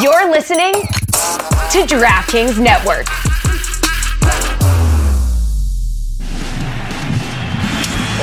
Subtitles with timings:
[0.00, 3.04] You're listening to DraftKings Network.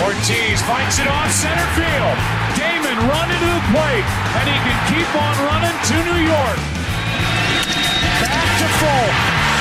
[0.02, 2.18] Ortiz fights it off center field.
[2.58, 6.58] Damon running to the plate, and he can keep on running to New York.
[8.18, 9.08] Back to full.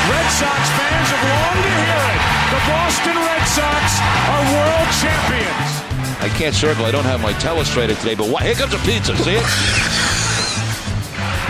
[0.09, 2.21] Red Sox fans have longed to hear it.
[2.57, 3.85] The Boston Red Sox
[4.33, 6.25] are world champions.
[6.25, 6.87] I can't circle.
[6.87, 8.45] I don't have my telestrator today, but what?
[8.45, 9.15] Here comes a pizza.
[9.19, 10.28] See it?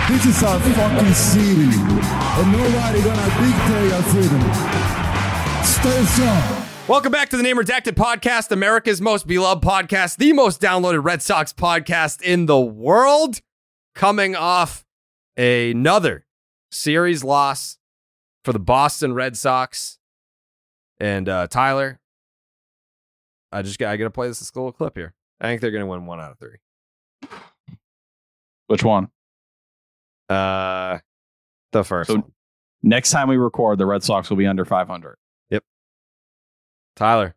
[0.08, 4.40] This is our fucking city, and nobody gonna dictate your freedom.
[5.62, 6.66] Stay strong.
[6.88, 11.20] Welcome back to the Name Redacted podcast, America's most beloved podcast, the most downloaded Red
[11.20, 13.40] Sox podcast in the world.
[13.94, 14.86] Coming off
[15.36, 16.24] another
[16.72, 17.76] series loss
[18.46, 19.98] for the Boston Red Sox.
[20.98, 22.00] And uh, Tyler,
[23.52, 25.12] I just got I gotta play this little clip here.
[25.38, 26.56] I think they're gonna win one out of three.
[28.68, 29.10] Which one?
[30.28, 30.98] Uh
[31.72, 32.32] the first So- one.
[32.82, 35.16] Next time we record, the Red Sox will be under 500.
[35.50, 35.64] Yep.
[36.94, 37.34] Tyler.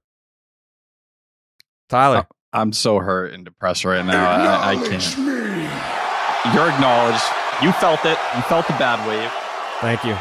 [1.90, 2.28] Tyler.
[2.54, 4.30] I'm so hurt and depressed right now.
[4.30, 5.18] I, I can't.
[5.18, 6.54] Me.
[6.54, 7.24] You're acknowledged.
[7.64, 8.18] You felt it.
[8.36, 9.32] You felt the bad wave.
[9.82, 10.16] Thank you.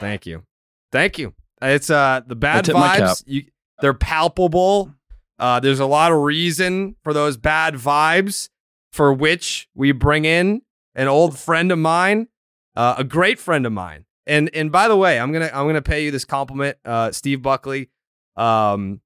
[0.00, 0.44] Thank you.
[0.92, 1.34] Thank you.
[1.60, 3.08] It's uh the bad tip my cap.
[3.08, 3.22] vibes.
[3.26, 3.42] You,
[3.80, 4.94] they're palpable.
[5.38, 8.48] Uh, there's a lot of reason for those bad vibes,
[8.92, 10.62] for which we bring in
[10.98, 12.28] an old friend of mine,
[12.76, 14.04] uh, a great friend of mine.
[14.26, 17.40] And and by the way, I'm gonna I'm gonna pay you this compliment, uh, Steve
[17.40, 17.88] Buckley.
[18.36, 19.00] Um,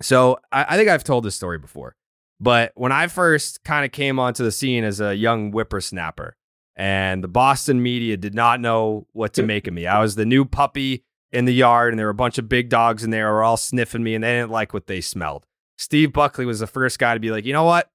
[0.00, 1.96] so I, I think I've told this story before,
[2.38, 6.36] but when I first kind of came onto the scene as a young whippersnapper,
[6.76, 9.86] and the Boston media did not know what to make of me.
[9.86, 12.68] I was the new puppy in the yard, and there were a bunch of big
[12.68, 15.46] dogs in there who were all sniffing me, and they didn't like what they smelled.
[15.76, 17.90] Steve Buckley was the first guy to be like, you know what?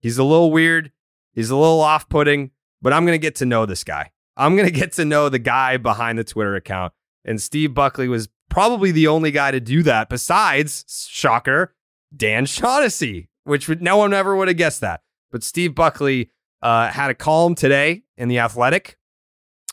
[0.00, 0.92] He's a little weird.
[1.32, 2.50] He's a little off putting,
[2.82, 4.10] but I'm going to get to know this guy.
[4.36, 6.92] I'm going to get to know the guy behind the Twitter account.
[7.24, 11.74] And Steve Buckley was probably the only guy to do that besides, shocker,
[12.14, 15.02] Dan Shaughnessy, which would, no one ever would have guessed that.
[15.30, 16.30] But Steve Buckley
[16.60, 18.98] uh, had a column today in The Athletic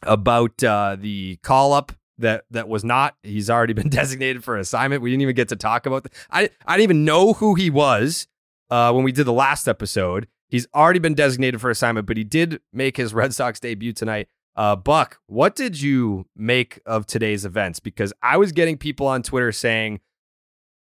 [0.03, 3.16] about uh, the call up that that was not.
[3.23, 5.01] He's already been designated for assignment.
[5.01, 6.13] We didn't even get to talk about that.
[6.29, 8.28] I I didn't even know who he was
[8.69, 10.28] uh, when we did the last episode.
[10.49, 14.27] He's already been designated for assignment, but he did make his Red Sox debut tonight.
[14.55, 17.79] Uh, Buck, what did you make of today's events?
[17.79, 20.01] Because I was getting people on Twitter saying,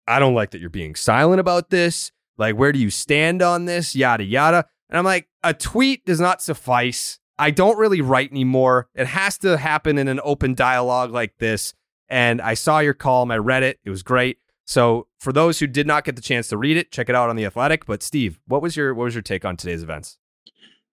[0.06, 2.10] I don't like that you're being silent about this.
[2.38, 3.94] Like, where do you stand on this?
[3.94, 4.64] Yada, yada.
[4.88, 7.20] And I'm like, a tweet does not suffice.
[7.38, 8.88] I don't really write anymore.
[8.94, 11.74] It has to happen in an open dialogue like this.
[12.08, 13.30] And I saw your column.
[13.30, 13.78] I read it.
[13.84, 14.38] It was great.
[14.68, 17.30] So for those who did not get the chance to read it, check it out
[17.30, 17.86] on the Athletic.
[17.86, 20.18] But Steve, what was your what was your take on today's events?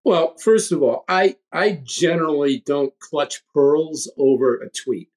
[0.05, 5.09] Well, first of all, I I generally don't clutch pearls over a tweet.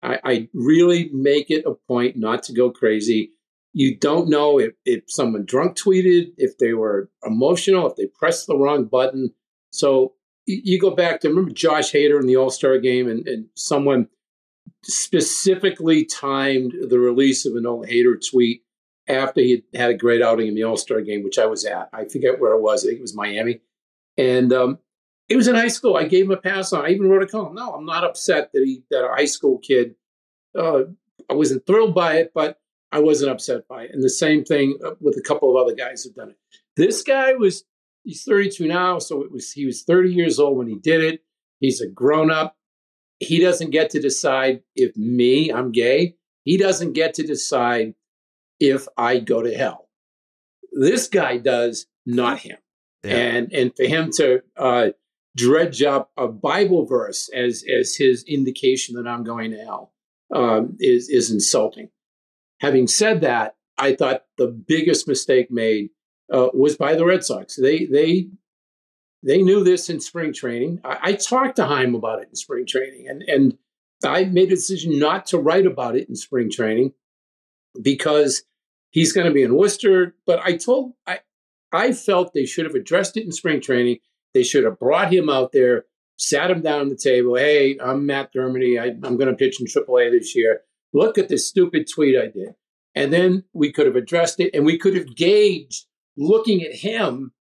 [0.00, 3.32] I, I really make it a point not to go crazy.
[3.72, 8.46] You don't know if, if someone drunk tweeted, if they were emotional, if they pressed
[8.46, 9.34] the wrong button.
[9.70, 10.14] So
[10.46, 14.06] you go back to remember Josh Hader in the All Star game, and, and someone
[14.88, 18.62] specifically timed the release of an old Hader tweet
[19.06, 21.64] after he had had a great outing in the All Star game, which I was
[21.64, 21.88] at.
[21.92, 22.84] I forget where it was.
[22.84, 23.60] I think it was Miami.
[24.16, 24.78] And um,
[25.28, 25.96] it was in high school.
[25.96, 26.84] I gave him a pass on.
[26.84, 27.54] I even wrote a column.
[27.54, 29.94] No, I'm not upset that he that a high school kid.
[30.58, 30.84] Uh,
[31.30, 32.58] I wasn't thrilled by it, but
[32.90, 33.90] I wasn't upset by it.
[33.92, 36.38] And the same thing uh, with a couple of other guys who've done it.
[36.76, 37.64] This guy was
[38.04, 41.20] he's 32 now, so it was he was 30 years old when he did it.
[41.60, 42.56] He's a grown up.
[43.18, 46.14] He doesn't get to decide if me, I'm gay.
[46.44, 47.94] He doesn't get to decide
[48.60, 49.88] if I go to hell.
[50.72, 52.58] This guy does, not him
[53.04, 54.88] and and for him to uh,
[55.36, 59.92] dredge up a Bible verse as as his indication that I'm going to hell
[60.34, 61.90] um, is is insulting.
[62.60, 65.90] Having said that, I thought the biggest mistake made
[66.32, 67.56] uh, was by the Red Sox.
[67.56, 68.28] They they
[69.22, 70.80] they knew this in spring training.
[70.84, 73.58] I, I talked to Chaim about it in spring training, and and
[74.04, 76.92] I made a decision not to write about it in spring training
[77.80, 78.44] because
[78.90, 80.14] he's going to be in Worcester.
[80.26, 81.20] But I told I
[81.72, 83.98] I felt they should have addressed it in spring training.
[84.34, 85.84] They should have brought him out there,
[86.16, 87.36] sat him down at the table.
[87.36, 88.80] Hey, I'm Matt Dermody.
[88.80, 90.60] I, I'm going to pitch in AAA this year.
[90.92, 92.54] Look at this stupid tweet I did.
[92.94, 97.32] And then we could have addressed it and we could have gauged, looking at him,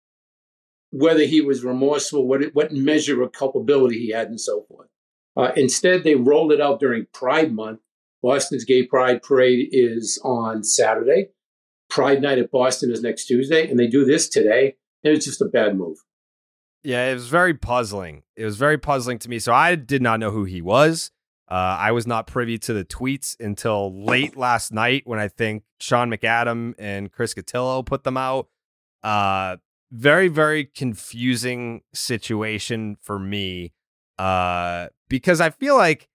[0.91, 4.89] whether he was remorseful, what, what measure of culpability he had, and so forth.
[5.37, 7.81] Uh, instead, they rolled it out during Pride Month.
[8.23, 11.29] Boston's Gay Pride Parade is on Saturday.
[11.89, 14.77] Pride Night at Boston is next Tuesday, and they do this today.
[15.05, 15.99] And it's just a bad move.
[16.83, 18.23] Yeah, it was very puzzling.
[18.35, 19.39] It was very puzzling to me.
[19.39, 21.11] So I did not know who he was.
[21.49, 25.63] Uh, I was not privy to the tweets until late last night when I think
[25.81, 28.49] Sean McAdam and Chris Cotillo put them out.
[29.03, 29.57] Uh,
[29.91, 33.73] very, very confusing situation for me
[34.19, 36.09] uh, because I feel like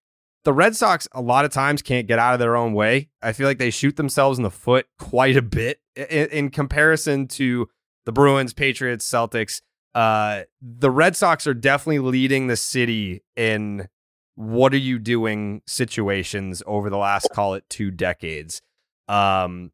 [0.44, 3.10] the Red Sox a lot of times can't get out of their own way.
[3.22, 7.28] I feel like they shoot themselves in the foot quite a bit in, in comparison
[7.30, 7.70] to
[8.06, 9.62] the Bruins, Patriots, Celtics.
[9.94, 13.88] Uh, the Red Sox are definitely leading the city in
[14.36, 18.62] what are you doing situations over the last call it two decades.
[19.08, 19.72] Um,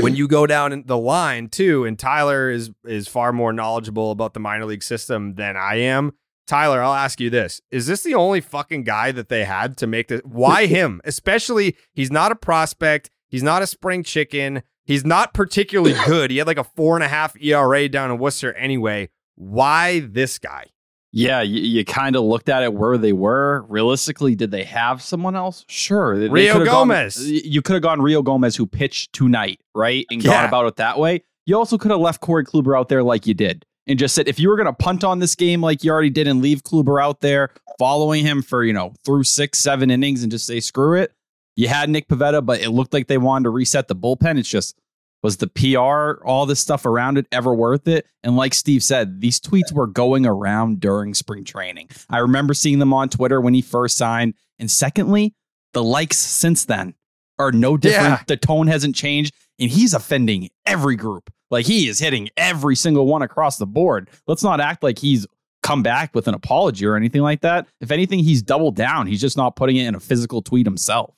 [0.00, 4.34] when you go down the line too, and Tyler is is far more knowledgeable about
[4.34, 6.12] the minor league system than I am.
[6.46, 7.60] Tyler, I'll ask you this.
[7.70, 10.20] Is this the only fucking guy that they had to make this?
[10.24, 11.00] Why him?
[11.04, 13.08] Especially, he's not a prospect.
[13.28, 14.62] He's not a spring chicken.
[14.84, 16.32] He's not particularly good.
[16.32, 19.10] He had like a four and a half ERA down in Worcester anyway.
[19.36, 20.66] Why this guy?
[21.12, 23.62] Yeah, you, you kind of looked at it where they were.
[23.68, 25.64] Realistically, did they have someone else?
[25.68, 26.18] Sure.
[26.18, 27.16] They, Rio they Gomez.
[27.16, 30.06] Gone, you could have gone Rio Gomez, who pitched tonight, right?
[30.10, 30.30] And Yeah.
[30.32, 31.24] gone about it that way.
[31.46, 34.28] You also could have left Corey Kluber out there like you did and just said,
[34.28, 36.62] if you were going to punt on this game like you already did and leave
[36.62, 40.60] Kluber out there following him for, you know, through six, seven innings and just say,
[40.60, 41.12] screw it.
[41.56, 44.38] You had Nick Pivetta, but it looked like they wanted to reset the bullpen.
[44.38, 44.76] It's just,
[45.22, 48.06] was the PR, all this stuff around it ever worth it?
[48.22, 51.90] And like Steve said, these tweets were going around during spring training.
[52.08, 54.34] I remember seeing them on Twitter when he first signed.
[54.58, 55.34] And secondly,
[55.72, 56.94] the likes since then
[57.38, 58.10] are no different.
[58.10, 58.22] Yeah.
[58.26, 59.34] The tone hasn't changed.
[59.58, 61.30] And he's offending every group.
[61.50, 64.08] Like he is hitting every single one across the board.
[64.26, 65.26] Let's not act like he's
[65.62, 67.66] come back with an apology or anything like that.
[67.80, 69.06] If anything, he's doubled down.
[69.06, 71.14] He's just not putting it in a physical tweet himself.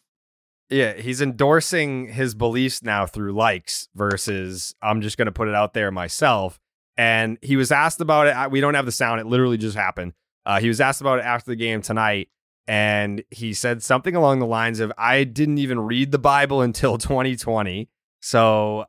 [0.72, 5.54] Yeah, he's endorsing his beliefs now through likes versus I'm just going to put it
[5.54, 6.58] out there myself.
[6.96, 8.50] And he was asked about it.
[8.50, 9.20] We don't have the sound.
[9.20, 10.14] It literally just happened.
[10.46, 12.28] Uh, he was asked about it after the game tonight.
[12.66, 16.96] And he said something along the lines of, I didn't even read the Bible until
[16.98, 17.88] 2020.
[18.20, 18.86] So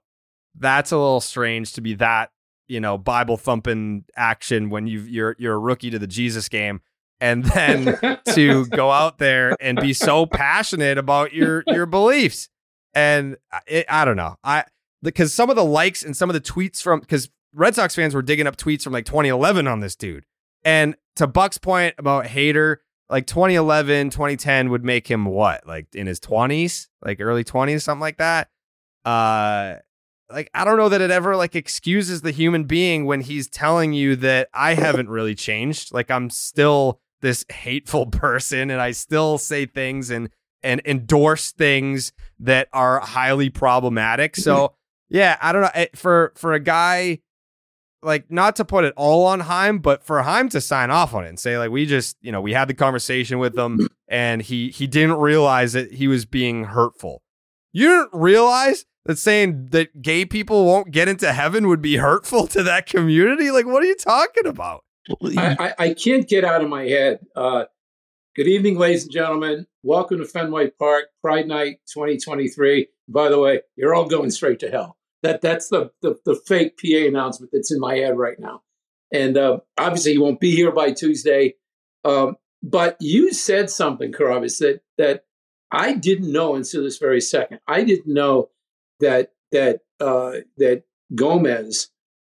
[0.56, 2.32] that's a little strange to be that,
[2.68, 6.82] you know, Bible thumping action when you you're you're a rookie to the Jesus game.
[7.24, 12.50] And then to go out there and be so passionate about your your beliefs.
[12.94, 14.36] And it, I don't know.
[14.44, 14.66] I
[15.02, 18.14] because some of the likes and some of the tweets from because Red Sox fans
[18.14, 20.26] were digging up tweets from like 2011 on this dude.
[20.66, 22.78] And to Buck's point about Hader,
[23.10, 25.66] like 2011, 2010 would make him what?
[25.66, 28.50] Like in his 20s, like early 20s, something like that.
[29.06, 29.76] Uh
[30.30, 33.94] like I don't know that it ever like excuses the human being when he's telling
[33.94, 35.94] you that I haven't really changed.
[35.94, 40.30] Like I'm still this hateful person and I still say things and
[40.62, 44.36] and endorse things that are highly problematic.
[44.36, 44.76] So
[45.10, 47.20] yeah, I don't know Eh, for for a guy
[48.04, 51.26] like not to put it all on Chaim, but for Chaim to sign off on
[51.26, 54.42] it and say like we just you know we had the conversation with him and
[54.42, 57.24] he he didn't realize that he was being hurtful.
[57.72, 62.48] You didn't realize that saying that gay people won't get into heaven would be hurtful
[62.48, 63.52] to that community?
[63.52, 64.84] Like, what are you talking about?
[65.38, 67.20] I, I, can't get out of my head.
[67.36, 67.66] Uh,
[68.36, 69.68] good evening, ladies and gentlemen.
[69.84, 72.88] Welcome to Fenway Park, Pride Night 2023.
[73.10, 74.98] By the way, you're all going straight to hell.
[75.22, 78.62] That that's the the, the fake PA announcement that's in my head right now.
[79.12, 81.56] And uh, obviously, you won't be here by Tuesday.
[82.06, 85.26] Um, but you said something, Karavis, that that
[85.72, 87.60] I didn't know until this very second.
[87.68, 88.52] I didn't know
[89.02, 91.90] that that uh, that Gomez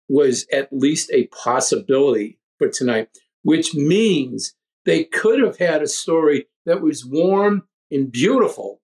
[0.08, 3.08] was at least a possibility for tonight,
[3.42, 4.54] which means
[4.84, 8.80] they could have had a story that was warm and beautiful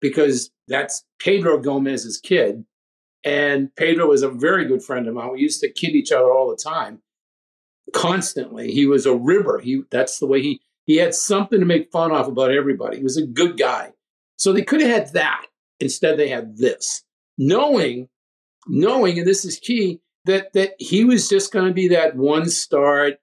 [0.00, 2.64] because that's Pedro Gomez's kid.
[3.24, 5.32] And Pedro is a very good friend of mine.
[5.32, 7.02] We used to kid each other all the time,
[7.92, 8.70] constantly.
[8.72, 9.58] He was a ribber.
[9.58, 12.98] He that's the way he he had something to make fun of about everybody.
[12.98, 13.92] He was a good guy.
[14.36, 15.46] So they could have had that.
[15.80, 17.04] Instead, they had this,
[17.36, 18.08] knowing,
[18.66, 22.48] knowing, and this is key, that that he was just going to be that one
[22.48, 23.14] start.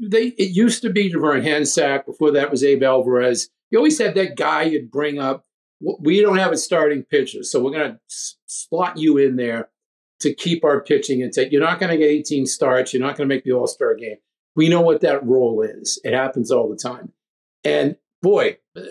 [0.00, 3.50] They it used to be Devern Hansack Before that was Abe Alvarez.
[3.70, 5.46] You always had that guy you'd bring up.
[6.00, 8.00] We don't have a starting pitcher, so we're going to
[8.46, 9.70] slot you in there
[10.20, 12.92] to keep our pitching say you're not going to get 18 starts.
[12.92, 14.16] You're not going to make the All Star game.
[14.56, 16.00] We know what that role is.
[16.04, 17.12] It happens all the time.
[17.64, 18.82] And boy, uh,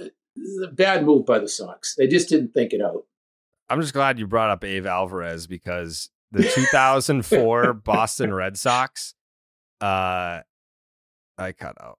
[0.71, 1.95] bad move by the Sox.
[1.95, 3.03] They just didn't think it out.
[3.69, 9.13] I'm just glad you brought up Abe Alvarez because the 2004 Boston Red Sox,
[9.81, 10.41] uh,
[11.37, 11.97] I cut out.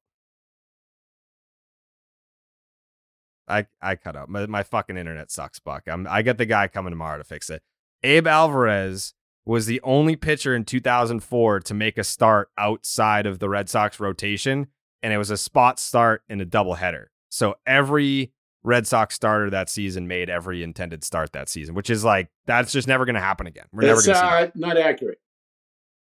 [3.49, 4.29] I I cut out.
[4.29, 5.85] My, my fucking internet sucks, Buck.
[5.89, 7.63] I'm I get the guy coming tomorrow to fix it.
[8.03, 13.49] Abe Alvarez was the only pitcher in 2004 to make a start outside of the
[13.49, 14.69] Red Sox rotation,
[15.03, 17.07] and it was a spot start in a doubleheader.
[17.31, 22.05] So every Red Sox starter that season made every intended start that season, which is
[22.05, 23.65] like that's just never going to happen again.
[23.73, 24.49] We're That's never going to see.
[24.49, 25.19] uh, not accurate.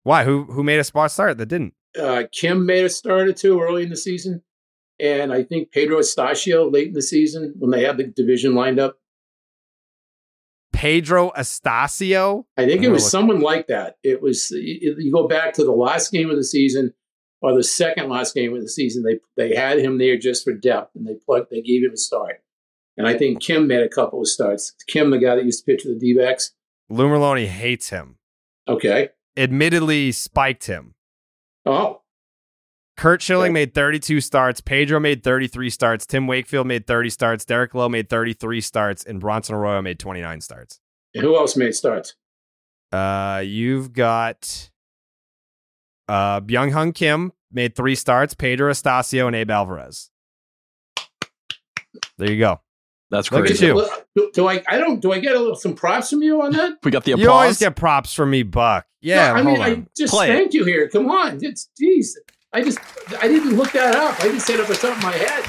[0.04, 0.24] Why?
[0.26, 1.74] Who who made a spot start that didn't?
[2.00, 4.44] Uh, Kim made a start or two early in the season,
[5.00, 8.80] and I think Pedro Astacio late in the season when they had the division lined
[8.80, 8.98] up.
[10.72, 12.46] Pedro Astacio.
[12.58, 13.96] I think it was look- someone like that.
[14.04, 16.94] It was you you go back to the last game of the season
[17.42, 19.04] or the second last game of the season.
[19.04, 21.50] They they had him there just for depth, and they plugged.
[21.52, 22.42] They gave him a start.
[23.00, 24.74] And I think Kim made a couple of starts.
[24.88, 26.52] Kim, the guy that used to pitch for the D-backs.
[26.90, 28.18] Lou Merloni hates him.
[28.68, 29.10] Okay.
[29.38, 30.94] Admittedly, spiked him.
[31.66, 32.02] Oh,
[32.98, 33.66] Curt Schilling Okay.
[33.66, 34.60] made 32 starts.
[34.60, 36.06] Pedro made 33 starts.
[36.06, 37.46] Tim Wakefield made 30 starts.
[37.46, 39.06] Derek Lowe made 33 starts.
[39.06, 40.82] And Bronson Arroyo made 29 starts.
[41.16, 42.16] and who else made starts?
[42.92, 44.70] Uh, you've got
[46.10, 48.34] uh, Byung Hyun Kim made three starts.
[48.34, 50.10] Pedro Astacio and Abe Alvarez.
[52.18, 52.60] There you go.
[53.12, 53.66] That's Look at crazy.
[53.68, 53.90] you.
[54.16, 54.64] Do, do I?
[54.68, 55.00] I don't.
[55.00, 56.78] Do I get a little, some props from you on that?
[56.84, 57.24] We got the applause.
[57.24, 58.86] You always get props from me, Buck.
[59.02, 59.62] Yeah, No, I mean, on.
[59.64, 60.36] I just Play it.
[60.36, 60.88] thank you here.
[60.90, 62.10] Come on, it's jeez.
[62.54, 62.80] I just
[63.22, 64.20] I didn't look that up.
[64.20, 65.44] I just said it was something in my head.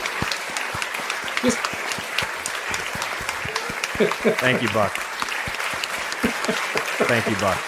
[1.42, 1.58] Just
[4.40, 4.92] Thank you, Buck.
[7.06, 7.58] Thank you, Buck.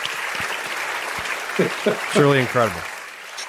[2.13, 2.81] Truly incredible.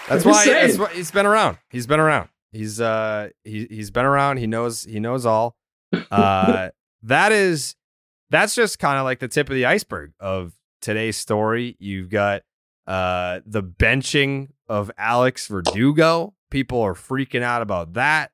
[0.10, 1.58] That's why, that's why he's been around.
[1.70, 2.28] He's been around.
[2.52, 4.38] He's uh he he's been around.
[4.38, 5.56] He knows he knows all.
[6.12, 6.70] Uh
[7.04, 7.76] that is
[8.30, 11.76] that's just kind of like the tip of the iceberg of today's story.
[11.80, 12.44] You've got
[12.88, 16.34] uh the benching of Alex Verdugo.
[16.50, 18.32] People are freaking out about that.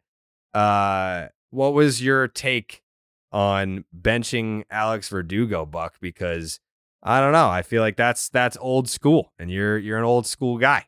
[0.53, 2.83] Uh what was your take
[3.31, 5.95] on benching Alex Verdugo, Buck?
[5.99, 6.59] Because
[7.01, 7.47] I don't know.
[7.47, 10.85] I feel like that's that's old school, and you're you're an old school guy.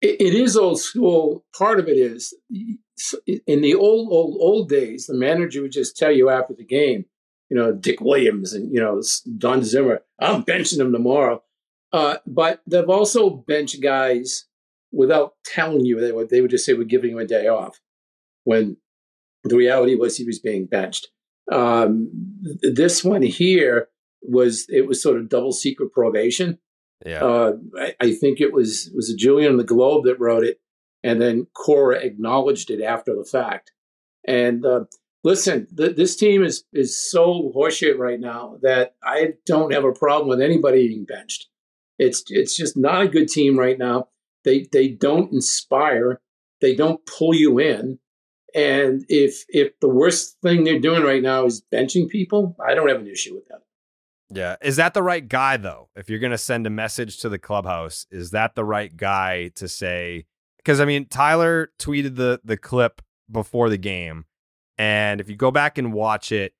[0.00, 1.44] it, it is old school.
[1.56, 2.34] Part of it is
[3.26, 5.06] in the old old old days.
[5.06, 7.04] The manager would just tell you after the game,
[7.50, 9.02] you know, Dick Williams and you know
[9.38, 10.02] Don Zimmer.
[10.18, 11.42] I'm benching him tomorrow.
[11.92, 14.46] Uh, but they've also benched guys
[14.92, 16.00] without telling you.
[16.00, 17.80] They would they would just say we're giving him a day off,
[18.44, 18.76] when
[19.44, 21.08] the reality was he was being benched.
[21.50, 22.10] Um,
[22.62, 23.88] this one here
[24.22, 26.58] was it was sort of double secret probation.
[27.04, 30.58] Yeah, Uh, I, I think it was was Julian the Globe that wrote it,
[31.02, 33.72] and then Cora acknowledged it after the fact.
[34.26, 34.84] And uh,
[35.24, 39.92] listen, th- this team is is so horseshit right now that I don't have a
[39.92, 41.46] problem with anybody being benched.
[41.98, 44.08] It's it's just not a good team right now.
[44.44, 46.20] They they don't inspire.
[46.60, 47.98] They don't pull you in.
[48.54, 52.88] And if if the worst thing they're doing right now is benching people, I don't
[52.88, 53.62] have an issue with that.
[54.30, 54.56] yeah.
[54.62, 55.88] Is that the right guy though?
[55.94, 59.68] If you're gonna send a message to the clubhouse, is that the right guy to
[59.68, 60.26] say?
[60.66, 64.24] Because I mean, Tyler tweeted the the clip before the game,
[64.76, 66.54] and if you go back and watch it,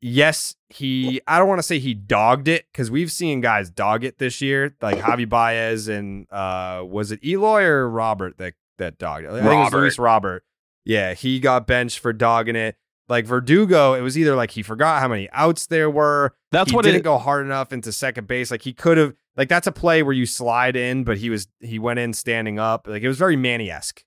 [0.00, 1.20] yes, he.
[1.28, 4.40] I don't want to say he dogged it because we've seen guys dog it this
[4.40, 9.28] year, like Javi Baez and uh, was it Eloy or Robert that that dogged it?
[9.28, 9.78] I think it was Robert.
[9.78, 10.44] Luis Robert.
[10.84, 12.76] Yeah, he got benched for dogging it.
[13.08, 16.34] Like Verdugo, it was either like he forgot how many outs there were.
[16.50, 18.50] That's he what didn't it, go hard enough into second base.
[18.50, 19.14] Like he could have.
[19.36, 22.58] Like that's a play where you slide in, but he was he went in standing
[22.58, 22.88] up.
[22.88, 24.02] Like it was very Manny esque.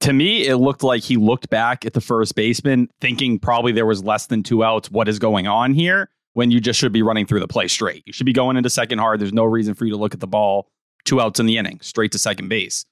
[0.00, 3.86] to me, it looked like he looked back at the first baseman, thinking probably there
[3.86, 4.90] was less than two outs.
[4.90, 6.10] What is going on here?
[6.34, 8.04] When you just should be running through the play straight.
[8.06, 9.20] You should be going into second hard.
[9.20, 10.68] There's no reason for you to look at the ball
[11.04, 12.84] two outs in the inning, straight to second base.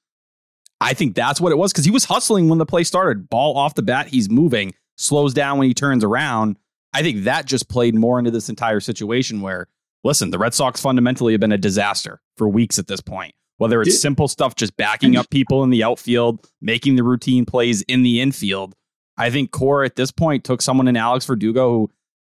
[0.80, 3.28] I think that's what it was because he was hustling when the play started.
[3.28, 6.56] Ball off the bat, he's moving, slows down when he turns around.
[6.92, 9.68] I think that just played more into this entire situation where,
[10.04, 13.35] listen, the Red Sox fundamentally have been a disaster for weeks at this point.
[13.59, 17.80] Whether it's simple stuff, just backing up people in the outfield, making the routine plays
[17.83, 18.75] in the infield.
[19.16, 21.90] I think Cora at this point took someone in Alex Verdugo who,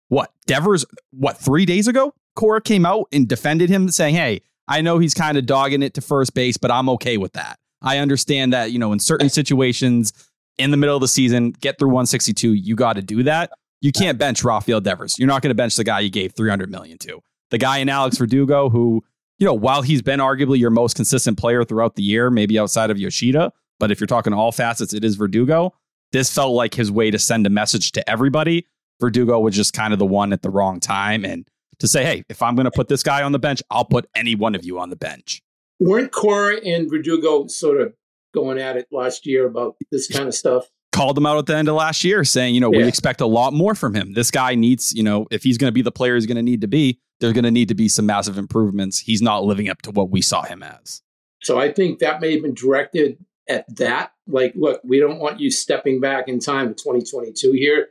[0.10, 2.14] what, Devers, what, three days ago?
[2.36, 5.94] Cora came out and defended him, saying, Hey, I know he's kind of dogging it
[5.94, 7.58] to first base, but I'm okay with that.
[7.84, 10.14] I understand that, you know, in certain situations
[10.58, 13.52] in the middle of the season, get through 162, you got to do that.
[13.82, 15.20] You can't bench Rafael Devers.
[15.20, 17.22] You're not going to bench the guy you gave 300 million to.
[17.52, 19.04] The guy in Alex Verdugo, who,
[19.40, 22.90] you know, while he's been arguably your most consistent player throughout the year, maybe outside
[22.90, 25.74] of Yoshida, but if you're talking all facets, it is Verdugo.
[26.14, 28.68] This felt like his way to send a message to everybody.
[29.02, 31.26] Verdugo was just kind of the one at the wrong time.
[31.26, 31.46] And
[31.80, 34.08] to say, hey, if I'm going to put this guy on the bench, I'll put
[34.16, 35.42] any one of you on the bench.
[35.84, 37.94] Weren't Cora and Verdugo sort of
[38.34, 40.70] going at it last year about this kind of stuff?
[40.94, 43.26] Called him out at the end of last year saying, you know, we expect a
[43.26, 44.14] lot more from him.
[44.14, 46.44] This guy needs, you know, if he's going to be the player he's going to
[46.44, 49.00] need to be, there's going to need to be some massive improvements.
[49.00, 51.02] He's not living up to what we saw him as.
[51.42, 53.18] So I think that may have been directed
[53.50, 54.14] at that.
[54.26, 57.88] Like, look, we don't want you stepping back in time to 2022 here.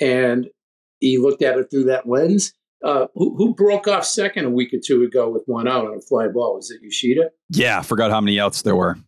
[0.00, 0.48] And
[1.00, 2.54] he looked at it through that lens.
[2.84, 5.96] Uh, who, who broke off second a week or two ago with one out on
[5.96, 6.56] a fly ball?
[6.56, 7.30] Was it Yoshida?
[7.50, 8.98] Yeah, I forgot how many outs there were.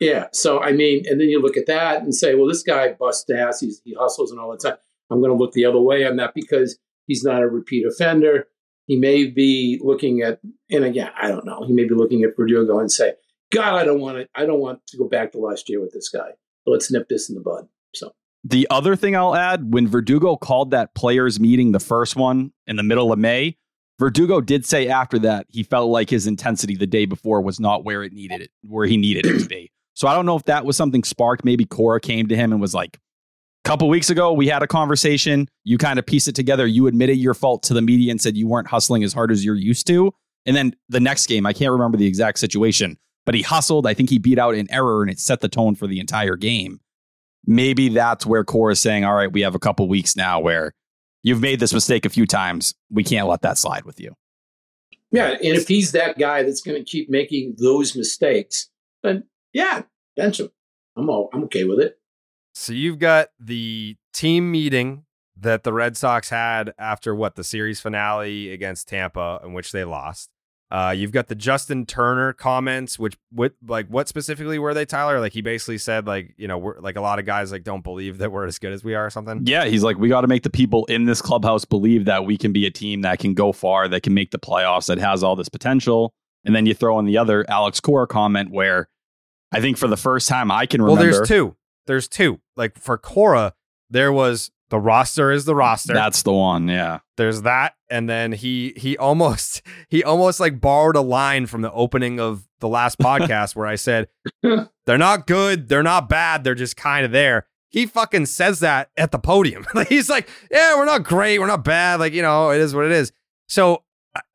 [0.00, 0.28] Yeah.
[0.32, 3.28] So, I mean, and then you look at that and say, well, this guy busts
[3.30, 3.60] ass.
[3.60, 4.78] He's, he hustles and all the time.
[5.10, 8.46] I'm going to look the other way on that because he's not a repeat offender.
[8.86, 11.64] He may be looking at, and again, I don't know.
[11.66, 13.14] He may be looking at Verdugo and say,
[13.52, 14.28] God, I don't want to.
[14.34, 16.30] I don't want to go back to last year with this guy.
[16.66, 17.66] Let's nip this in the bud.
[17.94, 18.12] So
[18.44, 22.76] the other thing I'll add, when Verdugo called that players meeting, the first one in
[22.76, 23.56] the middle of May,
[23.98, 27.84] Verdugo did say after that he felt like his intensity the day before was not
[27.84, 29.72] where it needed it, where he needed it to be.
[29.94, 31.44] So I don't know if that was something sparked.
[31.44, 33.00] Maybe Cora came to him and was like,
[33.64, 35.48] a couple weeks ago, we had a conversation.
[35.64, 36.66] You kind of pieced it together.
[36.66, 39.44] You admitted your fault to the media and said you weren't hustling as hard as
[39.44, 40.14] you're used to.
[40.46, 43.86] And then the next game, I can't remember the exact situation, but he hustled.
[43.86, 46.36] I think he beat out an error and it set the tone for the entire
[46.36, 46.78] game.
[47.46, 50.74] Maybe that's where Core is saying, all right, we have a couple weeks now where
[51.22, 52.74] you've made this mistake a few times.
[52.90, 54.14] We can't let that slide with you.
[55.10, 55.30] Yeah.
[55.30, 58.68] And if he's that guy that's going to keep making those mistakes,
[59.02, 59.82] then yeah,
[60.16, 60.50] bench him.
[60.96, 61.98] I'm all, I'm okay with it.
[62.54, 65.04] So you've got the team meeting
[65.36, 69.84] that the Red Sox had after what the series finale against Tampa, in which they
[69.84, 70.30] lost.
[70.70, 75.18] Uh, you've got the Justin Turner comments, which what like what specifically were they, Tyler?
[75.18, 77.82] Like he basically said, like you know, we're like a lot of guys like don't
[77.82, 79.46] believe that we're as good as we are, or something.
[79.46, 82.36] Yeah, he's like, we got to make the people in this clubhouse believe that we
[82.36, 85.22] can be a team that can go far, that can make the playoffs, that has
[85.22, 86.12] all this potential.
[86.44, 88.88] And then you throw in the other Alex Cora comment where
[89.52, 91.02] I think for the first time I can remember.
[91.02, 91.56] Well, there's two.
[91.86, 92.40] There's two.
[92.56, 93.54] Like for Cora,
[93.88, 95.94] there was the roster is the roster.
[95.94, 96.68] That's the one.
[96.68, 97.00] Yeah.
[97.16, 101.72] There's that, and then he he almost he almost like borrowed a line from the
[101.72, 104.08] opening of the last podcast where I said
[104.42, 107.46] they're not good, they're not bad, they're just kind of there.
[107.70, 109.66] He fucking says that at the podium.
[109.88, 112.00] He's like, "Yeah, we're not great, we're not bad.
[112.00, 113.12] Like you know, it is what it is."
[113.46, 113.84] So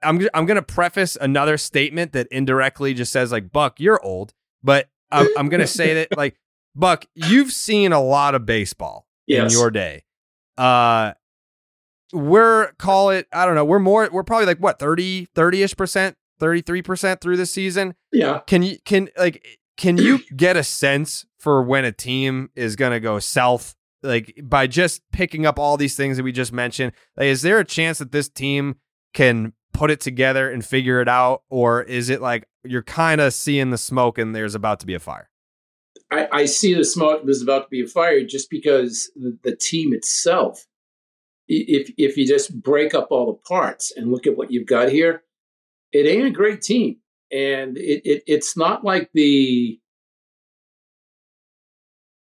[0.04, 4.90] I'm I'm gonna preface another statement that indirectly just says like, "Buck, you're old," but
[5.12, 6.38] I'm, I'm gonna say that like,
[6.76, 9.52] Buck, you've seen a lot of baseball yes.
[9.52, 10.04] in your day
[10.58, 11.14] uh,
[12.12, 13.66] we're call it I don't know.
[13.66, 14.08] We're more.
[14.12, 17.96] We're probably like what 30 30 ish percent, thirty three percent through the season.
[18.12, 18.42] Yeah.
[18.46, 19.46] Can you can like
[19.78, 23.76] can you get a sense for when a team is gonna go south?
[24.02, 27.60] Like by just picking up all these things that we just mentioned, like, is there
[27.60, 28.76] a chance that this team
[29.14, 33.34] can put it together and figure it out, or is it like you're kind of
[33.34, 35.30] seeing the smoke and there's about to be a fire?
[36.12, 39.56] I, I see the smoke was about to be a fire just because the, the
[39.56, 40.66] team itself,
[41.48, 44.90] if if you just break up all the parts and look at what you've got
[44.90, 45.24] here,
[45.92, 46.98] it ain't a great team,
[47.32, 49.80] and it, it it's not like the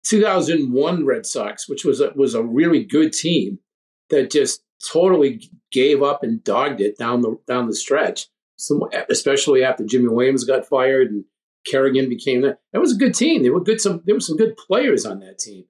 [0.06, 3.60] 2001 Red Sox, which was a, was a really good team
[4.10, 4.62] that just
[4.92, 8.28] totally gave up and dogged it down the down the stretch.
[8.58, 11.26] So, especially after Jimmy Williams got fired and
[11.65, 12.60] Kerrigan became that.
[12.73, 13.43] That was a good team.
[13.43, 15.65] There were good some there were some good players on that team.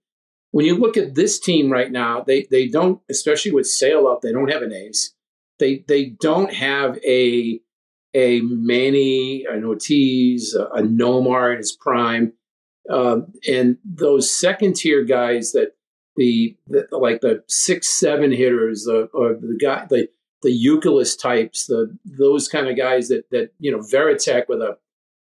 [0.51, 4.21] When you look at this team right now, they they don't, especially with Sale up,
[4.21, 5.13] they don't have an ace.
[5.59, 7.59] They they don't have a
[8.13, 12.31] a Manny, an Ortiz, a, a Nomar in his prime,
[12.89, 15.75] um, and those second tier guys that
[16.15, 20.07] the, the, like the six seven hitters, the or the guy the
[20.41, 24.77] the Youkilis types, the those kind of guys that that you know Varitek with a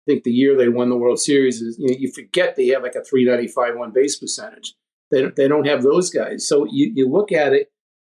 [0.09, 2.83] think the year they won the World Series is you, know, you forget they have
[2.83, 4.73] like a 395 one base percentage.
[5.11, 6.47] They don't, they don't have those guys.
[6.47, 7.71] So you, you look at it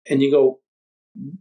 [0.09, 0.59] and you go,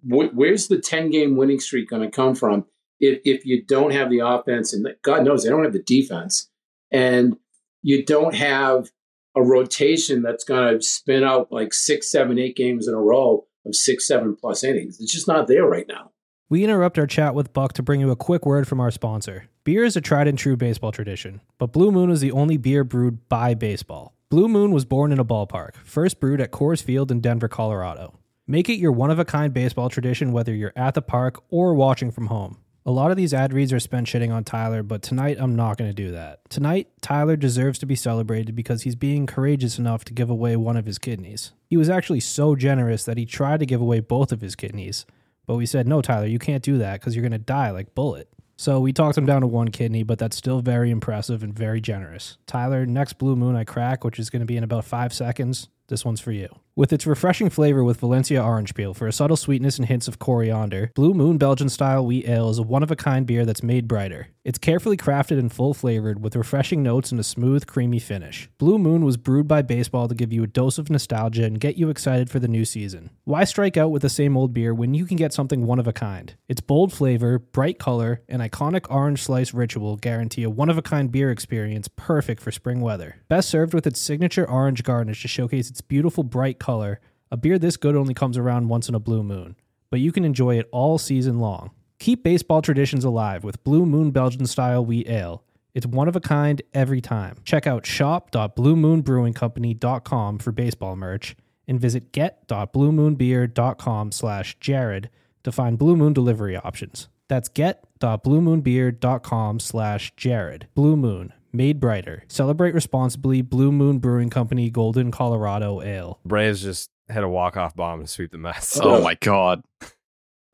[0.05, 2.67] where's the 10 game winning streak going to come from
[3.01, 6.51] if, if you don't have the offense and God knows they don't have the defense
[6.91, 7.37] and
[7.83, 8.91] you don't have
[9.35, 13.47] a rotation that's going to spin out like six, seven, eight games in a row
[13.65, 15.01] of six, seven plus innings.
[15.01, 16.13] It's just not there right now.
[16.53, 19.47] We interrupt our chat with Buck to bring you a quick word from our sponsor.
[19.65, 22.85] Beer is a tried and true baseball tradition, but Blue Moon is the only beer
[22.85, 24.13] brewed by baseball.
[24.29, 28.19] Blue Moon was born in a ballpark, first brewed at Coors Field in Denver, Colorado.
[28.47, 31.73] Make it your one of a kind baseball tradition whether you're at the park or
[31.73, 32.59] watching from home.
[32.85, 35.79] A lot of these ad reads are spent shitting on Tyler, but tonight I'm not
[35.79, 36.41] going to do that.
[36.51, 40.77] Tonight, Tyler deserves to be celebrated because he's being courageous enough to give away one
[40.77, 41.53] of his kidneys.
[41.71, 45.07] He was actually so generous that he tried to give away both of his kidneys,
[45.47, 47.95] but we said, no, Tyler, you can't do that because you're going to die like
[47.95, 48.29] Bullet.
[48.57, 51.81] So we talked him down to one kidney, but that's still very impressive and very
[51.81, 52.39] generous.
[52.47, 55.69] Tyler, next blue moon I crack, which is going to be in about five seconds,
[55.89, 56.49] this one's for you.
[56.75, 60.19] With its refreshing flavor with Valencia orange peel for a subtle sweetness and hints of
[60.19, 63.63] coriander, Blue Moon Belgian style wheat ale is a one of a kind beer that's
[63.63, 64.29] made brighter.
[64.43, 68.49] It's carefully crafted and full flavored with refreshing notes and a smooth, creamy finish.
[68.57, 71.77] Blue Moon was brewed by baseball to give you a dose of nostalgia and get
[71.77, 73.11] you excited for the new season.
[73.25, 75.87] Why strike out with the same old beer when you can get something one of
[75.87, 76.35] a kind?
[76.49, 80.83] Its bold flavor, bright color, and iconic orange slice ritual guarantee a one of a
[80.83, 83.17] kind beer experience perfect for spring weather.
[83.29, 87.59] Best served with its signature orange garnish to showcase its beautiful bright color, a beer
[87.59, 89.57] this good only comes around once in a blue moon,
[89.89, 91.71] but you can enjoy it all season long.
[91.99, 95.43] Keep baseball traditions alive with Blue Moon Belgian style wheat ale.
[95.73, 97.39] It's one of a kind every time.
[97.43, 105.09] Check out shop.bluemoonbrewingcompany.com for baseball merch and visit get.bluemoonbeer.com slash jared
[105.43, 107.09] to find Blue Moon delivery options.
[107.29, 110.69] That's get.bluemoonbeer.com slash jared.
[110.75, 112.25] Blue Moon, made brighter.
[112.29, 113.43] Celebrate responsibly.
[113.43, 116.19] Blue Moon Brewing Company, Golden, Colorado Ale.
[116.25, 118.79] Braves just hit a walk off bomb and sweep the Mets.
[118.83, 119.63] Oh my god.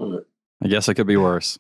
[0.00, 1.58] I guess it could be worse.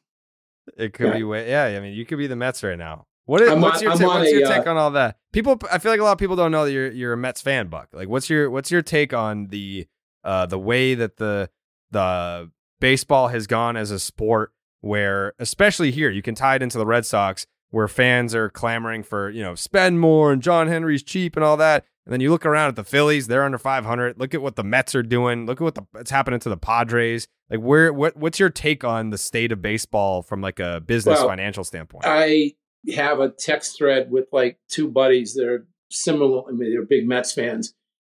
[0.76, 1.16] It could Yeah.
[1.18, 1.48] be way.
[1.48, 3.06] Yeah, I mean, you could be the Mets right now.
[3.26, 5.18] What is, what's on- your I'm ta- what's a, your uh, take on all that?
[5.32, 7.42] People, I feel like a lot of people don't know that you're you're a Mets
[7.42, 7.88] fan, Buck.
[7.92, 9.86] Like, what's your what's your take on the
[10.24, 11.50] uh the way that the
[11.90, 16.78] the baseball has gone as a sport, where especially here you can tie it into
[16.78, 21.02] the Red Sox, where fans are clamoring for you know spend more and John Henry's
[21.02, 21.84] cheap and all that.
[22.06, 24.18] And then you look around at the Phillies; they're under 500.
[24.18, 25.44] Look at what the Mets are doing.
[25.44, 27.28] Look at what the, what's happening to the Padres.
[27.50, 31.18] Like, where what what's your take on the state of baseball from like a business
[31.18, 32.04] Well, financial standpoint?
[32.06, 32.54] I
[32.94, 36.48] have a text thread with like two buddies that are similar.
[36.48, 37.74] I mean, they're big Mets fans,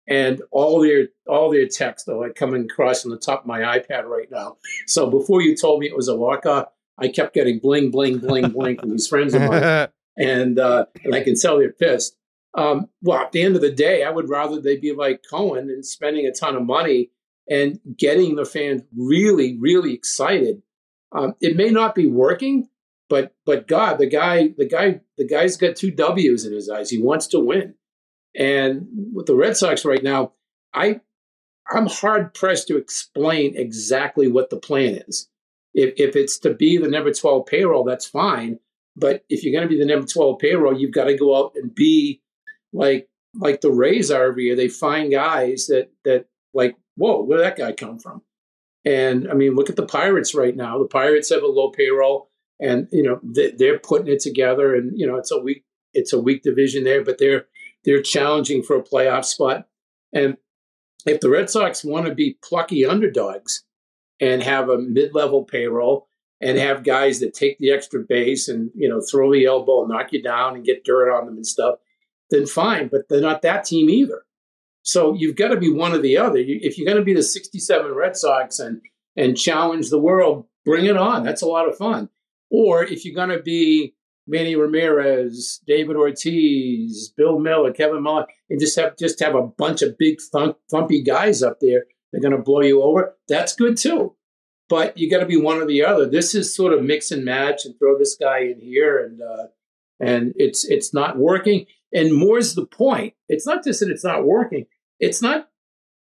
[0.09, 3.61] and all their all their texts are like coming across on the top of my
[3.61, 4.57] iPad right now.
[4.87, 8.19] So before you told me it was a walk off, I kept getting bling, bling,
[8.19, 12.17] bling, bling from these friends of mine, and uh, and I can tell they're pissed.
[12.55, 15.71] Um, well, at the end of the day, I would rather they be like Cohen
[15.71, 17.11] and spending a ton of money
[17.49, 20.63] and getting the fans really, really excited.
[21.13, 22.69] Um, it may not be working,
[23.09, 26.91] but but God, the guy, the guy, the guy's got two W's in his eyes.
[26.91, 27.75] He wants to win,
[28.37, 30.33] and with the Red Sox right now,
[30.75, 31.01] I
[31.71, 35.29] I'm hard pressed to explain exactly what the plan is.
[35.75, 38.59] If if it's to be the number twelve payroll, that's fine.
[38.95, 41.53] But if you're going to be the number twelve payroll, you've got to go out
[41.57, 42.21] and be
[42.73, 44.57] like like the Rays are every year.
[44.57, 48.23] They find guys that that like, whoa, where did that guy come from?
[48.85, 50.79] And I mean, look at the Pirates right now.
[50.79, 52.31] The Pirates have a low payroll,
[52.61, 54.75] and you know they, they're putting it together.
[54.75, 57.47] And you know it's a weak it's a weak division there, but they're
[57.85, 59.67] they're challenging for a playoff spot.
[60.13, 60.37] And
[61.07, 63.65] if the Red Sox want to be plucky underdogs
[64.23, 66.07] and have a mid level payroll
[66.41, 69.91] and have guys that take the extra base and you know throw the elbow, and
[69.91, 71.77] knock you down, and get dirt on them and stuff,
[72.31, 72.89] then fine.
[72.89, 74.23] But they're not that team either.
[74.83, 76.39] So you've got to be one or the other.
[76.39, 78.81] If you're going to be the 67 Red Sox and
[79.17, 81.23] and challenge the world, bring it on.
[81.23, 82.09] That's a lot of fun.
[82.51, 83.95] Or if you're going to be
[84.27, 89.83] Manny Ramirez, David Ortiz, Bill Mueller, Kevin Millar, and just have just have a bunch
[89.83, 93.17] of big thump, thumpy guys up there, they're going to blow you over.
[93.29, 94.15] That's good too.
[94.69, 96.09] But you got to be one or the other.
[96.09, 99.47] This is sort of mix and match and throw this guy in here, and uh,
[100.01, 101.67] and it's it's not working.
[101.93, 103.15] And more's the point.
[103.29, 104.67] It's not just that it's not working.
[104.99, 105.49] It's not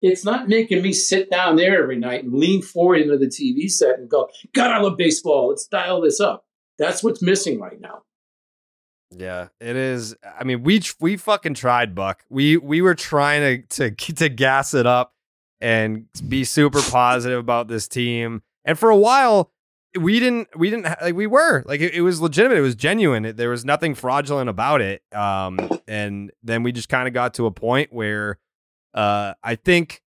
[0.02, 3.70] it's not making me sit down there every night and lean forward into the TV
[3.70, 5.50] set and go, God, I love baseball.
[5.50, 6.46] Let's dial this up.
[6.78, 8.04] That's what's missing right now.
[9.16, 10.16] Yeah, it is.
[10.38, 12.26] I mean, we we fucking tried, Buck.
[12.30, 15.14] We we were trying to to to gas it up
[15.62, 18.42] and be super positive about this team.
[18.66, 19.52] And for a while,
[20.00, 22.58] we didn't we didn't like we were like it, it was legitimate.
[22.58, 23.26] It was genuine.
[23.26, 25.02] It, there was nothing fraudulent about it.
[25.14, 28.38] Um, and then we just kind of got to a point where,
[28.94, 30.02] uh, I think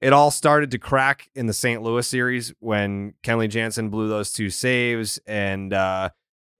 [0.00, 1.82] it all started to crack in the St.
[1.82, 5.72] Louis series when Kenley Jansen blew those two saves and.
[5.72, 6.10] uh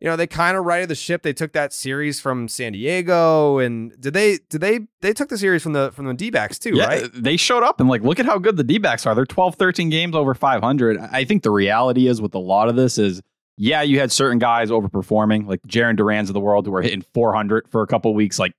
[0.00, 3.58] you know they kind of righted the ship they took that series from san diego
[3.58, 6.74] and did they did they they took the series from the from the d-backs too
[6.74, 9.14] yeah, right they showed up and like look at how good the D-backs are.
[9.14, 10.98] They're 12 13 games over 500.
[10.98, 13.20] I think the reality is with a lot of this is
[13.56, 17.04] yeah, you had certain guys overperforming like Jarren Duran's of the world who were hitting
[17.12, 18.54] 400 for a couple weeks like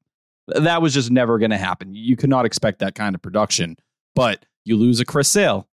[0.48, 1.94] that was just never going to happen.
[1.94, 3.78] You could not expect that kind of production.
[4.16, 5.68] But you lose a Chris Sale,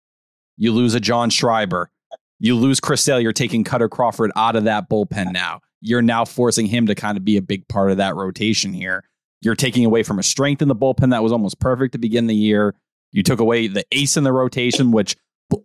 [0.57, 1.91] you lose a John Schreiber,
[2.45, 5.61] you lose Chris Sale, you're taking Kutter Crawford out of that bullpen now.
[5.81, 9.03] You're now forcing him to kind of be a big part of that rotation here.
[9.41, 12.27] You're taking away from a strength in the bullpen that was almost perfect to begin
[12.27, 12.75] the year.
[13.13, 15.17] You took away the ace in the rotation, which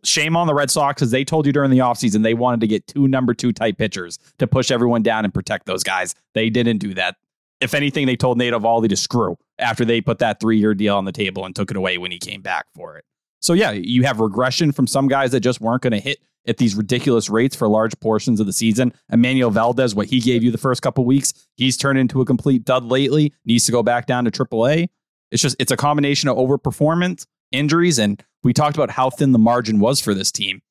[0.06, 2.68] shame on the Red Sox because they told you during the offseason they wanted to
[2.68, 6.16] get two number two type pitchers to push everyone down and protect those guys.
[6.34, 7.18] They didn't do that.
[7.60, 10.96] if anything, they told Nate Eovaldi to screw after they put that three year deal
[10.96, 13.04] on the table and took it away when he came back for it.
[13.42, 16.58] So yeah, you have regression from some guys that just weren't going to hit at
[16.58, 18.92] these ridiculous rates for large portions of the season.
[19.14, 22.66] Enmanuel Valdez, what he gave you the first couple weeks, he's turned into a complete
[22.66, 23.32] dud lately.
[23.46, 24.90] Needs to go back down to AAA.
[25.32, 29.40] It's just it's a combination of overperformance, injuries, and we talked about how thin the
[29.40, 30.62] margin was for this team.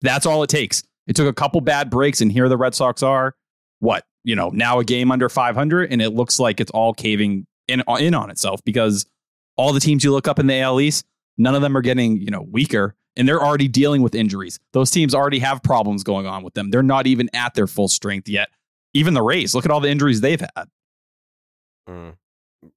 [0.00, 0.82] That's all it takes.
[1.06, 3.34] It took a couple bad breaks, and here the Red Sox are.
[3.80, 7.46] What you know now a game under 500, and it looks like it's all caving
[7.68, 9.04] in in on itself because
[9.56, 11.04] all the teams you look up in the AL East,
[11.36, 14.58] none of them are getting you know weaker, and they're already dealing with injuries.
[14.72, 16.70] Those teams already have problems going on with them.
[16.70, 18.48] They're not even at their full strength yet.
[18.92, 20.68] Even the Rays, look at all the injuries they've had.
[21.88, 22.14] Mm.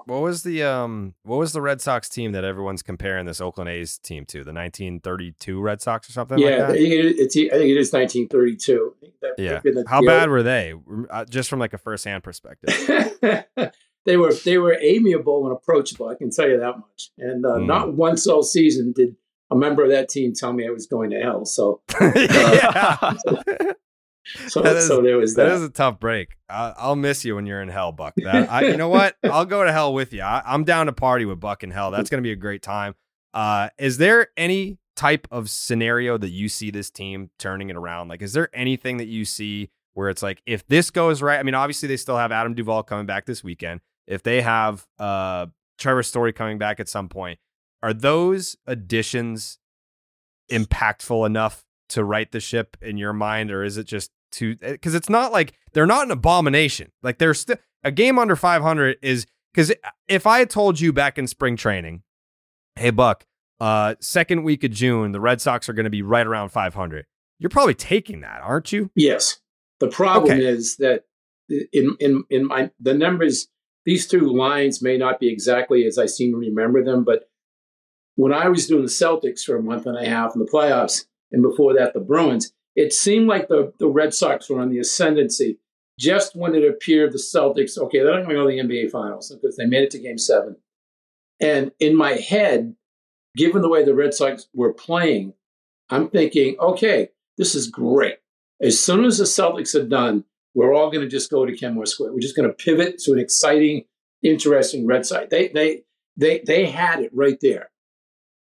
[0.06, 3.69] What was the um what was the Red Sox team that everyone's comparing this Oakland
[3.69, 4.39] A's team to?
[4.43, 7.78] The 1932 Red Sox or something yeah, like I think, it, it's, I think it
[7.78, 8.95] is 1932.
[9.21, 9.62] That Yeah.
[9.63, 10.73] the- How the- bad were they?
[11.10, 12.69] Uh, just from like a first-hand perspective.
[14.06, 16.10] they were they were amiable and approachable.
[16.10, 17.12] I can tell you that much.
[17.17, 17.65] And uh, Mm.
[17.67, 19.15] not once all season did
[19.52, 21.46] a member of that team tell me I was going to hell.
[21.46, 23.14] So yeah.
[24.48, 25.46] so, That is- so there was that.
[25.46, 26.36] That is a tough break.
[26.50, 28.14] I, I'll miss you when you're in hell, Buck.
[28.18, 29.16] That, I, you know what?
[29.24, 30.22] I'll go to hell with you.
[30.22, 31.92] I, I'm down to party with Buck in hell.
[31.92, 32.96] That's going to be a great time.
[33.34, 38.08] Uh, is there any type of scenario that you see this team turning it around?
[38.08, 41.40] Like, is there anything that you see where it's like, if this goes right?
[41.40, 43.82] I mean, obviously they still have Adam Duvall coming back this weekend.
[44.08, 47.40] If they have uh, Trevor Story coming back at some point,
[47.84, 49.60] are those additions
[50.52, 54.58] impactful enough to right the ship in your mind, or is it just too?
[54.62, 56.92] Eh, because it's not like they're not an abomination.
[57.04, 59.76] Like they're still a game under 500 is because eh,
[60.08, 62.04] if I told you back in spring training,
[62.76, 63.26] hey Buck,
[63.60, 67.06] uh, second week of June, the Red Sox are going to be right around 500.
[67.40, 68.90] You're probably taking that, aren't you?
[68.96, 69.40] Yes.
[69.80, 70.46] The problem Okay.
[70.46, 71.04] is that
[71.52, 73.48] eh, in in in my the numbers,
[73.86, 77.30] these two lines may not be exactly as I seem to remember them, but
[78.18, 81.06] when I was doing the Celtics for a month and a half in the playoffs,
[81.32, 84.80] and before that the Bruins, it seemed like the, the Red Sox were on the
[84.80, 85.60] ascendancy
[86.00, 88.92] just when it appeared the Celtics, okay, they're not going to go to the NBA
[88.92, 90.56] Finals because they made it to game seven.
[91.40, 92.76] And in my head,
[93.36, 95.34] given the way the Red Sox were playing,
[95.90, 98.18] I'm thinking, okay, this is great.
[98.62, 101.86] As soon as the Celtics are done, we're all going to just go to Kenmore
[101.86, 102.14] Square.
[102.14, 103.86] We're just going to pivot to an exciting,
[104.24, 105.28] interesting Red Sox.
[105.30, 105.84] They they
[106.16, 107.70] they they had it right there.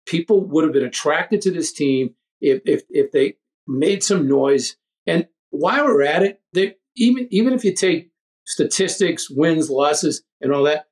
[0.06, 4.76] People would have been attracted to this team if if if they made some noise.
[5.06, 8.10] And while we're at it, they, even even if you take
[8.44, 10.86] statistics, wins, losses, and all that,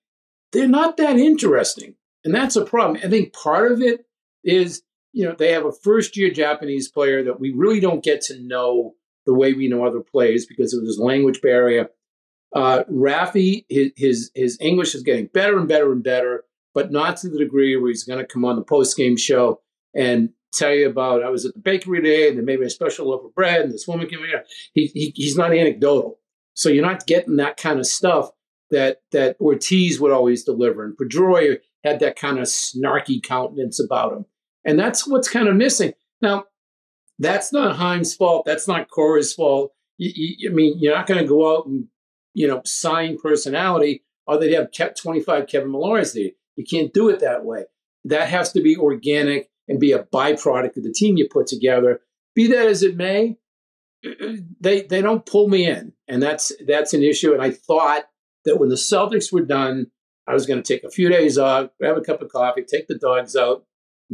[0.52, 1.94] they're not that interesting.
[2.24, 3.00] And that's a problem.
[3.04, 4.06] I think part of it
[4.42, 8.22] is, you know, they have a first year Japanese player that we really don't get
[8.22, 8.94] to know
[9.26, 11.90] the way we know other players because of this language barrier.
[12.54, 17.16] Uh, Rafi, his, his his English is getting better and better and better, but not
[17.18, 19.60] to the degree where he's going to come on the post game show
[19.94, 22.70] and tell you about I was at the bakery today and they made me a
[22.70, 24.44] special loaf of bread and this woman came here.
[24.72, 26.18] He, he he's not anecdotal,
[26.54, 28.30] so you're not getting that kind of stuff
[28.70, 34.12] that that Ortiz would always deliver, and Pedroia had that kind of snarky countenance about
[34.12, 34.24] him,
[34.64, 36.44] and that's what's kind of missing now.
[37.18, 38.44] That's not Chaim's fault.
[38.44, 39.72] That's not Cora's fault.
[39.98, 41.86] You, you, I mean, you're not going to go out and
[42.32, 46.30] you know sign personality, or they'd have kept 25 Kevin Millars there.
[46.56, 47.64] You can't do it that way.
[48.04, 52.00] That has to be organic and be a byproduct of the team you put together.
[52.34, 53.38] Be that as it may,
[54.60, 57.32] they they don't pull me in, and that's that's an issue.
[57.32, 58.04] And I thought
[58.44, 59.86] that when the Celtics were done,
[60.26, 62.88] I was going to take a few days off, grab a cup of coffee, take
[62.88, 63.64] the dogs out,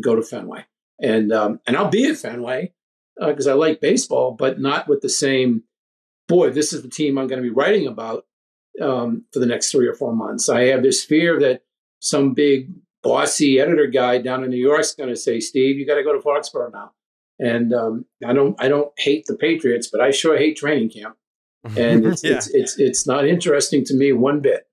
[0.01, 0.65] go to Fenway,
[1.01, 2.73] and um, and I'll be at Fenway
[3.19, 5.65] because I like baseball, but not with the same.
[6.29, 8.25] Boy, this is the team I'm going to be writing about
[8.81, 10.49] um, for the next three or four months.
[10.49, 11.63] I have this fear that
[12.01, 12.71] some big
[13.03, 16.03] bossy editor guy down in New York is going to say, "Steve, you got to
[16.03, 16.93] go to Foxborough now."
[17.39, 21.17] And um, I don't, I don't hate the Patriots, but I sure hate training camp,
[21.77, 22.33] and it's, Yeah.
[22.37, 24.67] it's, it's, it's not interesting to me one bit.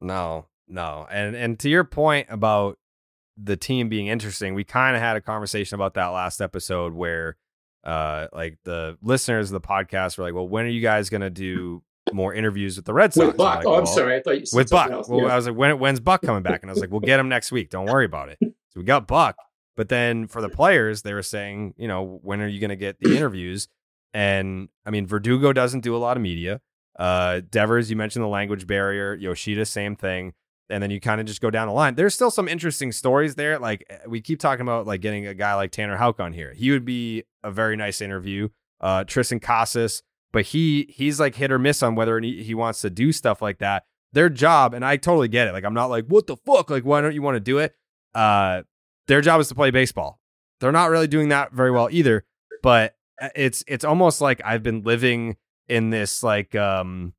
[0.00, 1.06] No, no.
[1.10, 2.78] And and to your point about
[3.36, 7.36] the team being interesting, we kind of had a conversation about that last episode where
[7.84, 11.20] uh like the listeners of the podcast were like, "Well, when are you guys going
[11.20, 14.16] to do more interviews with the Red Sox?" With Buck, I'm like, oh, I'm sorry,
[14.16, 14.90] I thought you said with Buck.
[14.90, 15.08] else.
[15.08, 15.32] Well, Yeah.
[15.32, 16.62] I was like, when, when's Buck coming back?
[16.62, 17.70] And I was like, we'll get him next week.
[17.70, 18.38] Don't worry about it.
[18.40, 19.36] So we got Buck.
[19.76, 22.76] But then for the players, they were saying, you know, when are you going to
[22.76, 23.68] get the interviews?
[24.12, 26.60] And I mean, Verdugo doesn't do a lot of media.
[26.98, 29.14] Uh, Devers, you mentioned the language barrier.
[29.14, 30.32] Yoshida, same thing.
[30.70, 31.94] And then you kind of just go down the line.
[31.94, 33.58] There's still some interesting stories there.
[33.58, 36.52] Like eh, we keep talking about, like getting a guy like Tanner Houck on here.
[36.52, 38.48] He would be a very nice interview.
[38.80, 42.80] Uh, Triston Casas, but he he's like hit or miss on whether he, he wants
[42.82, 43.84] to do stuff like that.
[44.12, 45.52] their job, and I totally get it.
[45.52, 46.70] Like I'm not like what the fuck.
[46.70, 47.74] Like why don't you want to do it?
[48.14, 48.62] Uh,
[49.06, 50.20] their job is to play baseball.
[50.60, 52.24] They're not really doing that very well either.
[52.62, 55.36] But uh, it's it's almost like I've been living
[55.68, 57.12] in this like um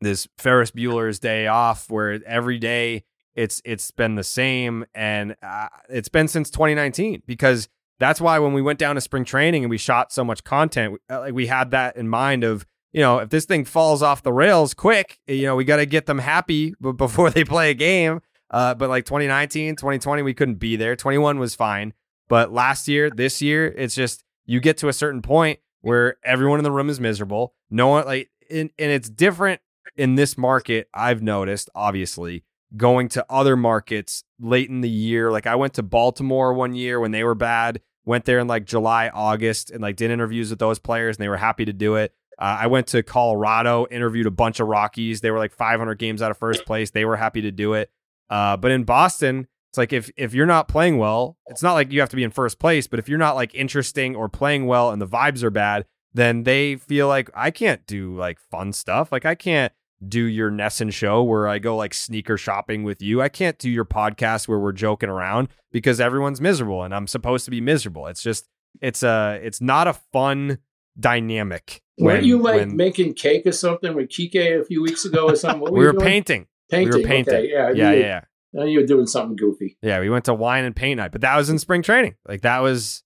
[0.00, 5.68] this Ferris Bueller's day off where every day it's it's been the same and uh,
[5.88, 9.70] it's been since 2019 because that's why when we went down to spring training and
[9.70, 13.18] we shot so much content uh, like we had that in mind of you know
[13.18, 16.18] if this thing falls off the rails quick you know we got to get them
[16.18, 18.20] happy before they play a game.
[18.50, 20.94] Uh, but like 2019 2020 we couldn't be there.
[20.94, 21.92] 21 was fine.
[22.28, 26.60] But last year this year it's just you get to a certain point where everyone
[26.60, 27.54] in the room is miserable.
[27.70, 29.60] No one like and, and it's different
[29.96, 32.42] in this market i've noticed obviously
[32.76, 35.30] going to other markets late in the year.
[35.30, 38.64] Like I went to Baltimore one year when they were bad, went there in like
[38.64, 41.94] July, August, and like did interviews with those players, and they were happy to do
[41.96, 42.12] it.
[42.38, 45.20] Uh, I went to Colorado, interviewed a bunch of Rockies.
[45.20, 46.90] They were like 500 games out of first place.
[46.90, 47.90] They were happy to do it.
[48.28, 51.92] Uh, but in Boston, it's like if if you're not playing well, it's not like
[51.92, 52.86] you have to be in first place.
[52.86, 56.44] But if you're not like interesting or playing well, and the vibes are bad, then
[56.44, 59.10] they feel like I can't do like fun stuff.
[59.12, 59.72] Like I can't
[60.08, 63.22] do your NESN show where I go like sneaker shopping with you.
[63.22, 67.44] I can't do your podcast where we're joking around because everyone's miserable and I'm supposed
[67.46, 68.06] to be miserable.
[68.06, 68.48] It's just
[68.80, 70.58] it's a it's not a fun
[70.98, 71.82] dynamic.
[71.98, 75.36] Weren't you like when, making cake or something with Kike a few weeks ago or
[75.36, 75.60] something?
[75.72, 76.46] we were painting.
[76.70, 76.94] Painting.
[76.94, 77.34] We were painting.
[77.34, 77.50] Okay.
[77.50, 78.20] Yeah, yeah, you, yeah.
[78.52, 79.76] Now oh, you were doing something goofy.
[79.82, 82.14] Yeah, we went to wine and paint night, but that was in spring training.
[82.26, 83.02] Like that was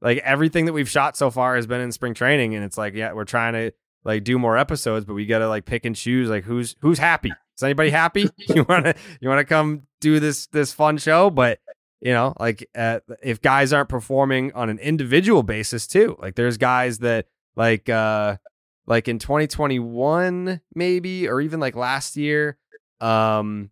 [0.00, 2.94] like everything that we've shot so far has been in spring training, and it's like
[2.94, 3.72] yeah, we're trying to
[4.04, 7.32] like do more episodes, but we gotta like pick and choose like who's who's happy.
[7.56, 8.28] Is anybody happy?
[8.38, 11.30] you wanna you wanna come do this this fun show?
[11.30, 11.58] But
[12.00, 16.56] you know, like uh, if guys aren't performing on an individual basis too, like there's
[16.56, 18.36] guys that like uh
[18.86, 22.56] like in 2021 maybe or even like last year,
[23.00, 23.70] um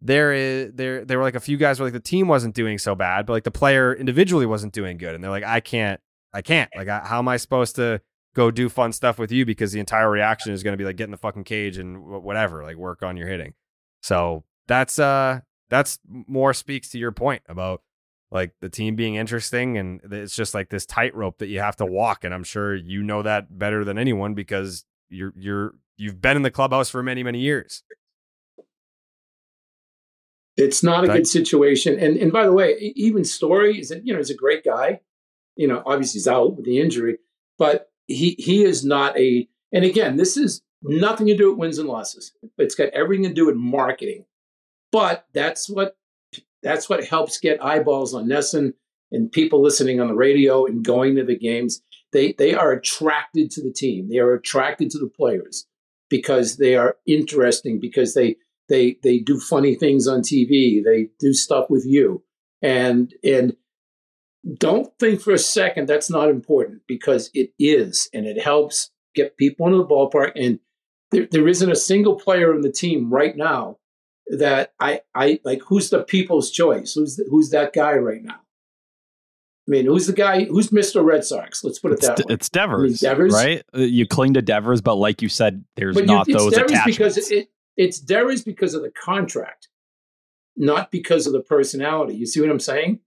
[0.00, 2.78] there is there there were like a few guys where like the team wasn't doing
[2.78, 6.00] so bad, but like the player individually wasn't doing good, and they're like, I can't,
[6.32, 8.02] I can't, like, I, how am I supposed to
[8.34, 10.96] go do fun stuff with you because the entire reaction is going to be like
[10.96, 13.54] get in the fucking cage and whatever, like work on your hitting.
[14.02, 17.82] So that's uh that's more speaks to your point about
[18.30, 21.86] like the team being interesting and it's just like this tightrope that you have to
[21.86, 26.36] walk and I'm sure you know that better than anyone because you're you're you've been
[26.36, 27.82] in the clubhouse for many many years.
[30.56, 31.98] It's not a good situation.
[31.98, 35.00] And and by the way, even Story is a, you know is a great guy.
[35.56, 37.18] You know, obviously he's out with the injury,
[37.58, 41.78] but he he is not a and again this is nothing to do with wins
[41.78, 42.32] and losses.
[42.58, 44.26] It's got everything to do with marketing.
[44.92, 45.96] But that's what
[46.62, 48.74] that's what helps get eyeballs on NESN
[49.10, 51.82] and people listening on the radio and going to the games.
[52.12, 54.08] They they are attracted to the team.
[54.08, 55.66] They are attracted to the players
[56.08, 58.36] because they are interesting because they
[58.68, 62.22] they they do funny things on TV they do stuff with you.
[62.62, 63.56] And and
[64.58, 69.36] don't think for a second that's not important because it is, and it helps get
[69.36, 70.32] people into the ballpark.
[70.36, 70.58] And
[71.10, 73.78] there, there isn't a single player in the team right now
[74.26, 75.62] that I, I like.
[75.68, 76.94] Who's the people's choice?
[76.94, 78.40] Who's the, who's that guy right now?
[79.66, 80.44] I mean, who's the guy?
[80.44, 81.64] Who's Mister Red Sox?
[81.64, 82.34] Let's put it that it's, way.
[82.34, 83.62] It's Devers, I mean, Devers, right?
[83.74, 86.72] Uh, you cling to Devers, but like you said, there's but not you, those Devers
[86.72, 86.98] attachments.
[86.98, 89.68] Because it, it's Devers because of the contract,
[90.54, 92.14] not because of the personality.
[92.14, 93.00] You see what I'm saying?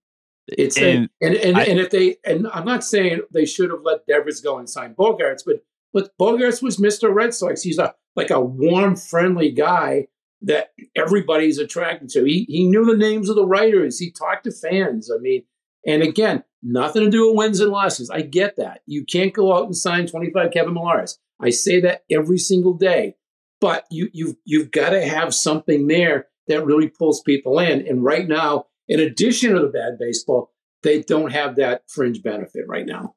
[0.48, 3.70] It's and a, and and, I, and if they and I'm not saying they should
[3.70, 7.14] have let Devers go and sign Bogaerts, but but Bogaerts was Mr.
[7.14, 7.62] Red Sox.
[7.62, 10.08] He's a like a warm, friendly guy
[10.42, 12.24] that everybody's attracted to.
[12.24, 14.00] He he knew the names of the writers.
[14.00, 15.12] He talked to fans.
[15.12, 15.44] I mean,
[15.86, 18.10] and again, nothing to do with wins and losses.
[18.10, 18.82] I get that.
[18.86, 21.18] You can't go out and sign 25 Kevin Millars.
[21.40, 23.16] I say that every single day.
[23.60, 27.88] But you you've you've got to have something there that really pulls people in.
[27.88, 30.52] And right now, in addition to the bad baseball,
[30.84, 33.16] they don't have that fringe benefit right now.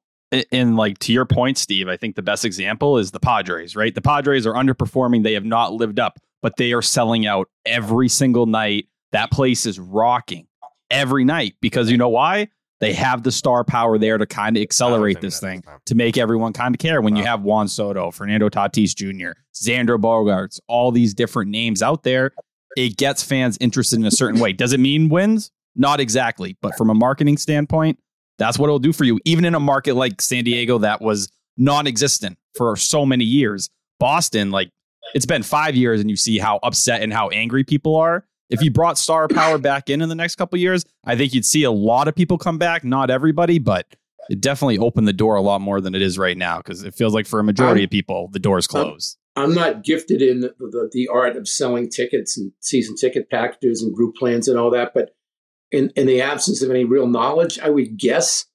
[0.52, 3.94] And like to your point, Steve, I think the best example is the Padres, right?
[3.94, 5.24] The Padres are underperforming.
[5.24, 8.86] They have not lived up, but they are selling out every single night.
[9.12, 10.46] That place is rocking
[10.88, 12.48] every night because you know why?
[12.78, 16.52] They have the star power there to kind of accelerate this thing to make everyone
[16.54, 17.02] kind of care.
[17.02, 17.20] When wow.
[17.20, 22.32] you have Juan Soto, Fernando Tatis Jr., Xander Bogaerts, all these different names out there,
[22.76, 24.52] it gets fans interested in a certain way.
[24.52, 25.50] Does it mean wins?
[25.76, 27.98] Not exactly, but from a marketing standpoint,
[28.38, 29.20] that's what it'll do for you.
[29.24, 34.50] Even in a market like San Diego that was non-existent for so many years, Boston,
[34.50, 34.70] like
[35.14, 38.24] it's been five years, and you see how upset and how angry people are.
[38.48, 41.44] If you brought star power back in in the next couple years, I think you'd
[41.44, 42.82] see a lot of people come back.
[42.82, 43.86] Not everybody, but
[44.28, 46.94] it definitely opened the door a lot more than it is right now because it
[46.94, 49.18] feels like for a majority I'm, of people, the door is closed.
[49.36, 53.82] I'm not gifted in the, the, the art of selling tickets and season ticket packages
[53.82, 55.10] and group plans and all that, but
[55.70, 58.46] in, in the absence of any real knowledge, I would guess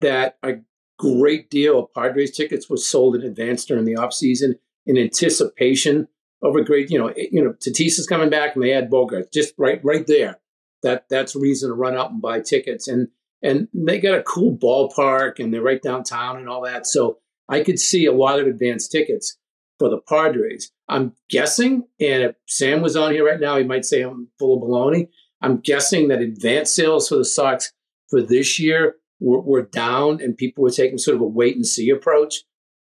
[0.00, 0.54] that a
[0.98, 4.54] great deal of Padres tickets was sold in advance during the offseason
[4.86, 6.08] in anticipation
[6.42, 9.54] of a great, you know, you know, Tatis's coming back and they had Bogart just
[9.58, 10.38] right right there.
[10.82, 12.86] That that's reason to run out and buy tickets.
[12.86, 13.08] And
[13.42, 16.86] and they got a cool ballpark and they're right downtown and all that.
[16.86, 19.36] So I could see a lot of advanced tickets
[19.78, 20.70] for the Padres.
[20.88, 24.56] I'm guessing, and if Sam was on here right now, he might say I'm full
[24.56, 25.08] of baloney.
[25.40, 27.72] I'm guessing that advanced sales for the Sox
[28.08, 31.66] for this year were, were down and people were taking sort of a wait and
[31.66, 32.44] see approach.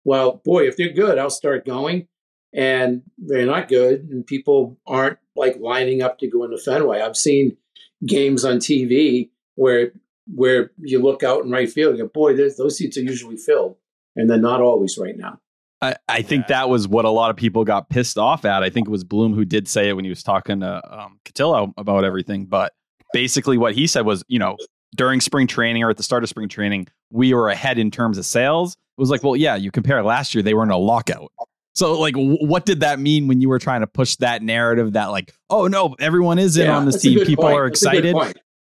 [0.04, 2.08] Well, boy, if they're good, I'll start going.
[2.54, 7.02] And they're not good, and people aren't like lining up to go into Fenway.
[7.02, 7.58] I've seen
[8.06, 9.92] games on TV where
[10.34, 13.76] where you look out in right field and go, boy, those seats are usually filled,
[14.16, 15.40] and they're not always right now.
[15.80, 16.60] I, I think yeah.
[16.60, 18.62] that was what a lot of people got pissed off at.
[18.62, 21.20] I think it was Bloom who did say it when he was talking to um,
[21.24, 22.46] Cotillo about everything.
[22.46, 22.72] But
[23.12, 24.56] basically, what he said was, you know,
[24.96, 28.18] during spring training or at the start of spring training, we were ahead in terms
[28.18, 28.72] of sales.
[28.72, 31.30] It was like, well, yeah, you compare last year, they were in a lockout.
[31.74, 34.94] So, like, w- what did that mean when you were trying to push that narrative
[34.94, 37.56] that, like, oh no, everyone is in yeah, on this team, people point.
[37.56, 38.16] are excited?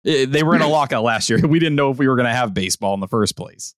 [0.06, 1.38] Eh, they were in a lockout last year.
[1.46, 3.74] We didn't know if we were going to have baseball in the first place.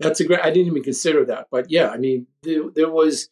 [0.00, 0.40] That's a great.
[0.40, 3.30] I didn't even consider that, but yeah, I mean, there, there was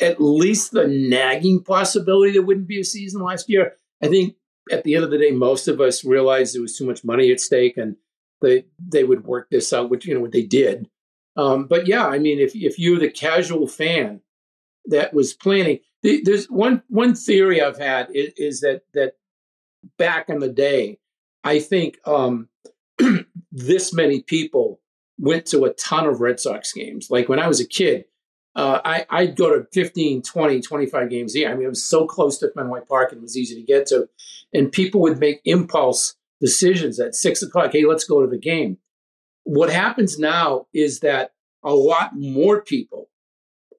[0.00, 3.74] at least the nagging possibility there wouldn't be a season last year.
[4.02, 4.34] I think
[4.70, 7.32] at the end of the day, most of us realized there was too much money
[7.32, 7.96] at stake, and
[8.40, 10.88] they they would work this out, which you know what they did.
[11.36, 14.20] Um, but yeah, I mean, if if you're the casual fan
[14.86, 19.14] that was planning, there's one one theory I've had is, is that that
[19.98, 20.98] back in the day,
[21.44, 22.48] I think um,
[23.52, 24.80] this many people
[25.20, 27.10] went to a ton of Red Sox games.
[27.10, 28.06] Like when I was a kid,
[28.56, 31.50] uh, I, I'd go to 15, 20, 25 games a year.
[31.50, 33.86] I mean, it was so close to Fenway Park and it was easy to get
[33.88, 34.08] to.
[34.52, 37.72] And people would make impulse decisions at six o'clock.
[37.72, 38.78] Hey, let's go to the game.
[39.44, 43.08] What happens now is that a lot more people,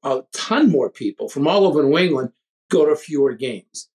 [0.04, 2.32] a ton more people from all over New England
[2.70, 3.89] go to fewer games.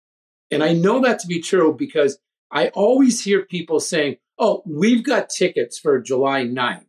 [0.51, 2.19] And I know that to be true because
[2.51, 6.86] I always hear people saying, oh, we've got tickets for July 9th.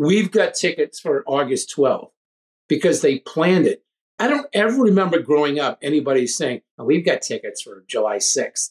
[0.00, 2.08] We've got tickets for August 12th
[2.70, 3.84] because they planned it.
[4.18, 8.70] I don't ever remember growing up anybody saying, oh, we've got tickets for July 6th.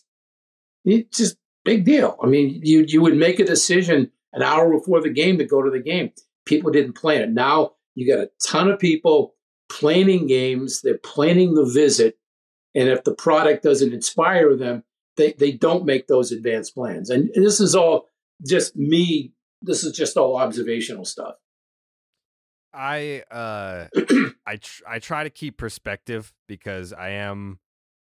[0.86, 2.18] It's just big deal.
[2.24, 5.62] I mean, you, you would make a decision an hour before the game to go
[5.62, 6.12] to the game.
[6.48, 7.30] People didn't plan it.
[7.30, 9.36] Now you got a ton of people
[9.72, 10.82] planning games.
[10.82, 12.18] They're planning the visit.
[12.74, 14.84] And if the product doesn't inspire them,
[15.16, 17.12] they, they don't make those advanced plans.
[17.12, 18.08] And, and this is all
[18.48, 19.32] just me.
[19.62, 21.36] This is just all observational stuff.
[22.74, 23.88] I uh
[24.46, 27.60] I tr- I try to keep perspective because I am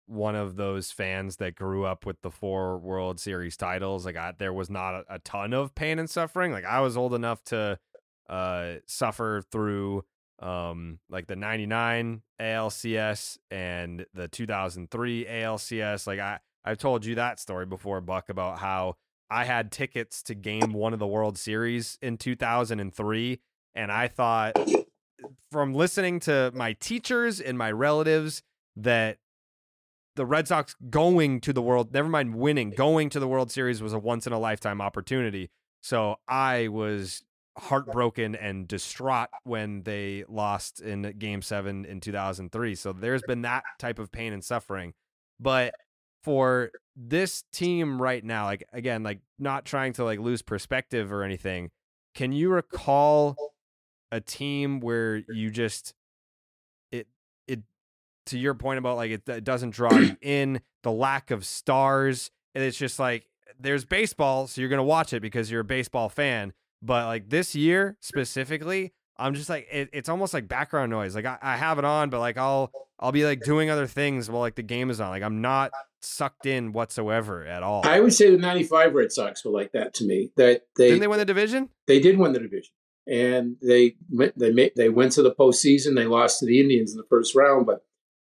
[0.07, 4.05] one of those fans that grew up with the four World Series titles.
[4.05, 6.53] Like I, there was not a, a ton of pain and suffering.
[6.53, 7.79] Like I was old enough to
[8.29, 10.05] uh suffer through
[10.41, 16.07] um like the 99 ALCS and the 2003 ALCS.
[16.07, 18.97] Like I I've told you that story before, Buck, about how
[19.35, 23.41] I had tickets to game one of the World Series in 2003.
[23.75, 24.57] And I thought
[25.51, 28.45] from listening to my teachers and my relatives
[28.77, 29.19] that
[30.15, 33.83] the Red Sox going to the World, never mind winning, going to the World Series
[33.83, 35.51] was a once in a lifetime opportunity.
[35.83, 37.25] So I was
[37.59, 42.77] heartbroken and distraught when they lost in game seven in 2003.
[42.77, 44.95] So there's been that type of pain and suffering.
[45.41, 45.75] But
[46.25, 51.23] for this team right now, like again, like not trying to like lose perspective or
[51.23, 51.71] anything,
[52.15, 53.37] can you recall
[54.11, 55.95] a team where you just
[56.91, 57.07] it
[57.47, 57.61] it
[58.27, 62.31] to your point about like it, it doesn't draw you in, the lack of stars,
[62.55, 63.27] and it's just like
[63.61, 66.55] there's baseball, so you're gonna watch it because you're a baseball fan.
[66.81, 71.15] But like this year specifically, I'm just like it, it's almost like background noise.
[71.15, 74.31] Like I, I have it on, but like I'll I'll be like doing other things
[74.31, 75.11] while like the game is on.
[75.11, 75.73] Like I'm not
[76.03, 77.87] sucked in whatsoever at all.
[77.87, 80.31] I would say the '95 Red Sox were like that to me.
[80.37, 81.71] That they didn't they win the division.
[81.87, 82.73] They did win the division,
[83.07, 83.97] and they
[84.37, 85.97] they made, they went to the postseason.
[85.97, 87.85] They lost to the Indians in the first round, but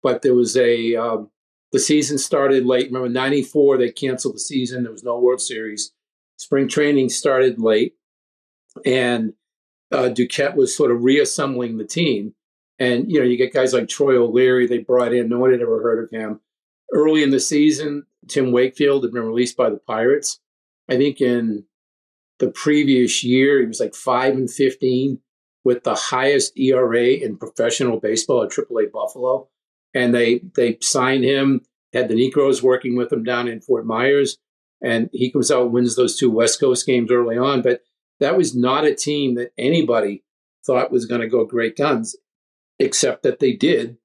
[0.03, 1.31] but there was a um,
[1.73, 2.87] the season started late.
[2.87, 4.83] Remember '94 they canceled the season.
[4.83, 5.93] There was no World Series.
[6.37, 7.95] Spring training started late,
[8.85, 9.35] and
[9.93, 12.35] uh, Duquette was sort of reassembling the team.
[12.81, 15.61] And, you know, you get guys like Troy O'Leary, they brought in, no one had
[15.61, 16.41] ever heard of him.
[16.93, 20.41] Early in the season, Tim Wakefield had been released by the Pirates.
[20.89, 21.67] I think in
[22.39, 25.21] the previous year, he was like 5 and 15.
[25.65, 29.49] with the highest ERA in professional baseball at AAA Buffalo,
[29.95, 31.63] and they they signed him.
[31.93, 34.39] Had the Niekros working with him down in Fort Myers,
[34.83, 37.63] and he comes out wins those two West Coast games early on.
[37.63, 37.83] But
[38.21, 40.23] that was not a team that anybody
[40.65, 42.17] thought was going to go great guns,
[42.81, 43.99] except that they did.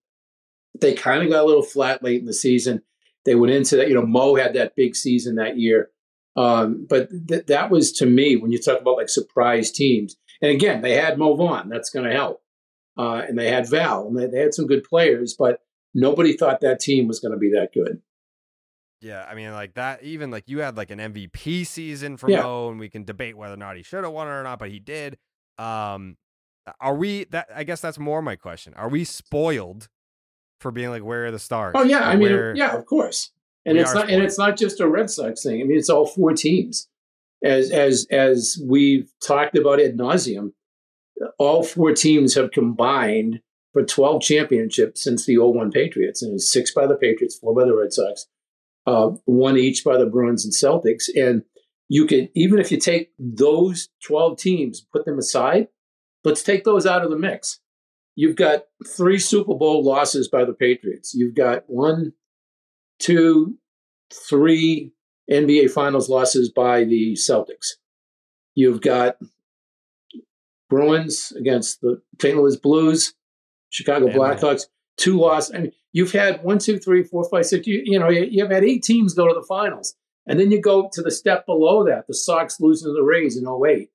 [0.80, 2.84] They kind of got a little flat late in the season.
[3.24, 5.90] They went into that, you know, Mo had that big season that year.
[6.36, 10.52] Um, but th- that was to me, when you talk about like surprise teams, and
[10.52, 12.44] again, they had Mo Vaughn, that's going to help.
[12.98, 15.62] Uh, and they had Val, and they, they had some good players, but
[15.94, 18.02] nobody thought that team was going to be that good.
[19.02, 20.04] Yeah, I mean, like that.
[20.04, 22.42] Even like you had like an MVP season for Yeah.
[22.44, 24.60] Mo, and we can debate whether or not he should have won it or not,
[24.60, 25.18] but he did.
[25.58, 26.18] Um,
[26.80, 27.26] are we?
[27.26, 28.74] That I guess that's more my question.
[28.76, 29.90] Are we spoiled
[30.60, 31.74] for being like where are the stars?
[31.76, 33.32] Oh yeah, I mean, yeah, of course.
[33.66, 35.60] And it's not, and it's not just a Red Sox thing.
[35.60, 36.88] I mean, it's all four teams,
[37.44, 40.52] as as as we've talked about ad nauseum.
[41.40, 43.42] All four teams have combined
[43.74, 47.66] for twelve championships since the 01 Patriots, and it's six by the Patriots, four by
[47.66, 48.28] the Red Sox,
[48.86, 51.06] uh, one each by the Bruins and Celtics.
[51.16, 51.44] And
[51.90, 55.70] you can, even if you take those twelve teams, put them aside.
[56.26, 57.60] Let's take those out of the mix.
[58.16, 61.14] You've got three Super Bowl losses by the Patriots.
[61.14, 62.14] You've got one,
[63.00, 63.58] two,
[64.12, 64.94] three
[65.30, 67.74] NBA Finals losses by the Celtics.
[68.56, 69.18] You've got
[70.70, 72.38] Bruins against the St.
[72.38, 73.14] Louis Blues,
[73.70, 74.64] Chicago Blackhawks,
[74.98, 75.54] two losses.
[75.54, 77.68] I mean, you've had one, two, three, four, five, six.
[77.68, 79.96] You, you know, you, you've had eight teams go to the finals.
[80.28, 83.38] And then you go to the step below that, the Sox losing to the Rays
[83.38, 83.90] in 08.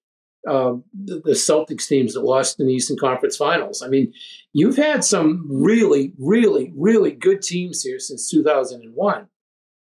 [0.44, 0.82] The,
[1.24, 3.82] the Celtics teams that lost in the Eastern Conference Finals.
[3.82, 4.12] I mean,
[4.52, 9.28] you've had some really, really, really good teams here since 2001.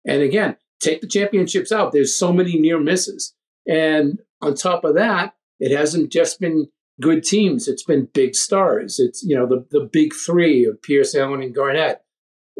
[0.07, 1.93] And again, take the championships out.
[1.93, 3.35] There's so many near misses.
[3.69, 6.69] And on top of that, it hasn't just been
[7.01, 7.69] good teams.
[7.69, 8.99] It's been big stars.
[8.99, 12.03] It's, you know, the, the big three of Pierce Allen and Garnett,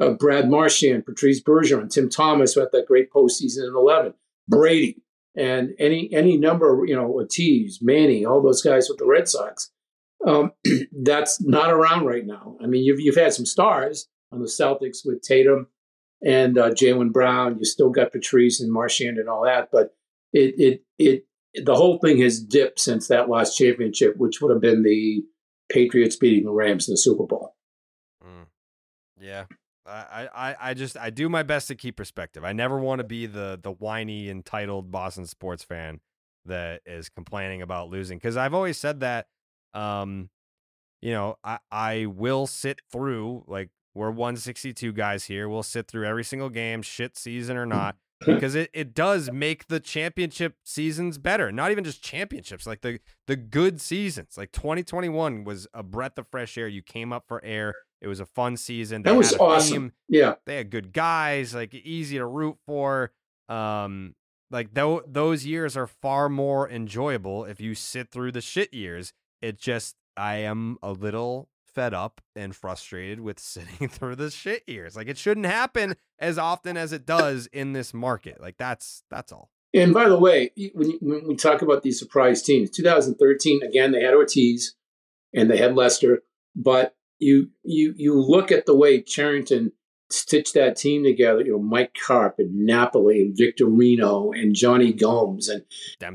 [0.01, 4.15] uh, Brad Marchand, Patrice Bergeron, Tim Thomas, who had that great postseason in 11,
[4.49, 5.03] Brady,
[5.37, 9.71] and any any number, you know, Ortiz, Manny, all those guys with the Red Sox.
[10.27, 10.53] Um,
[11.03, 12.57] that's not around right now.
[12.63, 15.69] I mean, you've, you've had some stars on the Celtics with Tatum
[16.25, 17.59] and uh, Jaylen Brown.
[17.59, 19.95] You still got Patrice and Marchand and all that, but
[20.33, 24.61] it it it the whole thing has dipped since that last championship, which would have
[24.61, 25.23] been the
[25.71, 27.55] Patriots beating the Rams in the Super Bowl.
[28.25, 28.47] Mm.
[29.21, 29.45] Yeah.
[29.87, 32.45] I, I, I just I do my best to keep perspective.
[32.45, 36.01] I never want to be the the whiny entitled Boston sports fan
[36.45, 39.27] that is complaining about losing because I've always said that
[39.75, 40.31] um
[41.03, 45.49] you know I I will sit through like we're 162 guys here.
[45.49, 49.69] We'll sit through every single game, shit season or not, because it, it does make
[49.69, 51.51] the championship seasons better.
[51.51, 54.37] Not even just championships, like the the good seasons.
[54.37, 56.69] Like 2021 was a breath of fresh air.
[56.69, 57.73] You came up for air.
[58.01, 59.03] It was a fun season.
[59.03, 59.93] They That was awesome.
[60.09, 60.35] Yeah.
[60.45, 63.13] They had good guys, like easy to root for.
[63.49, 64.15] Um,
[64.51, 69.13] like tho- those years are far more enjoyable if you sit through the shit years.
[69.43, 74.63] It just I am a little fed up and frustrated with sitting through the shit
[74.67, 74.97] years.
[74.97, 78.41] Like it shouldn't happen as often as it does in this market.
[78.41, 79.51] Like that's that's all.
[79.75, 83.93] And by the way, when, you, when we talk about these surprise teams, 2013 again
[83.93, 84.75] they had Ortiz
[85.35, 86.23] and they had Lester,
[86.55, 89.73] but you you you look at the way Cherington
[90.11, 91.41] stitched that team together.
[91.41, 95.65] You know, Mike Carp and Napoli and Victorino and Jonny Gomes and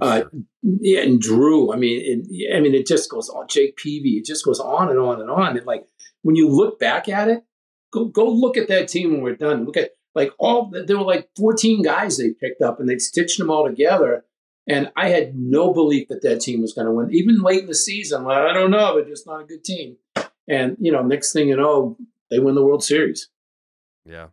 [0.01, 0.23] uh,
[0.61, 1.73] yeah, and Drew.
[1.73, 3.47] I mean, and, I mean, it just goes on.
[3.47, 4.17] Jake Peavy.
[4.17, 5.57] It just goes on and on and on.
[5.57, 5.85] And like
[6.21, 7.43] when you look back at it,
[7.91, 9.65] go go look at that team when we're done.
[9.65, 13.37] Look at like all there were like 14 guys they picked up and they stitched
[13.37, 14.25] them all together.
[14.67, 17.09] And I had no belief that that team was going to win.
[17.11, 19.97] Even late in the season, like, I don't know, they're just not a good team.
[20.47, 21.97] And you know, next thing you know,
[22.29, 23.29] they win the World Series.
[24.05, 24.27] Yeah.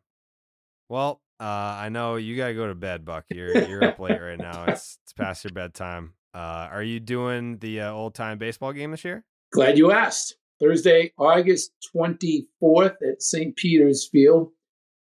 [0.88, 3.24] Well, uh, I know you gotta go to bed, Buck.
[3.30, 4.64] You're you're up late right now.
[4.68, 6.14] It's it's past your bedtime.
[6.34, 9.24] Uh, are you doing the uh, old time baseball game this year?
[9.52, 10.36] Glad you asked.
[10.61, 13.54] Thursday, August 24th at St.
[13.56, 14.50] Peter's Field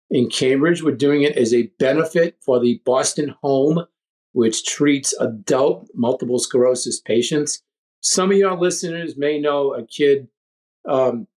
[0.09, 0.81] in Cambridge.
[0.81, 3.85] We're doing it as a benefit for the Boston Home,
[4.31, 7.61] which treats adult multiple sclerosis patients.
[8.01, 10.27] Some of your listeners may know a kid.
[10.87, 11.27] Um,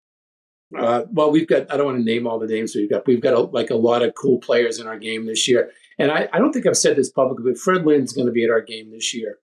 [0.77, 3.07] uh, well, we've got, I don't want to name all the names we've got.
[3.07, 5.71] We've got a, like a lot of cool players in our game this year.
[5.99, 8.45] And I, I don't think I've said this publicly, but Fred Lynn's going to be
[8.45, 9.39] at our game this year.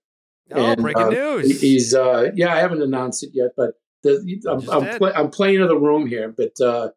[0.53, 1.61] Oh, And, breaking uh, news!
[1.61, 5.61] He's uh, yeah, I haven't announced it yet, but the, I'm I'm, play, I'm playing
[5.61, 6.33] in the room here.
[6.35, 6.89] But uh,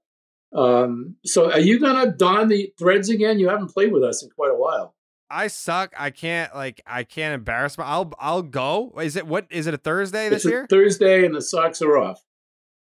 [0.59, 3.39] um, so are you gonna don the threads again?
[3.39, 4.95] You haven't played with us in quite a while.
[5.31, 5.93] I suck.
[5.97, 7.85] I can't like I can't embarrass my.
[7.85, 8.93] I'll I'll go.
[9.01, 10.67] Is it what is it a Thursday this It's a year?
[10.69, 12.21] Thursday and the Sox are off.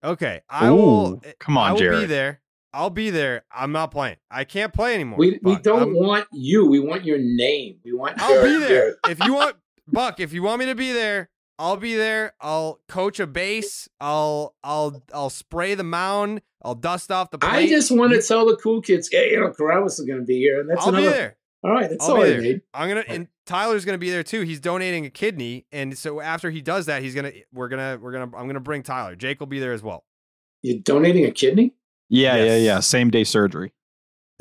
[0.03, 1.23] Okay, I Ooh, will.
[1.39, 2.41] come on, I will be there.
[2.73, 3.43] I'll be there.
[3.55, 4.17] I'm not playing.
[4.31, 5.19] I can't play anymore.
[5.19, 6.67] We we don't I'm- want you.
[6.67, 7.79] We want your name.
[7.85, 8.21] We want.
[8.23, 8.69] I'll be there.
[8.69, 8.97] Garrett.
[9.09, 9.57] if you want
[9.89, 11.29] Buck, if you want me to be there,
[11.59, 12.35] I'll be there.
[12.41, 13.89] I'll coach a base.
[14.01, 16.43] I'll I'll I'll spray the mound.
[16.63, 17.51] I'll dust off the plate.
[17.51, 20.25] I just want to tell the cool kids, hey, you know, Carrabis is going to
[20.25, 21.37] be here, and that's I'll another.
[21.63, 21.73] Be there.
[21.73, 22.41] All right, that's I'll all be I there.
[22.41, 22.61] need.
[22.75, 24.43] I'm gonna and Tyler's gonna be there too.
[24.43, 28.13] He's donating a kidney, and so after he does that, he's gonna we're gonna we're
[28.13, 29.17] gonna I'm gonna bring Tyler.
[29.17, 30.05] Jake will be there as well.
[30.63, 31.75] You're donating a kidney?
[32.09, 32.63] Yeah, yeah, Yes.
[32.63, 32.81] yeah.
[32.81, 33.73] Same day surgery.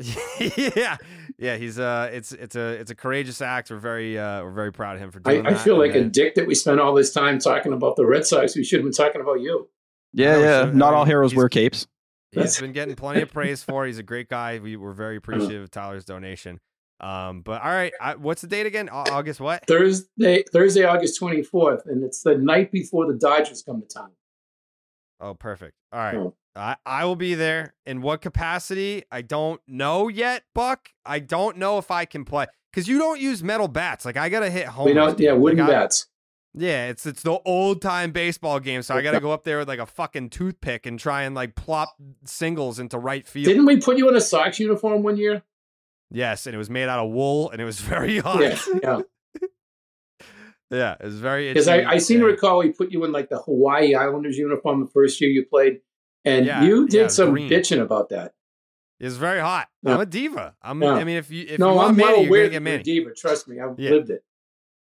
[0.76, 0.96] yeah,
[1.38, 1.56] yeah.
[1.56, 3.70] He's uh, it's it's a it's a courageous act.
[3.70, 5.60] We're very uh, we're very proud of him for I, doing I that.
[5.60, 8.26] feel like And, a dick that we spent all this time talking about the Red
[8.26, 8.56] Sox.
[8.56, 9.68] We should have been talking about you.
[10.12, 10.60] Yeah, know, yeah.
[10.62, 11.86] so, Not I all heroes wear capes.
[12.32, 13.84] He's been getting plenty of praise for.
[13.86, 14.58] He's a great guy.
[14.58, 16.60] We were very appreciative of Tyler's donation.
[17.00, 18.88] Um, but all right, I, what's the date again?
[18.90, 19.66] August what?
[19.66, 24.10] Thursday, Thursday, August twenty fourth, and it's the night before the Dodgers come to town.
[25.20, 25.74] Oh, perfect.
[25.92, 26.16] All right.
[26.16, 26.34] Oh.
[26.56, 27.74] I, I will be there.
[27.86, 29.04] In what capacity?
[29.10, 30.90] I don't know yet, Buck.
[31.06, 34.04] I don't know if I can play because you don't use metal bats.
[34.04, 34.88] Like I gotta hit home.
[35.18, 36.06] yeah, wooden bats.
[36.52, 38.82] Yeah, it's it's the old time baseball game.
[38.82, 41.54] So I gotta go up there with like a fucking toothpick and try and like
[41.54, 41.94] plop
[42.24, 43.46] singles into right field.
[43.46, 45.42] Didn't we put you in a Sox uniform one year?
[46.10, 48.40] Yes, and it was made out of wool and it was very hot.
[48.40, 49.00] Yeah, yeah.
[50.70, 53.28] Yeah, it was very Because I, I seem to recall we put you in like
[53.28, 55.80] the Hawaii Islanders uniform the first year you played,
[56.24, 57.50] and Yeah, you did yeah, some green.
[57.50, 58.34] bitching about that.
[59.00, 59.66] It was very hot.
[59.82, 59.94] Yeah.
[59.94, 60.54] I'm a diva.
[60.62, 60.80] I'm.
[60.84, 62.86] I mean, if you if no, you want I'm Manny, you're aware gonna that get
[62.86, 63.14] you're diva.
[63.16, 64.22] Trust me, I've lived it.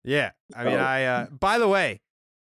[0.05, 0.32] Yeah.
[0.55, 0.80] I mean, Oh.
[0.84, 1.03] I.
[1.03, 1.99] Uh, by the way,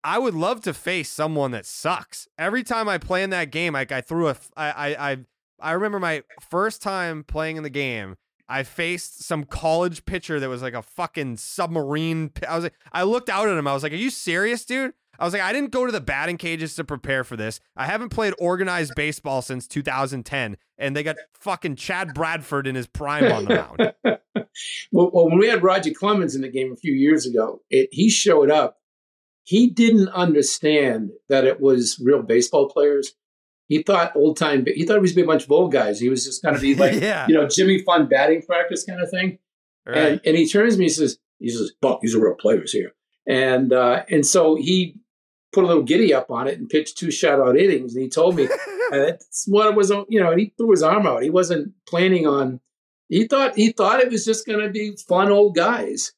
[0.03, 2.27] I would love to face someone that sucks.
[2.37, 4.35] Every time I play in that game, like I threw a.
[4.55, 4.69] I.
[4.71, 5.11] I.
[5.11, 5.17] I,
[5.59, 8.15] I remember my first time playing in the game.
[8.47, 12.31] I faced some college pitcher that was like a fucking submarine.
[12.47, 13.67] I was like, I looked out at him.
[13.67, 16.01] I was like, "Are you serious, dude?" I was like, I didn't go to the
[16.01, 17.59] batting cages to prepare for this.
[17.75, 22.87] I haven't played organized baseball since 2010, and they got fucking Chad Bradford in his
[22.87, 23.93] prime on the mound.
[24.91, 27.89] well, well, when we had Roger Clemens in the game a few years ago, it,
[27.91, 28.77] he showed up.
[29.43, 33.13] He didn't understand that it was real baseball players.
[33.67, 34.65] He thought old time.
[34.67, 35.99] He thought it was gonna be a bunch of old guys.
[35.99, 37.25] He was just going to be like, Yeah.
[37.27, 39.39] you know, Jimmy Fund batting practice kind of thing.
[39.85, 39.97] Right.
[39.97, 42.71] And, and he turns to me and says, he says, Buck, these are real players
[42.71, 42.93] here.
[43.27, 44.97] And uh, and so he
[45.51, 47.95] put a little giddy up on it and pitched two shutout innings.
[47.95, 48.47] And he told me
[48.91, 49.89] that's what it was.
[50.09, 51.23] You know, he threw his arm out.
[51.23, 52.59] He wasn't planning on.
[53.09, 56.13] He thought he thought it was just going to be fun old guys.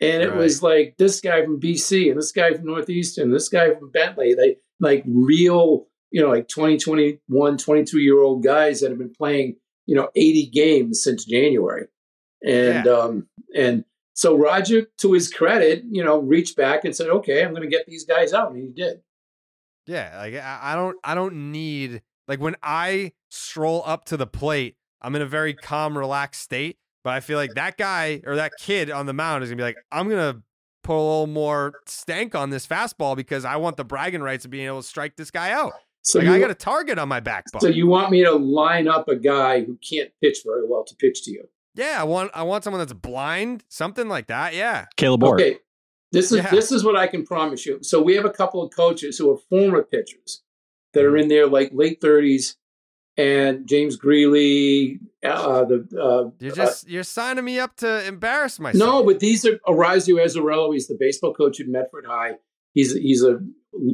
[0.00, 3.74] And it was like this guy from BC and this guy from Northeastern, this guy
[3.74, 4.32] from Bentley.
[4.34, 9.12] They like real, you know, like 20, 21, 22 year old guys that have been
[9.12, 9.56] playing,
[9.86, 11.88] you know, 80 games since January.
[12.46, 13.84] And um and
[14.14, 17.68] so Roger, to his credit, you know, reached back and said, "Okay, I'm going to
[17.68, 19.00] get these guys out," and he did.
[19.86, 24.26] Yeah, like I I don't I don't need like when I stroll up to the
[24.26, 26.78] plate, I'm in a very calm, relaxed state.
[27.04, 29.62] But I feel like that guy or that kid on the mound is gonna be
[29.62, 30.42] like, I'm gonna
[30.82, 34.50] put a little more stank on this fastball because I want the bragging rights of
[34.50, 35.74] being able to strike this guy out.
[36.10, 37.44] So like you, I got a target on my back.
[37.52, 37.62] Buck.
[37.62, 40.94] so you want me to line up a guy who can't pitch very well to
[40.96, 41.44] pitch to you?
[41.74, 44.54] yeah, I want I want someone that's blind, something like that.
[44.54, 44.86] Yeah.
[44.96, 45.34] Caleb Orr.
[45.34, 45.58] Okay,
[46.12, 46.50] this is Yeah.
[46.50, 47.78] this is what I can promise you.
[47.82, 50.42] So we have a couple of coaches who are former pitchers
[50.94, 51.12] that Mm-hmm.
[51.14, 52.56] are in their like late thirties,
[53.16, 58.58] and James Greeley, uh, the uh, You're uh, just you're signing me up to embarrass
[58.58, 58.78] myself.
[58.78, 60.72] No, but these are Orazio Azzarello.
[60.72, 62.32] He's the baseball coach at Medford High.
[62.72, 63.40] He's he's a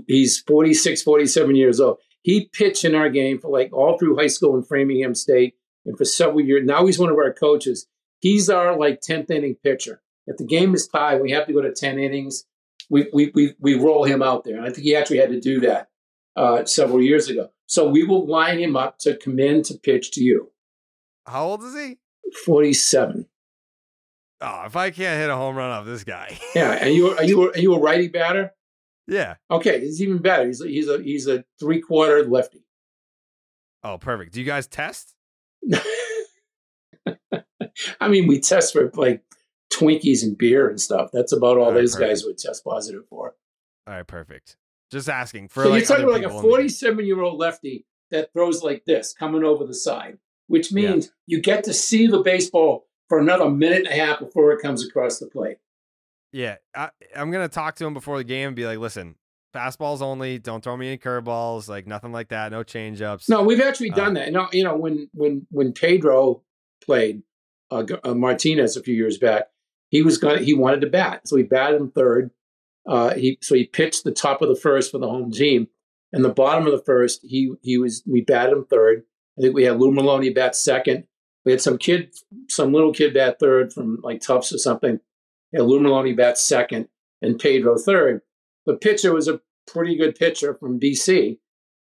[0.07, 1.99] he's 46, 47 years old.
[2.23, 5.55] He pitched in our game for like all through high school in Framingham State
[5.85, 6.65] and for several years.
[6.65, 7.87] Now he's one of our coaches.
[8.21, 10.01] He's our like 10th inning pitcher.
[10.27, 12.45] If the game is tied, we have to go to 10 innings.
[12.89, 14.57] We we we, we roll him out there.
[14.57, 15.89] And I think he actually had to do that
[16.37, 17.51] uh, several years ago.
[17.67, 20.51] So we will line him up to come in to pitch to you.
[21.27, 21.99] How old is he?
[22.45, 23.27] 47.
[24.41, 26.39] Oh, if I can't hit a home run off this guy.
[26.55, 26.85] Yeah.
[26.85, 28.53] Are you are you are you a righty batter?
[29.07, 29.35] Yeah.
[29.51, 30.47] Okay, it's even better.
[30.47, 32.65] He's a, he's a he's a three quarter lefty.
[33.83, 34.33] Oh, perfect.
[34.33, 35.15] Do you guys test?
[38.01, 39.23] I mean, we test for like
[39.73, 41.11] Twinkies and beer and stuff.
[41.13, 42.11] That's about all All right, those perfect.
[42.11, 43.35] guys would test positive for.
[43.87, 44.57] All right, perfect.
[44.91, 46.57] Just asking for so like you're talking about like a people in the game.
[46.59, 50.91] 47 year old lefty that throws like this, coming over the side, which Yeah.
[50.93, 54.63] means you get to see the baseball for another minute and a half before it
[54.63, 55.59] comes across the plate.
[56.35, 59.15] Yeah, I, I'm gonna talk to him before the game and be like, "Listen,
[59.55, 60.41] fastballs only.
[60.41, 61.69] Don't throw me any curveballs.
[61.69, 62.51] Like nothing like that.
[62.51, 64.33] No changeups." No, we've actually Uh, done that.
[64.33, 66.43] No, you know when when when Pedro
[66.85, 67.23] played
[67.71, 69.45] uh, uh, Martinez a few years back,
[69.91, 70.39] he was going.
[70.39, 72.33] to He wanted to bat, so he batted in third.
[72.85, 75.69] Uh, he so he pitched the top of the first for the home team,
[76.13, 79.05] and the bottom of the first he he was we batted him third.
[79.39, 81.05] I think we had Lou Merloni bat second.
[81.45, 82.13] We had some kid,
[82.49, 84.99] some little kid bat third from like Tufts or something.
[85.55, 86.89] We had Lou Merloni bat second
[87.23, 88.23] and Pedro third.
[88.67, 91.39] The pitcher was a pretty good pitcher from DC.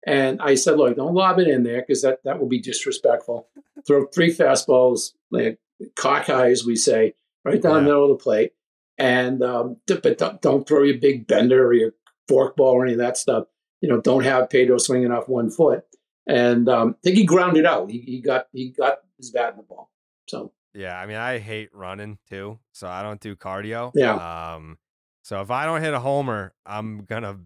[0.06, 3.48] And I said, look, don't lob it in there because that, that will be disrespectful.
[3.86, 5.58] Throw three fastballs, like
[5.96, 7.14] cockeye, as we say,
[7.44, 8.52] right down the middle of the plate.
[8.98, 11.92] And um, but don't, don't throw your big bender or your
[12.28, 13.46] fork ball or any of that stuff.
[13.80, 15.84] You know, don't have Pedro swinging off one foot.
[16.26, 17.90] And um, I think he grounded out.
[17.90, 19.90] He, he got he got his bat in the ball.
[20.28, 23.92] So Yeah, I mean, I hate running too, so I don't do cardio.
[23.94, 24.54] Yeah.
[24.54, 24.78] Um,
[25.22, 27.38] so if I don't hit a homer, I'm gonna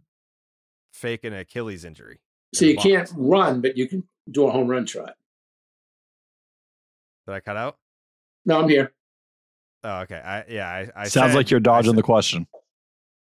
[0.93, 2.21] fake an Achilles injury.
[2.55, 5.15] so in you can't run, but you can do a home run trot.
[7.27, 7.77] Did I cut out?
[8.45, 8.93] No, I'm here.
[9.83, 10.17] Oh, okay.
[10.25, 10.69] I yeah.
[10.69, 12.47] I, I Sounds said- like you're dodging said- the question.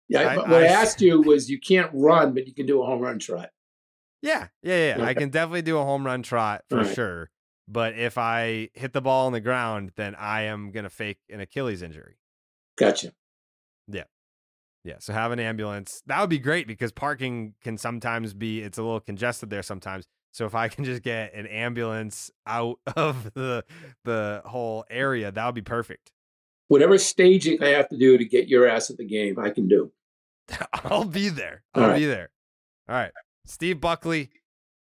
[0.08, 2.66] Yeah, I- but what I, I- asked you was you can't run, but you can
[2.66, 3.50] do a home run trot.
[4.22, 4.98] Yeah, yeah, yeah.
[5.00, 5.06] yeah.
[5.06, 6.96] I can definitely do a home run trot for Alright.
[6.96, 7.30] sure.
[7.72, 11.39] But if I hit the ball on the ground, then I am gonna fake an
[11.39, 12.17] Achilles injury.
[12.78, 13.13] Gotcha.
[13.88, 14.03] Yeah,
[14.84, 14.95] Yeah.
[14.99, 16.01] so have an ambulance.
[16.05, 20.05] That would be great because parking can sometimes be it's a little congested there sometimes.
[20.34, 23.63] So if I can just get an ambulance out of the
[24.03, 26.11] the whole area, that would be perfect.
[26.67, 29.67] Whatever staging I have to do to get your ass at the game, I can
[29.69, 29.91] do.
[30.74, 31.63] I'll be there.
[31.74, 31.97] I'll right.
[31.97, 32.32] be there.
[32.89, 33.11] All right.
[33.45, 34.30] Steve Buckley,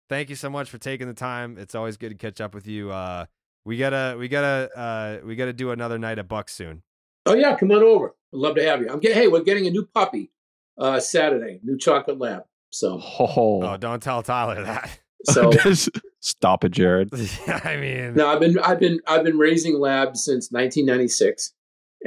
[0.09, 1.57] thank you so much for taking the time.
[1.59, 2.91] It's always good to catch up with you.
[2.91, 3.27] Uh
[3.65, 6.83] we gotta we gotta uh we gotta do another night at Buck soon.
[7.27, 8.09] Oh yeah, come on over.
[8.09, 8.89] I'd love to have you.
[8.91, 9.17] I'm getting.
[9.19, 10.31] Hey, we're getting a new puppy
[10.79, 11.59] uh, Saturday.
[11.65, 12.43] New chocolate lab.
[12.71, 14.91] So Oh, Oh, don't tell Tyler that.
[15.25, 15.51] so
[16.21, 17.11] stop it, Jared.
[17.49, 21.53] I mean no, I've been I've been I've been raising labs since 1996,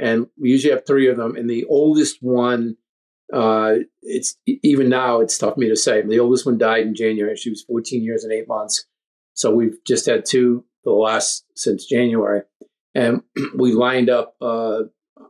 [0.00, 1.36] and we usually have three of them.
[1.36, 2.76] And the oldest one,
[3.32, 6.02] uh, it's even now it's tough for me to say.
[6.02, 7.36] The oldest one died in January.
[7.36, 8.86] She was 14 years and eight months.
[9.34, 12.42] So we've just had two the last since January,
[12.94, 13.22] and
[13.56, 14.82] we lined up uh,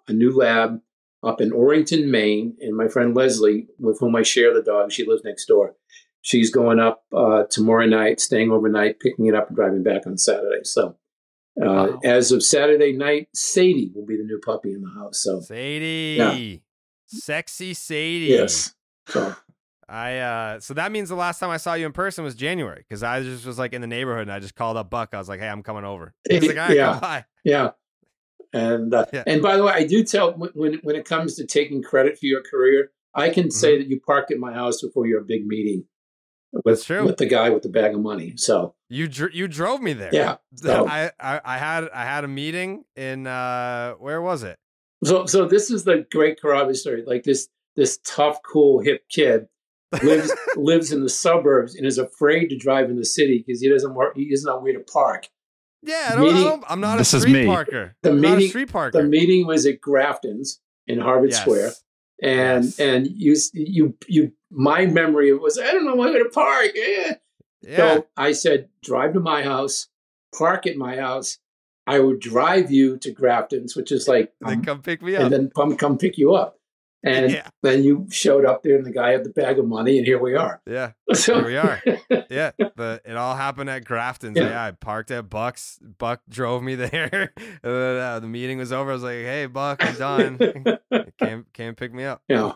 [0.08, 0.80] a new lab
[1.22, 2.56] up in Orrington, Maine.
[2.60, 5.74] And my friend Leslie, with whom I share the dog, she lives next door.
[6.22, 10.18] She's going up uh, tomorrow night, staying overnight, picking it up, and driving back on
[10.18, 10.64] Saturday.
[10.64, 10.96] So,
[11.60, 12.00] uh, Wow.
[12.04, 15.22] as of Saturday night, Sadie will be the new puppy in the house.
[15.22, 16.62] So, Sadie.
[17.10, 18.26] Sexy Sadie.
[18.26, 18.74] yes.
[19.08, 19.34] So,
[19.88, 22.84] I uh so that means the last time I saw you in person was January
[22.88, 25.10] because I just was like in the neighborhood and I just called up Buck.
[25.12, 27.22] I was like, "Hey, I'm coming over." He's like, "All right, Yeah.
[27.44, 27.70] yeah.
[28.52, 29.24] And uh, Yeah.
[29.26, 32.26] and by the way, I do tell when when it comes to taking credit for
[32.26, 35.84] your career, I can say that you parked at my house before your big meeting
[36.52, 37.04] with, That's true.
[37.04, 38.34] with the guy with the bag of money.
[38.36, 40.10] So, You dr- you drove me there.
[40.12, 40.36] yeah.
[40.56, 44.58] So, I, I I had I had a meeting in uh where was it?
[45.04, 47.04] So, so this is the great Carrabis story.
[47.06, 49.46] Like this, this tough, cool, hip kid
[50.02, 53.68] lives lives in the suburbs and is afraid to drive in the city because he
[53.68, 54.16] doesn't work.
[54.16, 55.28] He doesn't know where to park.
[55.82, 57.46] Yeah, I don't, I Meeting- don't, I'm not This a is street me.
[57.46, 57.96] parker.
[58.02, 59.00] The I'm not a meeting- street parker.
[59.00, 61.40] The meeting was at Grafton's in Harvard Yes.
[61.40, 61.72] Square,
[62.22, 62.78] and Yes.
[62.78, 64.32] and you you you.
[64.50, 66.70] My memory was I don't know where to park.
[66.76, 67.14] Eh.
[67.62, 67.76] Yeah.
[67.76, 69.88] So I said, drive to my house,
[70.36, 71.38] park at my house.
[71.90, 75.22] I would drive you to Grafton's, which is like, um, come pick me up.
[75.24, 76.56] and then come come pick you up.
[77.02, 77.48] And Yeah.
[77.62, 80.18] then you showed up there, and the guy had the bag of money, and here
[80.20, 80.60] we are.
[80.66, 80.92] yeah.
[81.14, 81.82] So Here we are.
[82.30, 84.36] Yeah, the it all happened at Grafton's.
[84.36, 84.50] Yeah.
[84.50, 84.64] Yeah.
[84.66, 85.78] I parked at Buck's.
[85.98, 87.32] Buck drove me there.
[87.62, 88.90] then, uh, the meeting was over.
[88.90, 90.38] I was like, "Hey, Buck, I'm done.
[91.18, 92.52] came came pick me up." yeah.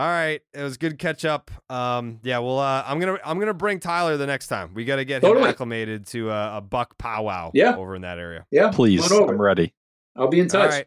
[0.00, 1.50] All right, it was good catch up.
[1.68, 4.72] Um, yeah, well, uh, I'm gonna I'm gonna bring Tyler the next time.
[4.72, 7.50] We got to get him acclimated to a, a Buck powwow.
[7.52, 7.76] Yeah.
[7.76, 8.46] over in that area.
[8.50, 8.70] Yeah.
[8.70, 9.34] Please, come on over.
[9.34, 9.74] I'm ready.
[10.16, 10.70] I'll be in touch.
[10.70, 10.86] right,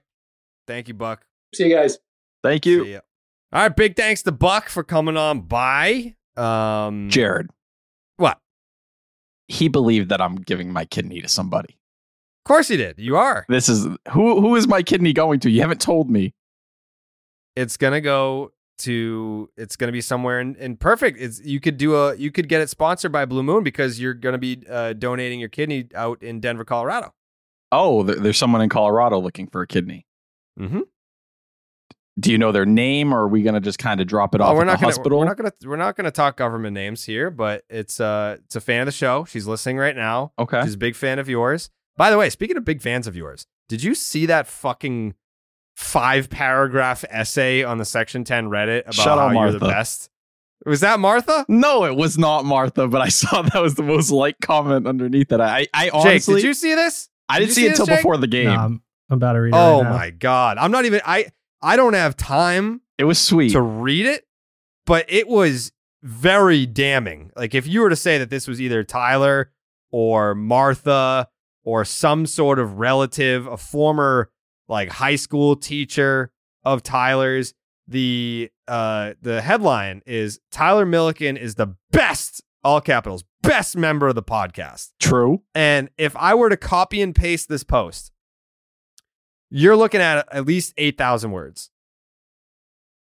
[0.66, 1.24] thank you, Buck.
[1.53, 1.99] See you guys.
[2.41, 3.01] Thank you, See ya.
[3.51, 6.16] All right, big thanks to Buck for coming on by.
[6.36, 7.51] Um, Jared.
[8.18, 8.39] What?
[9.47, 11.78] He believed that I'm giving my kidney to somebody.
[12.45, 12.97] Of course he did.
[12.97, 13.45] You are.
[13.47, 15.51] This is who who is my kidney going to?
[15.51, 16.34] You haven't told me.
[17.55, 19.49] It's gonna go to.
[19.57, 21.19] It's gonna be somewhere in, in perfect.
[21.19, 22.15] It's you could do a.
[22.15, 25.49] You could get it sponsored by Blue Moon because you're gonna be uh, donating your
[25.49, 27.13] kidney out in Denver, Colorado.
[27.71, 30.05] Oh, there's someone in Colorado looking for a kidney.
[30.59, 30.82] Mm-hmm.
[32.19, 34.51] Do you know their name, or are we gonna just kind of drop it off
[34.51, 34.93] Oh, we're at not the gonna.
[34.93, 35.17] hospital?
[35.19, 35.53] We're not gonna.
[35.65, 38.91] We're not gonna talk government names here, but it's uh, it's a fan of the
[38.91, 39.26] show.
[39.26, 40.32] She's listening right now.
[40.38, 40.61] okay.
[40.63, 41.71] She's a big fan of yours.
[41.97, 45.15] By the way, speaking of big fans of yours, did you see that fucking
[45.76, 50.09] five paragraph essay on the Section 10 Reddit about Shout how out you're the best?
[50.65, 51.45] Was that Martha?
[51.49, 55.32] No, it was not Martha, but I saw that was the most liked comment underneath
[55.32, 55.39] it.
[55.41, 57.09] I, I Jake, honestly, did you see this?
[57.28, 58.45] I Did didn't you see see it until before the game.
[58.45, 59.57] No, I'm, I'm about to read it.
[59.57, 59.97] Oh right now.
[59.97, 60.57] my god.
[60.57, 61.28] I'm not even I
[61.61, 63.51] I don't have time it was sweet.
[63.51, 64.26] to read it,
[64.86, 65.71] but it was
[66.01, 67.32] very damning.
[67.36, 69.51] Like if you were to say that this was either Tyler
[69.91, 71.28] or Martha
[71.63, 74.30] or some sort of relative, a former
[74.74, 76.32] like high school teacher
[76.65, 77.53] of Tyler's,
[77.88, 84.15] the uh the headline is Tyler Milliken is the best all capitals best member of
[84.15, 84.91] the podcast.
[84.99, 85.43] True.
[85.53, 88.11] And if I were to copy and paste this post,
[89.51, 91.69] you're looking at at least 8,000 words.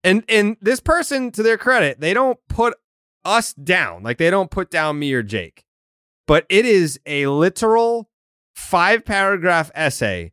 [0.03, 2.75] And and this person to their credit, they don't put
[3.25, 4.01] us down.
[4.01, 5.65] Like they don't put down me or Jake.
[6.25, 8.09] But it is a literal
[8.55, 10.31] 5 paragraph essay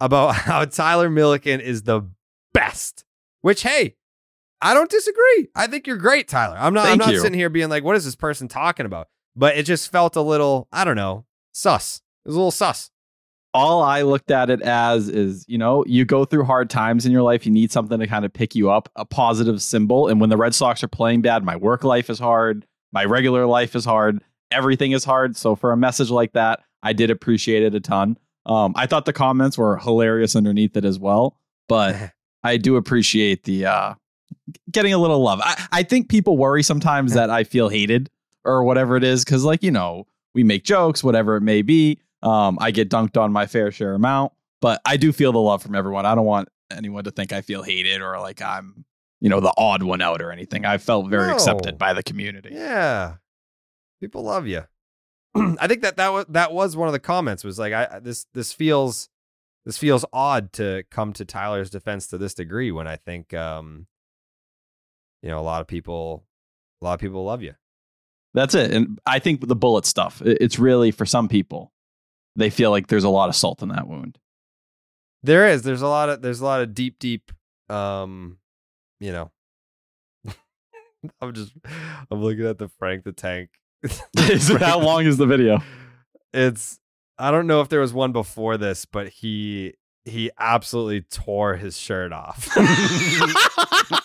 [0.00, 2.02] about how Tyler Milliken is the
[2.54, 3.04] best.
[3.42, 3.96] Which hey,
[4.60, 5.48] I don't disagree.
[5.54, 6.56] I think you're great, Tyler.
[6.58, 7.20] I'm not I'm not you.
[7.20, 9.08] sitting here being like what is this person talking about?
[9.36, 12.02] But it just felt a little, I don't know, sus.
[12.24, 12.90] It was a little sus.
[13.54, 17.12] all I looked at it as is, you know, you go through hard times in
[17.12, 17.46] your life.
[17.46, 20.08] You need something to kind of pick you up, a positive symbol.
[20.08, 22.66] And when the Red Sox are playing bad, my work life is hard.
[22.92, 24.22] My regular life is hard.
[24.50, 25.36] Everything is hard.
[25.36, 28.18] So for a message like that, I did appreciate it a ton.
[28.46, 31.36] Um, I thought the comments were hilarious underneath it as well.
[31.68, 32.12] But
[32.42, 33.94] I do appreciate the uh,
[34.70, 35.40] getting a little love.
[35.42, 38.10] I, I think people worry sometimes that I feel hated
[38.44, 42.00] or whatever it is because, like, you know, we make jokes, whatever it may be.
[42.22, 45.62] Um, I get dunked on my fair share amount, but I do feel the love
[45.62, 46.06] from everyone.
[46.06, 48.84] I don't want anyone to think I feel hated or like I'm,
[49.20, 50.64] you know, the odd one out or anything.
[50.64, 51.34] I felt very No.
[51.34, 52.50] accepted by the community.
[52.52, 53.14] Yeah.
[54.00, 54.62] People love you.
[55.60, 58.26] I think that that was that was one of the comments was like I this
[58.34, 59.08] this feels
[59.64, 63.86] this feels odd to come to Tyler's defense to this degree when I think um
[65.22, 66.24] you know a lot of people
[66.80, 67.54] a lot of people love you.
[68.32, 68.72] That's it.
[68.72, 71.72] And I think the bullet stuff, it's really for some people,
[72.36, 74.18] they feel like there's a lot of salt in that wound.
[75.22, 77.32] There is there's a lot of there's a lot of deep deep
[77.68, 78.38] um
[78.98, 79.30] you know
[81.20, 81.52] I'm just
[82.10, 83.50] I'm looking at the Frank the Tank.
[84.58, 85.62] How long is the video?
[86.32, 86.78] It's
[87.18, 89.74] I don't know if there was one before this, but he
[90.04, 92.48] he absolutely tore his shirt off.
[93.90, 94.02] like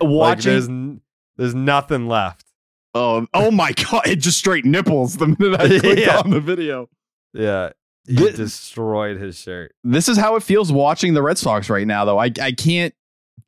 [0.00, 0.52] Watching.
[0.52, 1.00] there's n-
[1.36, 2.46] there's nothing left.
[2.94, 4.06] oh, um, oh my God.
[4.06, 6.18] It just straight nipples the minute I clicked Yeah.
[6.20, 6.88] on the video.
[7.32, 7.70] Yeah.
[8.06, 9.74] He Thi- destroyed his shirt.
[9.82, 12.18] this is how it feels watching the Red Sox right now, though.
[12.18, 12.94] I, I can't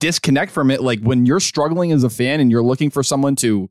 [0.00, 0.82] disconnect from it.
[0.82, 3.68] Like when you're struggling as a fan and you're looking for someone to,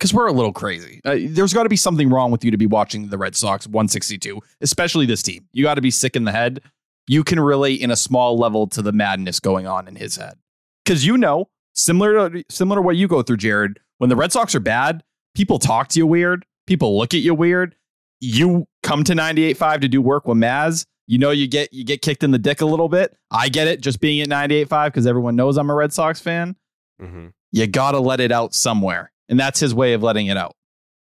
[0.00, 1.02] because we're a little crazy.
[1.04, 3.66] Uh, there's got to be something wrong with you to be watching the Red Sox
[3.66, 5.46] 162, especially this team.
[5.52, 6.62] You got to be sick in the head.
[7.06, 10.38] You can relate in a small level to the madness going on in his head.
[10.82, 14.32] Because you know, similar to, similar to what you go through, Jared, when the Red
[14.32, 17.76] Sox are bad, people talk to you weird, people look at you weird.
[18.20, 20.86] You come to 98.5 to do work with Maz.
[21.06, 23.16] You know you get you get kicked in the dick a little bit.
[23.30, 26.54] I get it just being at 98.5 because everyone knows I'm a Red Sox fan.
[27.02, 27.28] Mm-hmm.
[27.52, 29.10] You gotta let it out somewhere.
[29.30, 30.56] And that's his way of letting it out.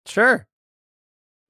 [0.07, 0.47] Sure.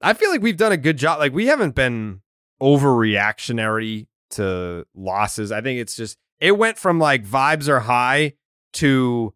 [0.01, 1.19] I feel like we've done a good job.
[1.19, 2.21] Like we haven't been
[2.61, 5.51] overreactionary to losses.
[5.51, 8.33] I think it's just it went from like vibes are high
[8.73, 9.33] to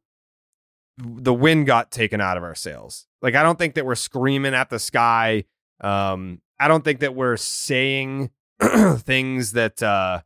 [0.98, 3.06] the wind got taken out of our sails.
[3.22, 5.44] Like I don't think that we're screaming at the sky.
[5.82, 10.22] Um I don't think that we're saying things that uh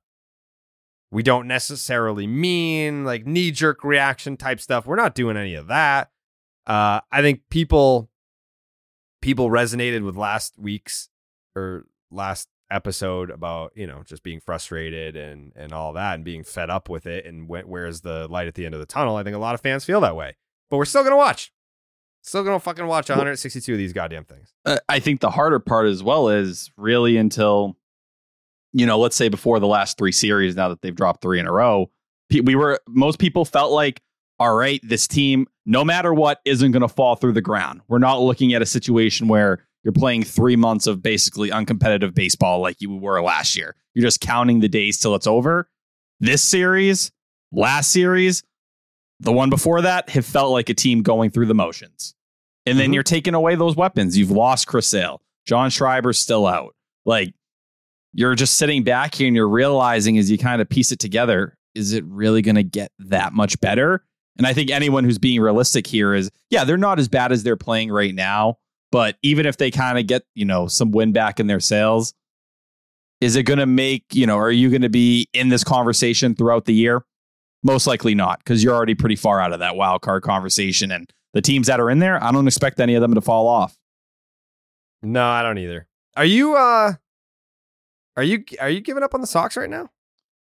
[1.10, 4.86] we don't necessarily mean, like knee jerk reaction type stuff.
[4.86, 6.11] We're not doing any of that.
[6.68, 8.09] Uh I think people
[9.22, 11.09] people resonated with last week's
[11.55, 16.43] or last episode about you know just being frustrated and and all that and being
[16.43, 19.16] fed up with it and wh- where's the light at the end of the tunnel?
[19.16, 20.36] I think a lot of fans feel that way
[20.72, 21.51] but we're still gonna watch.
[22.24, 24.53] Still gonna fucking watch 162 of these goddamn things.
[24.66, 27.78] Uh, I think the harder part as well is really until,
[28.74, 31.47] you know, let's say before the last three series, now that they've dropped three in
[31.47, 31.91] a row,
[32.32, 34.01] we were, most people felt like,
[34.39, 37.82] all right, this team, no matter what, isn't going to fall through the ground.
[37.88, 42.59] We're not looking at a situation where you're playing three months of basically uncompetitive baseball
[42.59, 43.76] like you were last year.
[43.93, 45.69] You're just counting the days till it's over.
[46.19, 47.11] This series,
[47.51, 48.43] last series,
[49.22, 52.15] the one before that have felt like a team going through the motions.
[52.65, 52.95] And then Mhm.
[52.95, 54.17] you're taking away those weapons.
[54.17, 55.22] You've lost Chris Sale.
[55.47, 56.76] John Schreiber's still out.
[57.05, 57.34] Like
[58.13, 61.57] you're just sitting back here and you're realizing as you kind of piece it together,
[61.76, 64.03] is it really going to get that much better?
[64.42, 67.44] And I think anyone who's being realistic here is, yeah, they're not as bad as
[67.44, 68.58] they're playing right now.
[68.92, 72.16] But even if they kind of get, you know, some win back in their sails,
[73.22, 76.34] is it going to make, you know, are you going to be in this conversation
[76.34, 77.06] throughout the year?
[77.62, 80.92] Most likely not, because you're already pretty far out of that wild card conversation.
[80.92, 83.48] And the teams that are in there, I don't expect any of them to fall
[83.48, 83.78] off.
[85.04, 85.86] no i don't either
[86.18, 86.94] are you uh
[88.18, 89.89] Are you are you giving up on the Sox right now?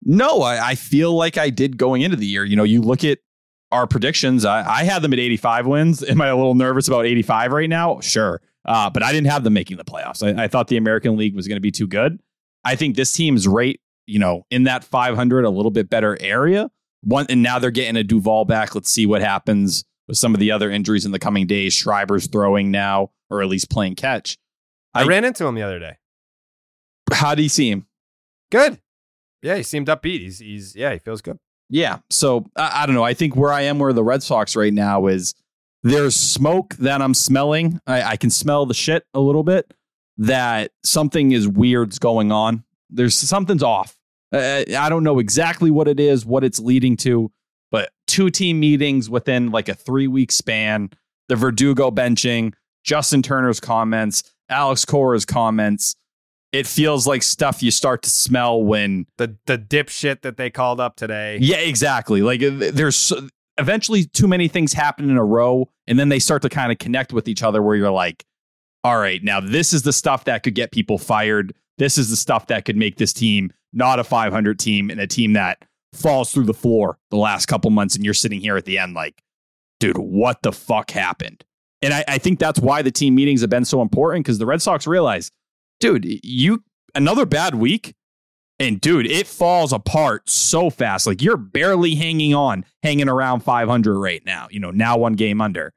[0.02, 2.44] No, I, I feel like I did going into the year.
[2.44, 3.18] You know, you look at
[3.72, 4.44] our predictions.
[4.44, 6.02] I, I had them at 85 wins.
[6.04, 8.00] Am I a little nervous about 85 right now?
[8.00, 8.40] Sure.
[8.64, 10.22] Uh, but I didn't have them making the playoffs.
[10.22, 12.20] I, I thought the American League was going to be too good.
[12.64, 16.70] I think this team's right, you know, in that 500, a little bit better area.
[17.02, 18.74] One, and now they're getting a Duvall back.
[18.74, 21.74] Let's see what happens with some of the other injuries in the coming days.
[21.74, 24.36] Schreiber's throwing now, or at least playing catch.
[24.94, 25.98] I, I- ran into him the other day.
[27.12, 27.86] How do you see him?
[28.50, 28.80] Good.
[29.42, 30.20] Yeah, he seemed upbeat.
[30.20, 31.38] He's he's yeah, he feels good.
[31.68, 31.98] Yeah.
[32.10, 33.04] So I, I don't know.
[33.04, 35.34] I think where I am, where the Red Sox right now is
[35.82, 37.80] there's smoke that I'm smelling.
[37.86, 39.72] I, I can smell the shit a little bit
[40.18, 42.64] that something is weird's going on.
[42.90, 43.96] There's something's off.
[44.32, 47.30] I don't know exactly what it is, what it's leading to,
[47.70, 50.90] but two team meetings within like a three week span,
[51.28, 52.52] the Verdugo benching,
[52.84, 55.96] Justin Turner's comments, Alex Cora's comments.
[56.52, 60.80] It feels like stuff you start to smell when The the dipshit that they called
[60.80, 61.38] up today.
[61.40, 62.22] yeah, exactly.
[62.22, 63.12] Like uh, there's
[63.58, 66.78] eventually too many things happen in a row, and then they start to kind of
[66.78, 67.62] connect with each other.
[67.62, 68.24] Where you're like,
[68.84, 71.54] all right, now this is the stuff that could get people fired.
[71.78, 75.06] This is the stuff that could make this team not a 500 team and a
[75.06, 77.94] team that falls through the floor the last couple months.
[77.94, 79.22] And you're sitting here at the end like,
[79.80, 81.44] dude, what the fuck happened?
[81.82, 84.46] And I, I think that's why the team meetings have been so important because the
[84.46, 85.30] Red Sox realize,
[85.80, 86.64] dude, you
[86.94, 87.94] another bad week
[88.58, 91.06] and dude, it falls apart so fast.
[91.06, 94.48] Like you're barely hanging on, hanging around 500 right now.
[94.50, 95.72] You know, now one game under.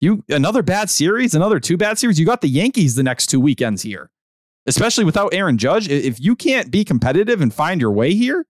[0.00, 2.18] You another bad series, another two bad series.
[2.18, 4.10] You got the Yankees the next two weekends here,
[4.66, 5.88] especially without Aaron Judge.
[5.88, 8.46] If you can't be competitive and find your way here,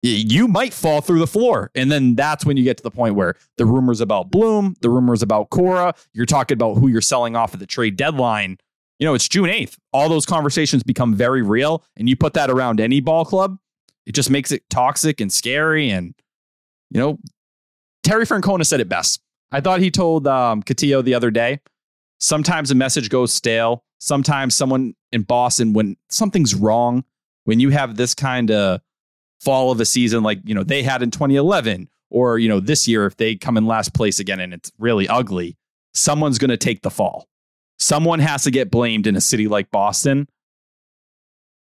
[0.00, 1.70] you might fall through the floor.
[1.74, 4.90] And then that's when you get to the point where the rumors about Bloom, the
[4.90, 8.58] rumors about Cora, you're talking about who you're selling off at the trade deadline.
[8.98, 9.76] You know, it's June 8th.
[9.92, 11.84] All those conversations become very real.
[11.96, 13.58] And you put that around any ball club,
[14.06, 15.90] it just makes it toxic and scary.
[15.90, 16.14] And,
[16.90, 17.18] you know,
[18.02, 19.20] Terry Francona said it best.
[19.50, 21.60] I thought he told um, Cotillo the other day
[22.18, 23.84] sometimes a message goes stale.
[23.98, 27.04] Sometimes someone in Boston, when something's wrong,
[27.44, 28.80] when you have this kind of
[29.40, 32.86] fall of a season like, you know, they had in 2011, or, you know, this
[32.86, 35.56] year, if they come in last place again and it's really ugly,
[35.94, 37.28] someone's going to take the fall.
[37.78, 40.28] Someone has to get blamed in a city like Boston.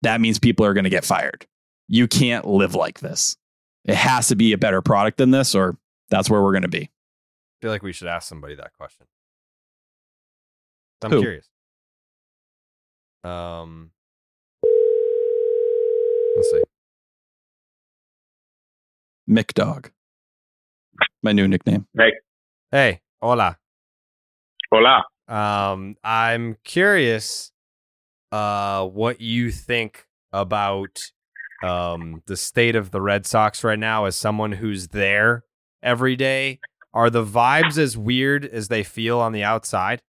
[0.04, 1.46] That means people are going to get fired.
[1.88, 3.36] You can't live like this.
[3.86, 5.78] It has to be a better product than this, or
[6.10, 6.84] that's where we're going to be.
[6.84, 9.08] I feel like we should ask somebody that question.
[11.04, 11.22] I'm Who?
[11.22, 11.48] curious.
[13.24, 13.92] Um,
[16.36, 16.62] let's see.
[19.30, 19.92] Mick Dog.
[21.24, 21.88] My new nickname.
[21.98, 22.12] Hey.
[22.72, 23.58] Hey, hola.
[24.72, 25.04] Hola.
[25.28, 27.52] Um, I'm curious,
[28.32, 31.12] uh, what you think about
[31.64, 35.44] um the state of the Red Sox right now as someone who's there
[35.82, 36.60] every day.
[36.94, 40.02] Are the vibes as weird as they feel on the outside?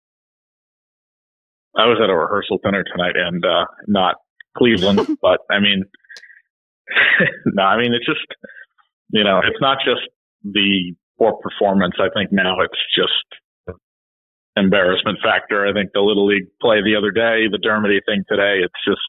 [1.76, 4.16] I was at a rehearsal dinner tonight and uh not
[4.56, 5.84] Cleveland, but I mean
[7.46, 8.26] no, I mean it's just
[9.10, 10.02] you know, it's not just
[10.42, 11.94] the poor performance.
[12.00, 13.40] I think now it's just
[14.56, 15.66] embarrassment factor.
[15.66, 19.04] I think the little league play the other day, the Dermody thing today, it's just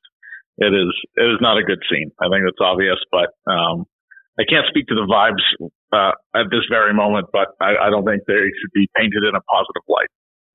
[0.57, 2.11] it is it is not a good scene.
[2.19, 3.85] I think that's obvious, but um
[4.39, 5.41] I can't speak to the vibes
[5.91, 9.33] uh, at this very moment, but I, I don't think they should be painted in
[9.33, 10.09] a positive light.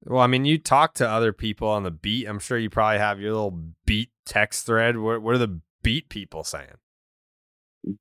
[0.05, 2.27] Well, I mean, you talk to other people on the beat.
[2.29, 4.99] I'm sure you probably have your little beat text thread.
[4.99, 6.79] What, what are the beat people saying?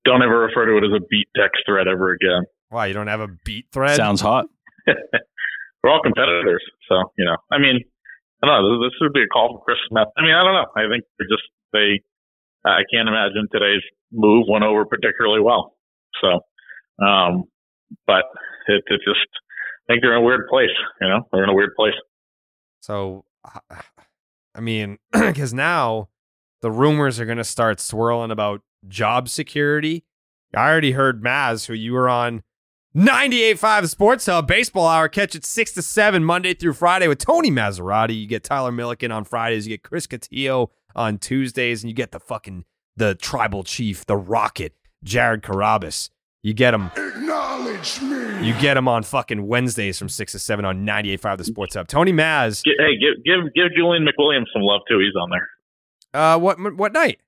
[0.05, 2.43] Don't ever refer to it as a beat text thread ever again.
[2.69, 3.95] Why you don't have a beat thread?
[3.95, 4.45] Sounds hot.
[5.83, 7.37] We're all competitors, so you know.
[7.51, 7.79] I mean,
[8.43, 8.83] I don't know.
[8.83, 10.07] This would be a call for Chris Smith.
[10.17, 10.69] I mean, I don't know.
[10.75, 12.01] I think they're just they.
[12.63, 15.75] I can't imagine today's move went over particularly well.
[16.21, 16.41] So,
[17.03, 17.45] um,
[18.05, 18.25] but
[18.67, 19.27] it, it just.
[19.89, 20.69] I think they're in a weird place.
[21.01, 21.95] You know, they're in a weird place.
[22.81, 23.25] So,
[24.55, 26.09] I mean, because now
[26.61, 30.03] the rumors are going to start swirling about job security.
[30.55, 32.43] I already heard Maz, who you were on
[32.95, 35.07] 98.5 Sports Hub Baseball Hour.
[35.07, 38.19] Catch it 6 to 7 Monday through Friday with Tony Massarotti.
[38.19, 39.65] You get Tyler Milliken on Fridays.
[39.65, 41.83] You get Chris Cotillo on Tuesdays.
[41.83, 42.65] And you get the fucking,
[42.97, 44.73] the tribal chief, the rocket,
[45.05, 46.09] Jared Carrabis.
[46.43, 46.91] You get him.
[46.97, 48.45] Acknowledge me.
[48.45, 51.87] You get him on fucking Wednesdays from 6 to 7 on 98.5 The Sports Hub.
[51.87, 52.63] Tony Maz.
[52.65, 54.99] Hey, give give give Julian McWilliams some love too.
[54.99, 55.49] He's on there.
[56.13, 57.19] Uh, what what night?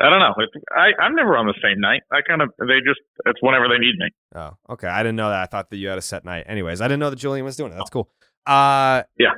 [0.00, 0.34] I don't know.
[0.38, 2.02] It, I I'm never on the same night.
[2.12, 4.10] I kind of they just it's whenever they need me.
[4.34, 4.88] Oh, okay.
[4.88, 5.40] I didn't know that.
[5.42, 6.44] I thought that you had a set night.
[6.48, 7.76] Anyways, I didn't know that Julian was doing it.
[7.76, 8.10] That's cool.
[8.46, 9.34] Uh, Yeah.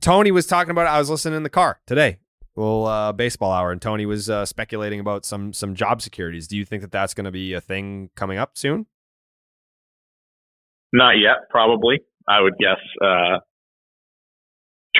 [0.00, 0.90] Tony was talking about it.
[0.90, 2.18] I was listening in the car today.
[2.54, 6.46] little uh, baseball hour, and Tony was uh, speculating about some some job securities.
[6.46, 8.86] Do you think that that's going to be a thing coming up soon?
[10.92, 12.00] Not yet, probably.
[12.28, 13.38] I would guess uh,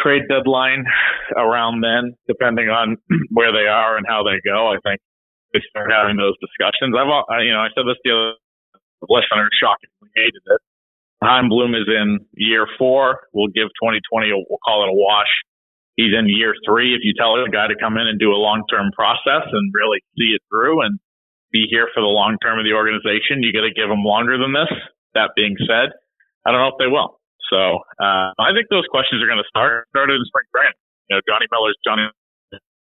[0.02, 0.84] trade deadline
[1.36, 2.96] around then, depending on
[3.32, 4.68] where they are and how they go.
[4.68, 5.00] I think
[5.52, 6.94] they start having those discussions.
[6.94, 7.08] I've,
[7.42, 8.32] you know, I said this the other
[9.08, 10.60] listener shockingly hated it.
[11.24, 13.28] Chaim Bloom is in year four.
[13.32, 15.32] We'll give 2020, a, we'll call it a wash.
[15.96, 16.92] He's in year three.
[16.92, 19.72] If you tell a guy to come in and do a long term process and
[19.72, 21.00] really see it through and
[21.52, 24.36] be here for the long term of the organization, you got to give him longer
[24.36, 24.68] than this.
[25.16, 25.96] That being said,
[26.44, 27.15] I don't know if they will.
[27.50, 30.78] So uh, I think those questions are going to start started in spring training.
[31.10, 32.10] You know, Johnny Miller's Johnny.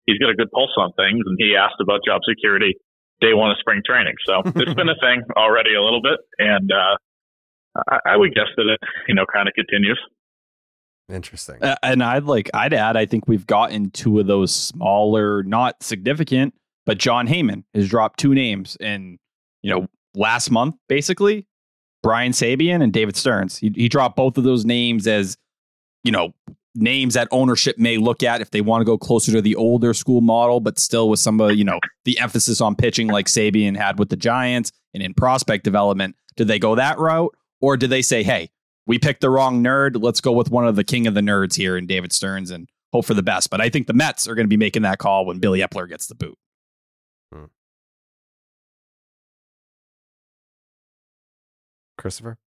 [0.05, 2.73] He's got a good pulse on things, and he asked about job security
[3.21, 4.15] day one of spring training.
[4.25, 6.95] So it's been a thing already a little bit, and uh,
[7.89, 9.99] I, I would guess that it you know kind of continues.
[11.09, 11.57] Interesting.
[11.61, 15.81] Uh, and I'd like I'd add I think we've gotten two of those smaller, not
[15.81, 16.53] significant,
[16.85, 19.17] but Jon Heyman has dropped two names in
[19.61, 21.45] you know last month basically,
[22.01, 23.57] Brian Sabean and David Stearns.
[23.57, 25.37] He, he dropped both of those names as
[26.03, 26.33] you know
[26.75, 29.93] names that ownership may look at if they want to go closer to the older
[29.93, 33.75] school model, but still with some of you know the emphasis on pitching like Sabean
[33.75, 36.15] had with the Giants and in prospect development.
[36.35, 38.49] Did they go that route, or did they say, hey?
[38.89, 40.01] we picked the wrong nerd.
[40.01, 42.67] Let's go with one of the king of the nerds here in David Stearns and
[42.91, 43.51] hope for the best.
[43.51, 45.87] But I think the Mets are going to be making that call when Billy Eppler
[45.87, 46.35] gets the boot.
[51.99, 52.37] Christopher?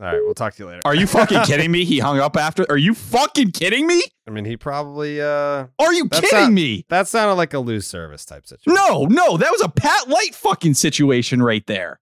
[0.00, 0.80] All right, we'll talk to you later.
[0.84, 1.84] Are you fucking kidding me?
[1.84, 2.66] He hung up after.
[2.68, 4.02] Are you fucking kidding me?
[4.26, 5.20] I mean, he probably.
[5.20, 6.84] uh Are you kidding not- me?
[6.88, 8.74] That sounded like a lose service type situation.
[8.74, 12.00] No, no, that was a Pat Light fucking situation right there.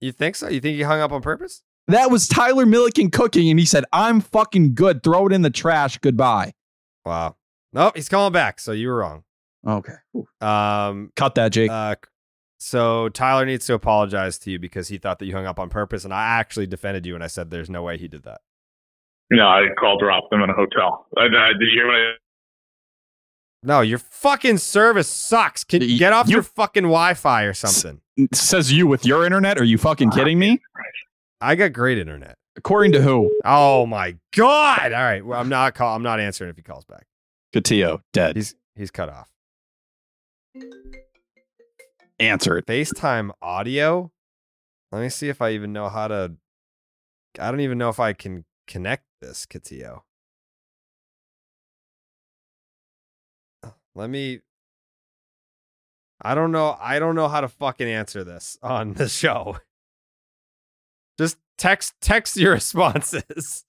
[0.00, 0.48] You think so?
[0.48, 1.62] You think he hung up on purpose?
[1.88, 5.02] That was Tyler Milliken cooking, and he said, "I'm fucking good.
[5.02, 5.98] Throw it in the trash.
[5.98, 6.52] Goodbye."
[7.06, 7.36] Wow.
[7.72, 8.60] Nope, he's calling back.
[8.60, 9.24] So you were wrong.
[9.66, 9.94] Okay,
[10.40, 11.70] Um, cut that, Jake.
[11.70, 11.94] uh,
[12.62, 15.68] so Tyler needs to apologize to you because he thought that you hung up on
[15.68, 18.40] purpose, and I actually defended you and I said there's no way he did that.
[19.30, 21.06] No, I called drop them in a hotel.
[21.16, 22.12] Uh, I, I, did you hear what I
[23.62, 25.64] No, your fucking service sucks.
[25.64, 28.00] Can Y- get off you- your fucking Wi-Fi or something.
[28.34, 29.58] Says you with your internet?
[29.58, 30.60] Are you fucking ah, kidding me?
[31.40, 32.36] I got great internet.
[32.56, 33.34] According to who?
[33.44, 34.92] Oh my god!
[34.92, 35.96] All right, well, I'm not call.
[35.96, 37.06] I'm not answering if he calls back.
[37.54, 38.36] Cotillo dead.
[38.36, 39.30] He's he's cut off.
[42.22, 42.66] Answer it.
[42.66, 44.12] FaceTime audio.
[44.92, 46.34] Let me see if I even know how to.
[47.38, 50.02] I don't even know if I can connect this, Cotillo.
[53.96, 54.40] Let me.
[56.22, 56.76] I don't know.
[56.80, 59.58] I don't know how to fucking answer this on the show.
[61.18, 63.64] Just text text your responses.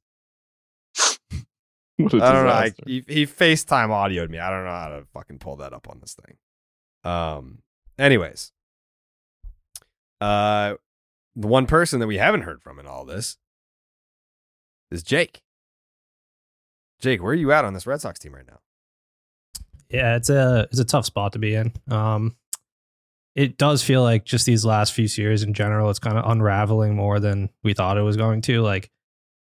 [1.97, 2.51] What a I don't know.
[2.51, 4.37] I, he, he FaceTime audioed me.
[4.37, 6.37] I don't know how to fucking pull that up on this thing.
[7.03, 7.63] Um.
[7.97, 8.51] Anyways,
[10.21, 10.75] uh,
[11.35, 13.37] the one person that we haven't heard from in all this
[14.91, 15.41] is Jake.
[16.99, 18.59] Jake, where are you at on this Red Sox team right now?
[19.89, 21.71] Yeah, it's a it's a tough spot to be in.
[21.89, 22.35] Um,
[23.35, 26.95] it does feel like just these last few years in general, it's kind of unraveling
[26.95, 28.61] more than we thought it was going to.
[28.61, 28.89] Like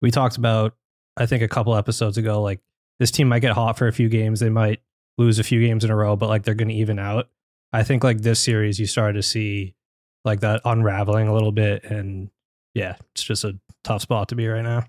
[0.01, 0.75] we talked about,
[1.17, 2.61] I think a couple episodes ago, like
[2.99, 4.81] this team might get hot for a few games, they might
[5.17, 7.29] lose a few games in a row, but like they're going to even out.
[7.75, 9.75] I think like this series, you started to see
[10.23, 12.29] like that unraveling a little bit, and
[12.73, 14.85] yeah, it's just a tough spot to be right now.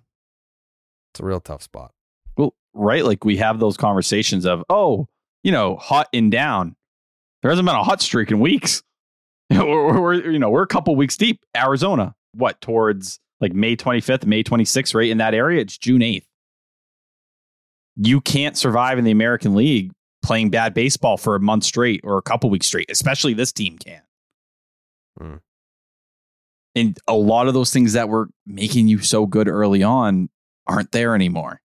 [1.12, 1.92] It's a real tough spot.
[2.36, 3.04] Well, right.
[3.04, 5.08] Like we have those conversations of, oh,
[5.42, 6.76] you know, hot and down.
[7.42, 8.82] There hasn't been a hot streak in weeks.
[9.50, 11.40] we're, we're- we're, you know, we're a couple weeks deep.
[11.56, 15.60] Arizona, what towards like May 25th, May 26th, right in that area.
[15.60, 16.24] It's June 8th.
[17.96, 22.18] You can't survive in the American League playing bad baseball for a month straight or
[22.18, 22.90] a couple weeks straight.
[22.90, 24.02] Especially this team can.
[25.18, 25.34] Hmm.
[26.74, 30.28] And a lot of those things that were making you so good early on
[30.66, 31.60] aren't there anymore.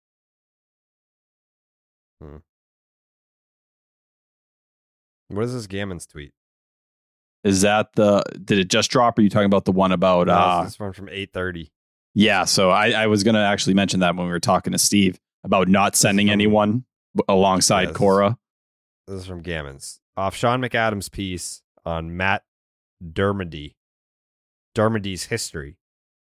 [5.29, 6.33] What is this Gammons tweet?
[7.45, 9.17] Is that the did it just drop?
[9.19, 11.73] Or are you talking about the one about No, uh this one from eight thirty.
[12.15, 15.19] yeah, so I, I was gonna actually mention that when we were talking to Steve
[15.45, 16.85] about not sending anyone
[17.29, 18.39] alongside Yeah, Cora.
[19.11, 19.99] This is from Gammons.
[20.17, 22.45] Off Sean McAdam's piece on Matt
[23.05, 23.75] Dermody,
[24.73, 25.79] Dermody's history.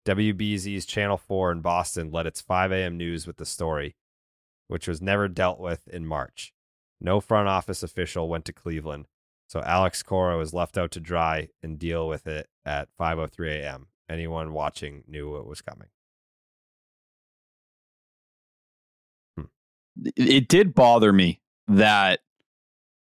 [0.05, 2.97] WBZ's Channel 4 in Boston led its 5 a.m.
[2.97, 3.95] news with the story,
[4.67, 6.53] which was never dealt with in March.
[6.99, 9.05] No front office official went to Cleveland,
[9.47, 13.87] so Alex Cora was left out to dry and deal with it at 5:03 a.m.
[14.09, 15.87] Anyone watching knew what was coming.
[19.37, 19.45] Hmm.
[20.17, 21.39] it did bother me
[21.69, 22.19] that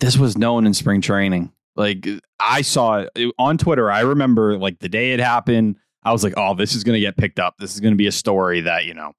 [0.02, 1.52] this was known in spring training.
[1.76, 2.06] Like
[2.38, 3.90] I saw it on Twitter.
[3.90, 5.76] I remember like the day it happened.
[6.02, 7.54] I was like, oh, this is going to get picked up.
[7.58, 9.12] This is going to be a story that you know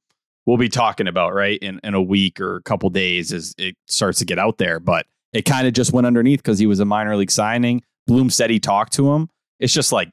[0.46, 3.76] we'll be talking about right in in a week or a couple days as it
[3.88, 4.80] starts to get out there.
[4.80, 7.82] But it kind of just went underneath because he was a minor league signing.
[8.06, 9.30] Bloom said he talked to him.
[9.60, 10.10] It's just like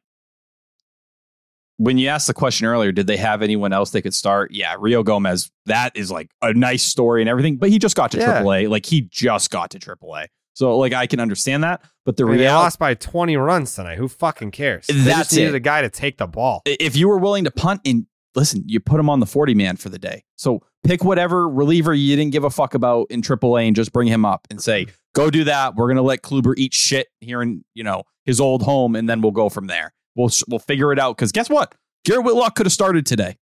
[1.77, 4.53] when you asked the question earlier, did they have anyone else they could start?
[4.53, 5.51] Yeah, Rio Gomez.
[5.67, 8.43] That is like a nice story and everything, but he just got to Yeah.
[8.43, 8.69] AAA.
[8.69, 10.27] Like he just got to AAA.
[10.55, 13.99] So like I can understand that, but the reality lost by 20 runs tonight.
[13.99, 14.87] Who fucking cares?
[14.87, 15.57] They That's just needed it.
[15.57, 16.63] a guy to take the ball.
[16.67, 19.77] if you were willing to punt and listen, you put him on the 40 man
[19.77, 20.25] for the day.
[20.37, 24.09] So pick whatever reliever you didn't give a fuck about in AAA and just bring
[24.09, 25.77] him up and say, go do that.
[25.77, 29.21] We're gonna let Kluber eat shit here in you know his old home, and then
[29.21, 29.93] we'll go from there.
[30.15, 31.17] We'll we'll figure it out.
[31.17, 31.75] Because guess what,
[32.05, 33.37] Garrett Whitlock could have started today.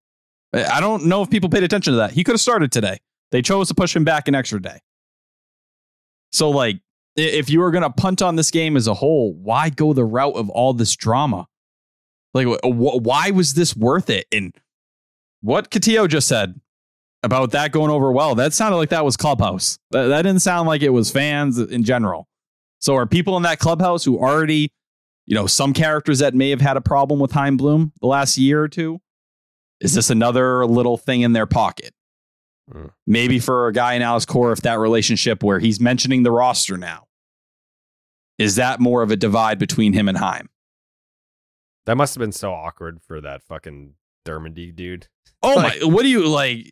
[0.52, 2.12] I don't know if people paid attention to that.
[2.12, 2.98] He could have started today.
[3.32, 4.78] They chose to push him back an extra day.
[6.32, 6.80] So like,
[7.18, 10.36] if you were gonna punt on this game as a whole, why go the route
[10.36, 11.46] of all this drama?
[12.34, 14.26] Like, wh- wh- why was this worth it?
[14.32, 14.54] And
[15.40, 16.60] what Cotillo just said
[17.22, 19.78] about that going over well, that sounded like that was clubhouse.
[19.90, 22.28] That, that didn't sound like it was fans in general.
[22.80, 24.70] So are people in that clubhouse who already,
[25.26, 28.38] you know, some characters that may have had a problem with Chaim Bloom the last
[28.38, 29.00] year or two?
[29.80, 31.92] Is this another little thing in their pocket?
[32.72, 32.90] Mm.
[33.06, 36.76] Maybe for a guy in Alex Cora, if that relationship where he's mentioning the roster
[36.76, 37.07] now,
[38.38, 40.48] is that more of a divide between him and Chaim?
[41.86, 43.94] That must have been so awkward for that fucking
[44.26, 45.08] Dermody dude.
[45.42, 45.86] Oh Like- my!
[45.88, 46.70] What do you like?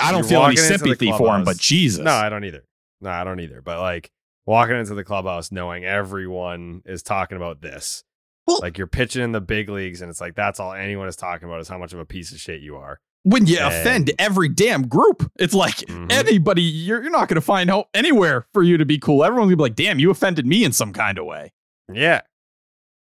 [0.00, 2.44] I don't feel any walking into the sympathy for him, but Jesus, No, I don't
[2.44, 2.64] either.
[3.00, 3.62] No, I don't either.
[3.62, 4.10] But like
[4.46, 8.04] walking into the clubhouse knowing everyone is talking about this.
[8.46, 11.16] Well- like you're pitching in the big leagues and it's like that's all anyone is
[11.16, 13.00] talking about is how much of a piece of shit you are.
[13.22, 16.10] When you And- offend every damn group, it's like Mhm.
[16.12, 19.24] anybody, you're, you're not going to find help anywhere for you to be cool.
[19.24, 21.52] Everyone's going to be like, damn, you offended me in some kind of way.
[21.92, 22.22] Yeah.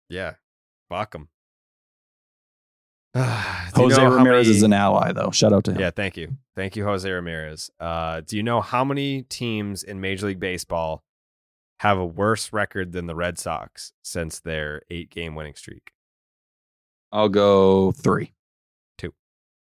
[0.08, 0.34] Yeah.
[0.88, 1.28] Fuck them.
[3.16, 5.30] Jose Ramirez is an ally, though.
[5.30, 5.78] Shout out to him.
[5.80, 6.36] Yeah, thank you.
[6.56, 7.70] Thank you, Jose Ramirez.
[7.80, 11.04] Uh, do you know how many teams in Major League Baseball
[11.80, 15.92] have a worse record than the Red Sox since their eight game winning streak?
[17.12, 18.33] I'll go three.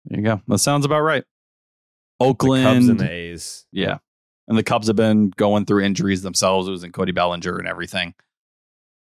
[0.07, 0.41] There you go.
[0.49, 1.25] That sounds about right.
[2.21, 2.65] The Oakland.
[2.65, 3.67] Cubs and the A's.
[3.73, 3.99] yeah.
[4.49, 8.15] And the Cubs have been going through injuries themselves, losing Cody Bellinger and everything.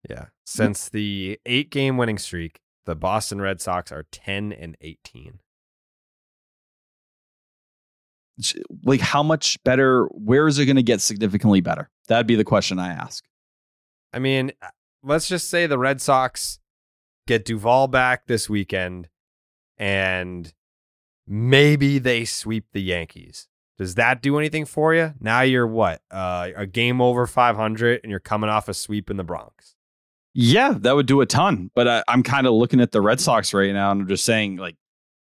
[0.09, 0.27] Yeah.
[0.45, 5.41] Since the eight game winning streak, the Boston Red Sox are 10 and 18.
[8.85, 10.07] Like, how much better?
[10.07, 11.91] Where is it going to get significantly better?
[12.09, 13.25] That'd be the question I ask.
[14.13, 14.69] I mean, uh,
[15.03, 16.59] let's just say the Red Sox
[17.27, 19.09] get Duvall back this weekend
[19.77, 20.53] and
[21.27, 23.49] maybe they sweep the Yankees.
[23.79, 25.13] Does that do anything for you?
[25.19, 26.03] Now you're what?
[26.11, 29.75] Uh, a game over 500 and you're coming off a sweep in the Bronx.
[30.35, 31.71] Yeah, that would do a ton.
[31.75, 34.25] But I, I'm kind of looking at the Red Sox right now and I'm just
[34.25, 34.77] saying, like,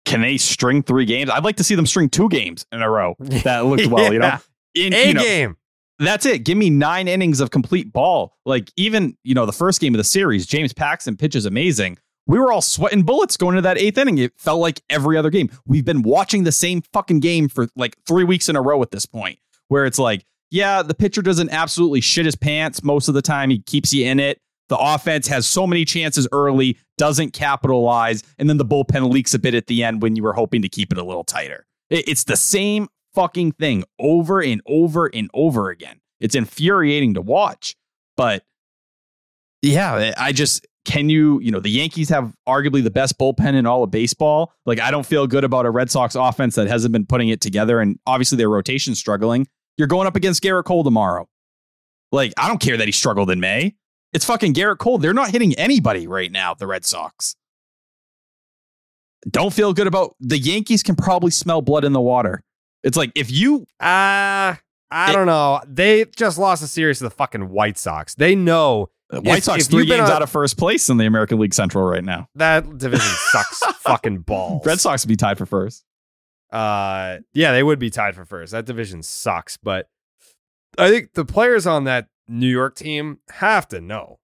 [0.06, 1.30] can they string three games?
[1.30, 4.20] I'd like to see them string two games in a row that looked well, you
[4.20, 4.38] know?
[4.74, 5.58] In, A you know, game.
[6.00, 6.46] That's it.
[6.46, 8.38] Give me nine innings of complete ball.
[8.46, 11.98] Like, even, you know, the first game of the series, James Paxton pitches amazing.
[12.28, 14.18] We were all sweating bullets going into that eighth inning.
[14.18, 15.50] It felt like every other game.
[15.66, 18.92] We've been watching the same fucking game for like three weeks in a row at
[18.92, 19.40] this point,
[19.70, 23.50] where it's like, yeah, the pitcher doesn't absolutely shit his pants most of the time.
[23.50, 24.40] He keeps you in it.
[24.70, 29.40] The offense has so many chances early, doesn't capitalize, and then the bullpen leaks a
[29.40, 31.66] bit at the end when you were hoping to keep it a little tighter.
[31.90, 36.02] It's the same fucking thing over and over and over again.
[36.20, 37.78] It's infuriating to watch,
[38.18, 38.44] but
[39.62, 43.66] yeah, I just can you, you know, the Yankees have arguably the best bullpen in
[43.68, 44.54] all of baseball.
[44.66, 47.42] Like I don't feel good about a Red Sox offense that hasn't been putting it
[47.42, 49.48] together and obviously their rotation's struggling.
[49.78, 51.28] You're going up against Gerrit Cole tomorrow.
[52.12, 53.76] Like I don't care that he struggled in May.
[54.14, 54.98] It's fucking Gerrit Cole.
[54.98, 57.36] They're not hitting anybody right now, the Red Sox.
[59.30, 62.44] Don't feel good about the Yankees can probably smell blood in the water.
[62.84, 64.56] It's like if you Uh,
[64.90, 65.60] I It- don't know.
[65.68, 68.16] They just lost a series to the fucking White Sox.
[68.16, 70.98] They know the White If- Sox if three games a- out of first place in
[70.98, 72.28] the American League Central right now.
[72.36, 74.66] that division sucks fucking balls.
[74.66, 75.84] Red Sox would be tied for first.
[76.52, 78.52] Uh, yeah, they would be tied for first.
[78.54, 79.90] That division sucks, but
[80.78, 84.20] I think the players on that New York team have to know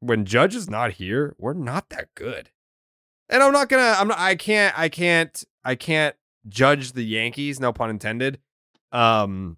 [0.00, 2.50] when Judge is not here, we're not that good.
[3.30, 3.94] And I'm not gonna.
[3.98, 4.18] I'm not.
[4.18, 4.78] I can't.
[4.78, 5.42] I can't.
[5.64, 6.14] I can't
[6.46, 7.58] judge the Yankees.
[7.58, 8.38] No pun intended.
[8.92, 9.56] Um,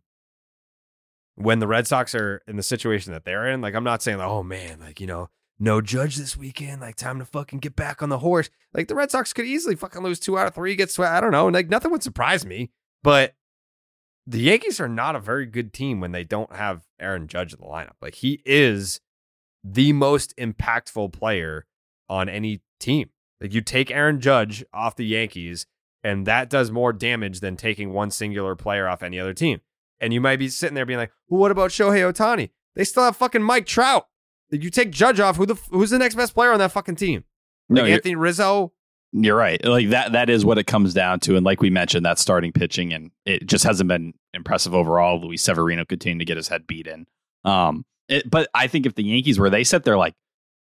[1.37, 4.19] when the Red Sox are in the situation that they're in, like I'm not saying,
[4.19, 6.81] like, oh man, like you know, no Judge this weekend.
[6.81, 8.51] Like time to fucking get back on the horse.
[8.75, 11.13] Like the Red Sox could easily fucking lose two out of three, get sweat.
[11.13, 11.47] I don't know.
[11.49, 12.71] Like nothing would surprise me.
[13.03, 13.35] But
[14.27, 17.61] the Yankees are not a very good team when they don't have Aaron Judge in
[17.61, 17.95] the lineup.
[18.03, 19.01] Like he is
[19.63, 21.67] the most impactful player
[22.09, 23.11] on any team.
[23.41, 25.67] Like you take Aaron Judge off the Yankees,
[26.03, 29.61] and that does more damage than taking one singular player off any other team.
[30.01, 32.51] And you might be sitting there being like, well, what about Shohei Ohtani?
[32.75, 34.07] They still have fucking Mike Trout.
[34.51, 37.25] You take Judge off, who the who's the next best player on that fucking team?
[37.69, 38.73] Like No, Anthony Rizzo.
[39.13, 39.65] You're right.
[39.65, 41.37] Like that that is what it comes down to.
[41.37, 45.21] And like we mentioned, that starting pitching and it just hasn't been impressive overall.
[45.21, 47.07] Luis Severino continued to get his head beat in.
[47.45, 50.15] Um it, but I think if the Yankees were they sit there like,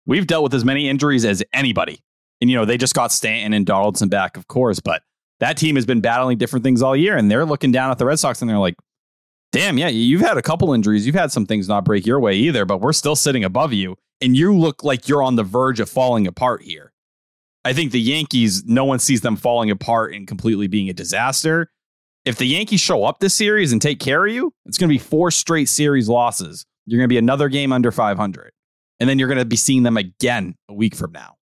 [0.06, 2.00] we've dealt with as many injuries as anybody.
[2.40, 5.02] And you know, they just got Stanton and Donaldson back, of course, but
[5.40, 8.06] that team has been battling different things all year, and they're looking down at the
[8.06, 8.76] Red Sox and they're like,
[9.52, 11.06] damn, yeah, you've had a couple injuries.
[11.06, 13.96] You've had some things not break your way either, but we're still sitting above you.
[14.20, 16.92] And you look like you're on the verge of falling apart here.
[17.64, 21.70] I think the Yankees, no one sees them falling apart and completely being a disaster.
[22.24, 24.94] If the Yankees show up this series and take care of you, it's going to
[24.94, 26.66] be four straight series losses.
[26.86, 28.52] You're going to be another game under 500.
[29.00, 31.36] And then you're going to be seeing them again a week from now.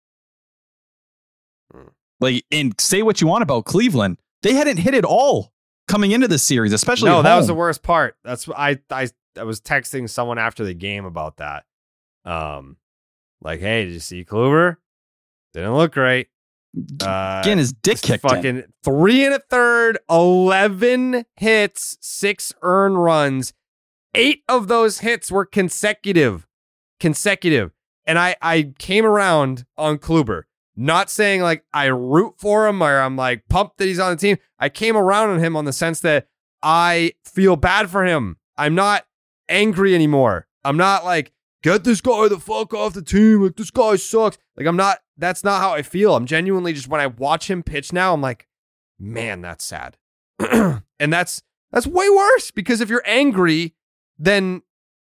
[1.72, 1.88] Hmm.
[2.18, 4.18] Like, and say what you want about Cleveland.
[4.42, 5.52] They hadn't hit it all
[5.90, 8.16] coming into this series, especially No, at that was the worst part.
[8.24, 9.08] That's I I
[9.38, 11.64] I was texting someone after the game about that.
[12.24, 12.76] Um,
[13.42, 14.76] like, hey, did you see Kluber?
[15.54, 16.28] Didn't look great.
[17.02, 18.30] Uh, Getting his dick kicked in.
[18.30, 23.52] fucking three and a third, 11 hits, six earned runs.
[24.14, 26.46] Eight of those hits were consecutive,
[27.00, 27.72] consecutive.
[28.06, 30.44] And I, I came around on Kluber,
[30.80, 34.16] not saying like I root for him or I'm like pumped that he's on the
[34.16, 34.38] team.
[34.58, 36.26] I came around on him on the sense that
[36.62, 38.38] I feel bad for him.
[38.56, 39.04] I'm not
[39.50, 40.46] angry anymore.
[40.64, 41.32] I'm not like,
[41.62, 43.42] get this guy the fuck off the team.
[43.42, 44.38] Like, this guy sucks.
[44.56, 46.16] Like, I'm not, that's not how I feel.
[46.16, 48.48] I'm genuinely just, when I watch him pitch now, I'm like,
[48.98, 49.98] man, that's sad.
[50.38, 51.42] and that's,
[51.72, 53.74] that's way worse because if you're angry,
[54.18, 54.62] then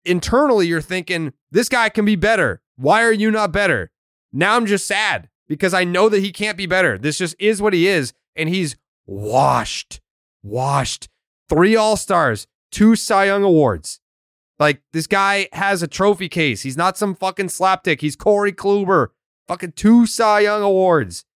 [0.04, 2.60] internally you're thinking, this guy can be better.
[2.76, 3.90] Why are you not better?
[4.34, 6.96] Now I'm just sad because I know that he can't be better.
[6.96, 8.14] This just is what he is.
[8.34, 8.74] And he's
[9.06, 10.00] washed,
[10.42, 11.10] washed.
[11.50, 14.00] Three All Stars, two Cy Young Awards.
[14.58, 16.62] Like this guy has a trophy case.
[16.62, 18.00] He's not some fucking slapdick.
[18.00, 19.08] He's Corey Kluber.
[19.46, 21.26] Fucking two Cy Young Awards.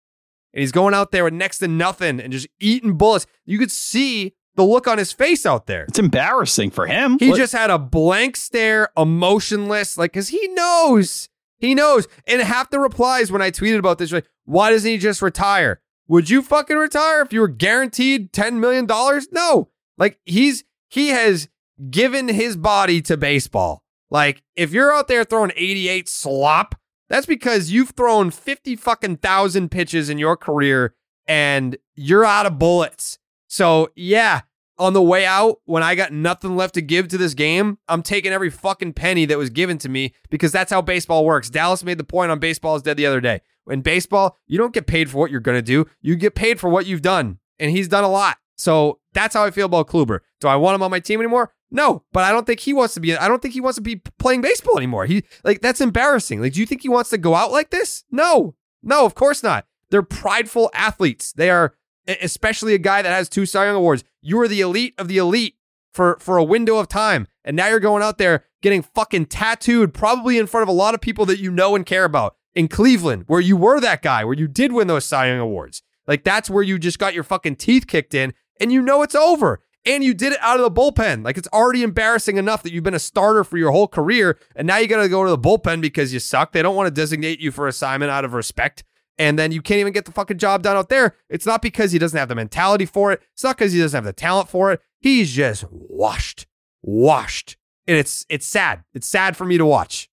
[0.55, 3.27] And he's going out there with next to nothing and just eating bullets.
[3.45, 5.85] You could see the look on his face out there.
[5.85, 7.19] It's embarrassing for him.
[7.19, 11.29] He Look- just had a blank stare, emotionless, like, because he knows.
[11.59, 12.07] He knows.
[12.27, 15.81] And half the replies when I tweeted about this, like, why doesn't he just retire?
[16.09, 18.87] Would you fucking retire if you were guaranteed $10 million?
[19.33, 19.71] No.
[19.99, 21.49] Like, he's, he has
[21.91, 23.83] given his body to baseball.
[24.11, 26.77] Like, if you're out there throwing 88 slop,
[27.09, 30.95] that's because you've thrown 50 fucking thousand pitches in your career
[31.27, 33.19] and you're out of bullets.
[33.49, 34.43] So, yeah,
[34.79, 38.03] on the way out, when I got nothing left to give to this game, I'm
[38.03, 41.51] taking every fucking penny that was given to me because that's how baseball works.
[41.51, 43.41] Dallas made the point on Baseball is Dead the other day.
[43.69, 46.61] In baseball, you don't get paid for what you're going to do, you get paid
[46.61, 47.39] for what you've done.
[47.59, 48.37] And he's done a lot.
[48.57, 50.21] So that's how I feel about Kluber.
[50.41, 51.53] Do I want him on my team anymore?
[51.71, 53.17] No, but I don't think he wants to be.
[53.17, 55.07] I don't think he wants to be playing baseball anymore.
[55.07, 56.41] He like that's embarrassing.
[56.41, 58.05] Like, do you think he wants to go out like this?
[58.11, 59.67] No, no, of course not.
[59.91, 61.33] They're prideful athletes.
[61.33, 61.75] They are,
[62.07, 64.05] especially a guy that has two Cy Young awards.
[64.23, 65.57] You are the elite of the elite
[65.93, 69.95] for for a window of time, and now you're going out there getting fucking tattooed,
[69.95, 72.69] probably in front of a lot of people that you know and care about in
[72.69, 75.83] Cleveland, where you were that guy, where you did win those Cy Young awards.
[76.07, 79.15] Like that's where you just got your fucking teeth kicked in, and you know it's
[79.15, 79.61] over.
[79.85, 81.25] And you did it out of the bullpen.
[81.25, 84.67] Like it's already embarrassing enough that you've been a starter for your whole career, and
[84.67, 86.53] now you got to go to the bullpen because you suck.
[86.53, 88.83] They don't want to designate you for assignment out of respect.
[89.19, 91.15] And then you can't even get the fucking job done out there.
[91.31, 93.23] It's not because he doesn't have the mentality for it.
[93.33, 94.81] It's not because he doesn't have the talent for it.
[95.01, 96.47] He's just washed,
[96.83, 97.57] washed.
[97.87, 98.85] And it's it's sad.
[98.95, 100.11] It's sad for me to watch.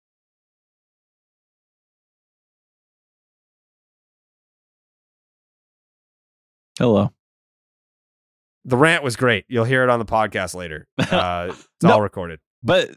[6.80, 7.12] Hello.
[8.66, 9.46] The rant was great.
[9.48, 10.88] You'll hear it on the podcast later.
[11.00, 11.92] Uh, it's No.
[11.94, 12.40] all recorded.
[12.64, 12.96] But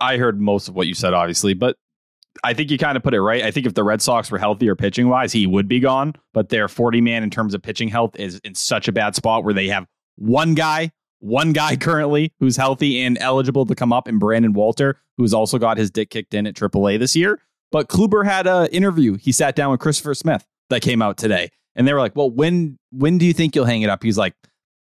[0.00, 1.54] I heard most of what you said, obviously.
[1.54, 1.76] But
[2.42, 3.42] I think you kind of put it right.
[3.44, 6.14] I think if the Red Sox were healthier pitching wise, he would be gone.
[6.32, 9.44] But their 40 man in terms of pitching health is in such a bad spot
[9.44, 9.86] where they have
[10.16, 10.90] one guy,
[11.20, 15.58] one guy currently who's healthy and eligible to come up, and Brandon Walter, who's also
[15.58, 17.40] got his dick kicked in at AAA this year.
[17.70, 19.14] But Kluber had an interview.
[19.16, 21.50] He sat down with Christopher Smith that came out today.
[21.76, 24.02] And they were like, Well, when when do you think you'll hang it up?
[24.02, 24.34] He's like,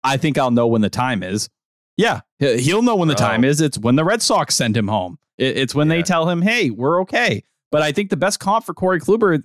[0.04, 1.48] I think I'll know when the time is.
[1.96, 3.16] Yeah, he- he'll know when the Oh.
[3.16, 3.60] time is.
[3.60, 5.18] It's when the Red Sox send him home.
[5.42, 5.96] It- It's when Yeah.
[5.96, 9.42] they tell him, "Hey, we're okay." But I think the best comp for Corey Kluber,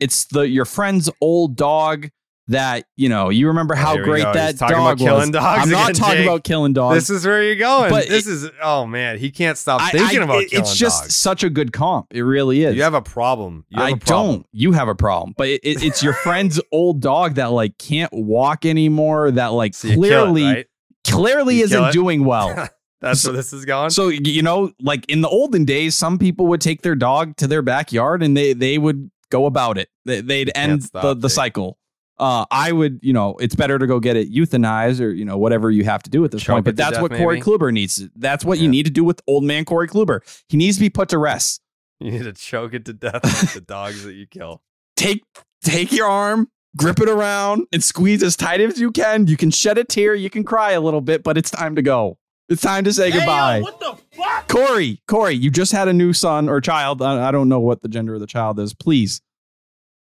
[0.00, 2.08] it's the your friend's old dog
[2.46, 5.30] that you know you remember how great that dog about killing was.
[5.30, 6.26] dogs I'm not again, talking Jake.
[6.26, 6.94] about killing dogs.
[6.94, 7.90] This is where you're going.
[7.90, 10.76] But this it- is oh man, he can't stop I- thinking I- about it- it's
[10.76, 11.16] just dogs.
[11.16, 12.06] such a good comp.
[12.12, 12.76] It really is.
[12.76, 13.64] You have a problem.
[13.70, 14.32] You have I a problem.
[14.34, 14.46] don't.
[14.52, 18.12] You have a problem, but it, it- it's your friend's old dog that like can't
[18.12, 19.30] walk anymore.
[19.30, 20.66] That like So you kill it, clearly, right?
[21.08, 22.68] clearly You isn't doing well.
[23.04, 23.90] That's So- where this is going.
[23.90, 27.46] so you know, like in the olden days, some people would take their dog to
[27.46, 29.88] their backyard and they they would go about it.
[30.04, 31.78] They, they'd end stop, the the cycle.
[32.16, 35.36] Uh, I would, you know, it's better to go get it euthanized or you know
[35.36, 36.64] whatever you have to do at this Choke point.
[36.64, 37.44] But that's death, what Corey maybe?
[37.44, 38.08] Kluber needs.
[38.14, 40.20] That's what you need to do with old man Corey Kluber.
[40.48, 41.60] He needs to be put to rest.
[42.00, 44.62] you need to choke it to death like the dogs that you kill.
[44.96, 45.24] take
[45.62, 49.26] take your arm, grip it around, and squeeze as tight as you can.
[49.26, 51.82] You can shed a tear, you can cry a little bit, but it's time to
[51.82, 52.16] go.
[52.54, 53.60] It's time to say goodbye.
[53.60, 54.46] what the fuck?
[54.46, 57.02] Corey, Corey, you just had a new son or child.
[57.02, 58.72] I, I don't know what the gender of the child is.
[58.72, 59.20] Please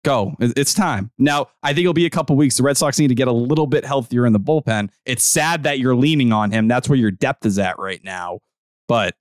[0.03, 0.35] go.
[0.39, 1.11] It's time.
[1.19, 2.57] Now, I think it'll be a couple weeks.
[2.57, 4.89] The Red Sox need to get a little bit healthier in the bullpen.
[5.05, 6.67] It's sad that you're leaning on him.
[6.67, 8.39] That's where your depth is at right now.
[8.87, 9.15] But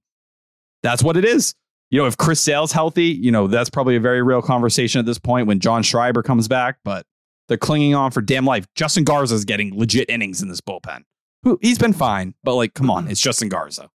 [0.82, 1.54] that's what it is.
[1.90, 5.04] You know, if Chris Sale's healthy, you know, that's probably a very real conversation at
[5.04, 7.04] this point when John Schreiber comes back, but
[7.48, 8.66] they're clinging on for damn life.
[8.74, 11.02] Justin Garza is getting legit innings in this bullpen.
[11.42, 13.90] Who He's been fine, but like, come on, it's Justin Garza.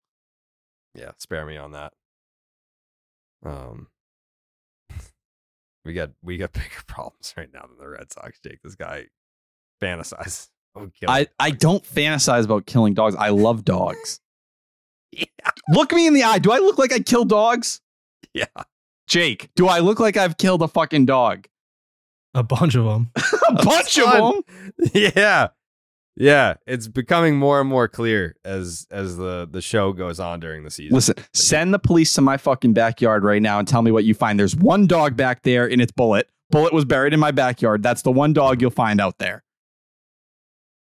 [0.96, 1.94] Yeah, spare me on that.
[3.46, 3.88] Um,
[5.86, 8.40] we got we got bigger problems right now than the Red Sox.
[8.44, 9.06] Jake, this guy
[9.82, 10.50] fantasizes.
[10.76, 11.28] Oh, I.
[11.40, 13.14] I don't fantasize about killing dogs.
[13.16, 14.20] I love dogs.
[15.12, 15.26] Yeah.
[15.70, 16.40] Look me in the eye.
[16.40, 17.80] Do I look like I kill dogs?
[18.34, 18.46] Yeah.
[19.08, 21.46] Jake, do I look like I've killed a fucking dog?
[22.34, 23.12] A bunch of them.
[23.50, 24.42] a bunch of them.
[24.96, 25.50] yeah,
[26.16, 26.56] yeah.
[26.68, 30.72] It's becoming more and more clear as as the the show goes on during the
[30.72, 30.96] season.
[30.96, 34.14] Listen, send the police to my fucking backyard right now and tell me what you
[34.14, 34.40] find.
[34.40, 36.30] There's one dog back there in it's Bullet.
[36.50, 37.82] Bullet was buried in my backyard.
[37.82, 39.44] That's the one dog you'll find out there.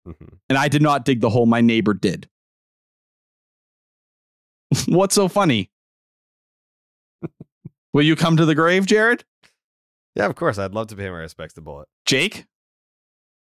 [0.06, 0.36] Mm-hmm.
[0.48, 1.46] And I did not dig the hole.
[1.46, 2.28] My neighbor did.
[4.86, 5.70] What's so funny?
[7.92, 9.24] Will you come to the grave, Jared?
[10.14, 10.58] Yeah, of course.
[10.58, 11.88] I'd love to pay my respects to Bullet.
[12.04, 12.46] Jake?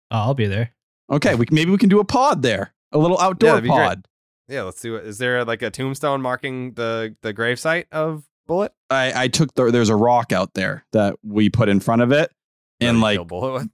[0.09, 0.73] Oh, I'll be there.
[1.11, 2.73] Okay, we, maybe we can do a pod there.
[2.91, 3.77] A little outdoor that'd be great.
[3.77, 4.07] pod.
[4.49, 5.05] Yeah, let's do it.
[5.05, 8.73] Is there like a tombstone marking the the gravesite of Bullet?
[8.89, 12.11] I, I took the, there's a rock out there that we put in front of
[12.13, 12.31] it.
[12.79, 13.69] That And like, kill Bullet with?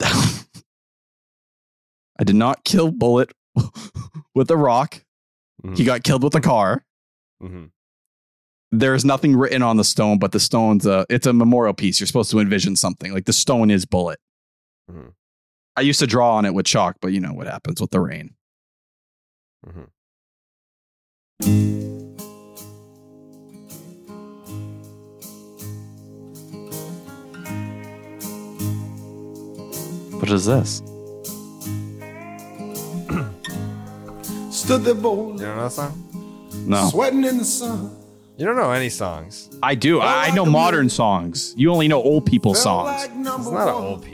[2.18, 3.32] I did not kill Bullet
[4.34, 5.04] with a rock.
[5.64, 5.76] Mhm.
[5.76, 6.84] He got killed with a car.
[7.42, 7.70] Mhm.
[8.70, 11.98] There's nothing written on the stone, but the stone's a it's a memorial piece.
[12.00, 14.18] You're supposed to envision something like the stone is Bullet.
[14.90, 15.12] Mhm.
[15.76, 18.00] I used to draw on it with chalk, but you know what happens with the
[18.00, 18.34] rain.
[19.66, 19.88] Mhm.
[30.20, 30.78] What is this?
[34.50, 36.02] Stood there You bold, don't know that song?
[36.66, 37.94] No, sweating in the sun.
[38.38, 39.50] You don't know any songs.
[39.62, 40.00] I do.
[40.00, 41.54] I, I know modern songs.
[41.56, 42.86] You only know old people songs.
[42.86, 43.68] like It's not an one.
[43.68, 44.13] old people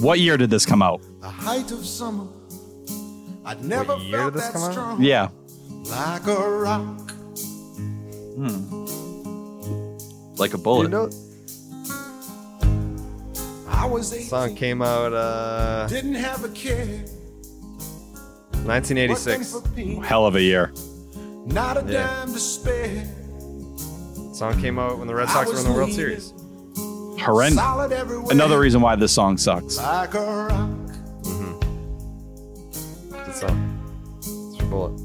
[0.00, 1.00] What year did this come out?
[1.20, 2.26] The height of summer.
[3.44, 4.72] I'd never year felt did this that come out?
[4.72, 5.02] strong.
[5.02, 5.28] Yeah.
[5.90, 7.10] Like a rock.
[8.36, 8.82] Hmm.
[10.36, 10.90] Like a You bullet.
[10.90, 11.10] know,
[13.68, 14.28] I was 18.
[14.28, 17.04] song came out uh Didn't have a care.
[18.64, 19.52] 1986.
[19.54, 20.72] Working for people, Hell of a year.
[21.46, 22.04] Not a Yeah.
[22.06, 23.04] dime to spare.
[24.32, 26.32] Song came out when the Red Sox were in the World leaning Series.
[27.22, 27.58] Horrendous.
[27.58, 27.92] Solid.
[28.30, 29.76] Another reason why this song sucks.
[29.78, 30.70] Like a rock.
[31.22, 31.58] Mm-hmm.
[33.24, 34.18] Good song.
[34.18, 34.98] It's for Bullet.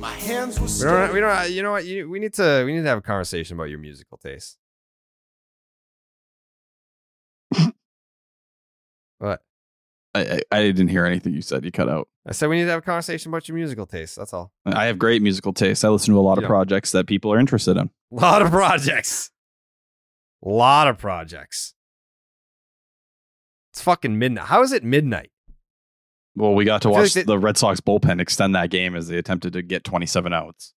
[0.00, 1.12] My hands were We don't.
[1.14, 1.38] We don't.
[1.38, 1.84] Uh, you know what?
[1.86, 2.64] You, we need to.
[2.66, 4.56] We need to have a conversation about your musical taste.
[9.18, 9.42] what?
[10.14, 11.64] I, I, I didn't hear anything you said.
[11.64, 12.08] You cut out.
[12.26, 14.16] I said we need to have a conversation about your musical taste.
[14.16, 14.52] That's all.
[14.66, 15.84] I have great musical taste.
[15.84, 16.48] I listen to a lot of Yeah.
[16.48, 17.90] projects that people are interested in.
[18.12, 19.30] A lot of projects.
[20.44, 21.74] A lot of projects.
[23.72, 24.46] It's fucking midnight.
[24.46, 25.30] How is it midnight?
[26.34, 29.18] Well, we got to watch like the Red Sox bullpen extend that game as they
[29.18, 30.74] attempted to get 27 outs.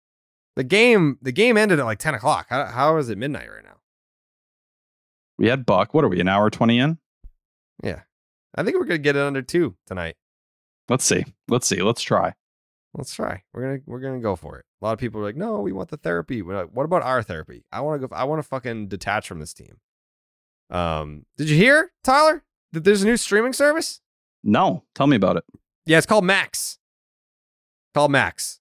[0.57, 1.19] The game.
[1.23, 2.47] The game ended at like ten o'clock.
[2.51, 3.79] How, how is it midnight right now?
[5.39, 5.95] We had Buck.
[5.95, 6.99] What are we, an hour 20 in?
[7.83, 8.03] Yeah,
[8.55, 10.17] I think we're gonna get it under two tonight.
[10.89, 11.25] Let's see.
[11.49, 11.81] Let's see.
[11.81, 12.35] Let's try.
[12.95, 13.43] Let's try.
[13.53, 14.67] We're gonna we're gonna go for it.
[14.81, 16.43] A lot of people are like, no, we want the therapy.
[16.43, 17.65] Like, what about our therapy?
[17.73, 18.15] I want to go.
[18.15, 19.79] I want to fucking detach from this team.
[20.69, 24.01] Um, did you hear Tyler that there's a new streaming service?
[24.45, 25.45] No, tell me about it.
[25.87, 26.79] Yeah, it's called Max.
[27.95, 28.61] Called Max.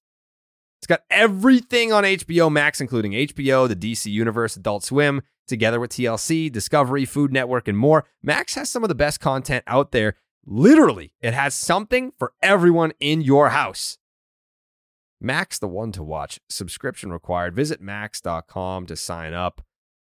[0.80, 5.92] It's got everything on HBO Max, including HBO, the DC Universe, Adult Swim, together with
[5.92, 8.06] TLC, Discovery, Food Network, and more.
[8.24, 10.16] Max has some of the best content out there.
[10.44, 14.00] Literally, it has something for everyone in your house.
[15.22, 16.40] Max, the one to watch.
[16.50, 17.56] Subscription required.
[17.56, 19.62] Visit max.com to sign up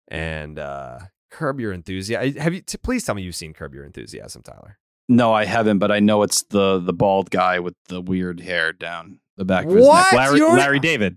[0.08, 0.98] and uh,
[1.30, 2.40] curb your enthusiasm.
[2.40, 2.60] Have you?
[2.60, 4.78] T- please tell me you've seen Curb Your Enthusiasm, Tyler.
[5.08, 8.72] No, I haven't, but I know it's the the bald guy with the weird hair
[8.72, 10.12] down the back of his What?
[10.12, 10.20] neck.
[10.20, 11.16] Larry, You're- Larry David.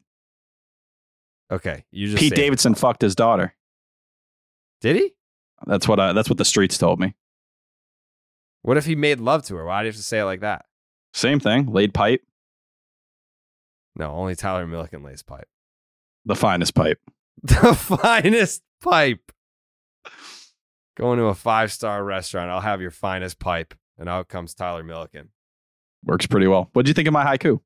[1.52, 2.42] Okay, you just Pete saved it.
[2.44, 3.56] Davidson fucked his daughter.
[4.82, 5.14] Did he?
[5.66, 6.14] That's what I.
[6.14, 7.16] That's what the streets told me.
[8.62, 9.66] What if he made love to her?
[9.66, 10.66] Why do you have to say it like that?
[11.14, 11.66] Same thing.
[11.66, 12.22] Laid pipe,
[14.00, 15.48] No, only Tyler Milliken lays pipe.
[16.26, 17.00] the finest pipe.
[17.44, 19.32] The finest pipe.
[20.98, 24.84] Going to a five star restaurant, I'll have your finest pipe, and out comes Tyler
[24.84, 25.30] Milliken.
[26.04, 26.70] Works pretty well.
[26.74, 27.60] What do you think of my haiku?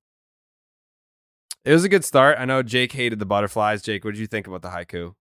[1.65, 2.37] It was a good start.
[2.39, 3.81] I know Jake hated the butterflies.
[3.81, 5.15] Jake, what did you think about the haiku?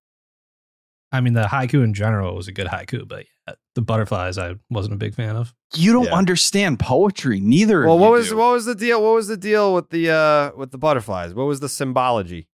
[1.12, 4.54] I mean, the haiku in general was a good haiku, but yeah, the butterflies I
[4.70, 5.52] wasn't a big fan of.
[5.74, 6.14] You don't Yeah.
[6.14, 7.38] understand poetry.
[7.40, 7.86] Neither.
[7.86, 8.36] Well, what you was do.
[8.38, 9.02] what was the deal?
[9.02, 11.34] What was the deal with the uh with the butterflies?
[11.34, 12.48] What was the symbology?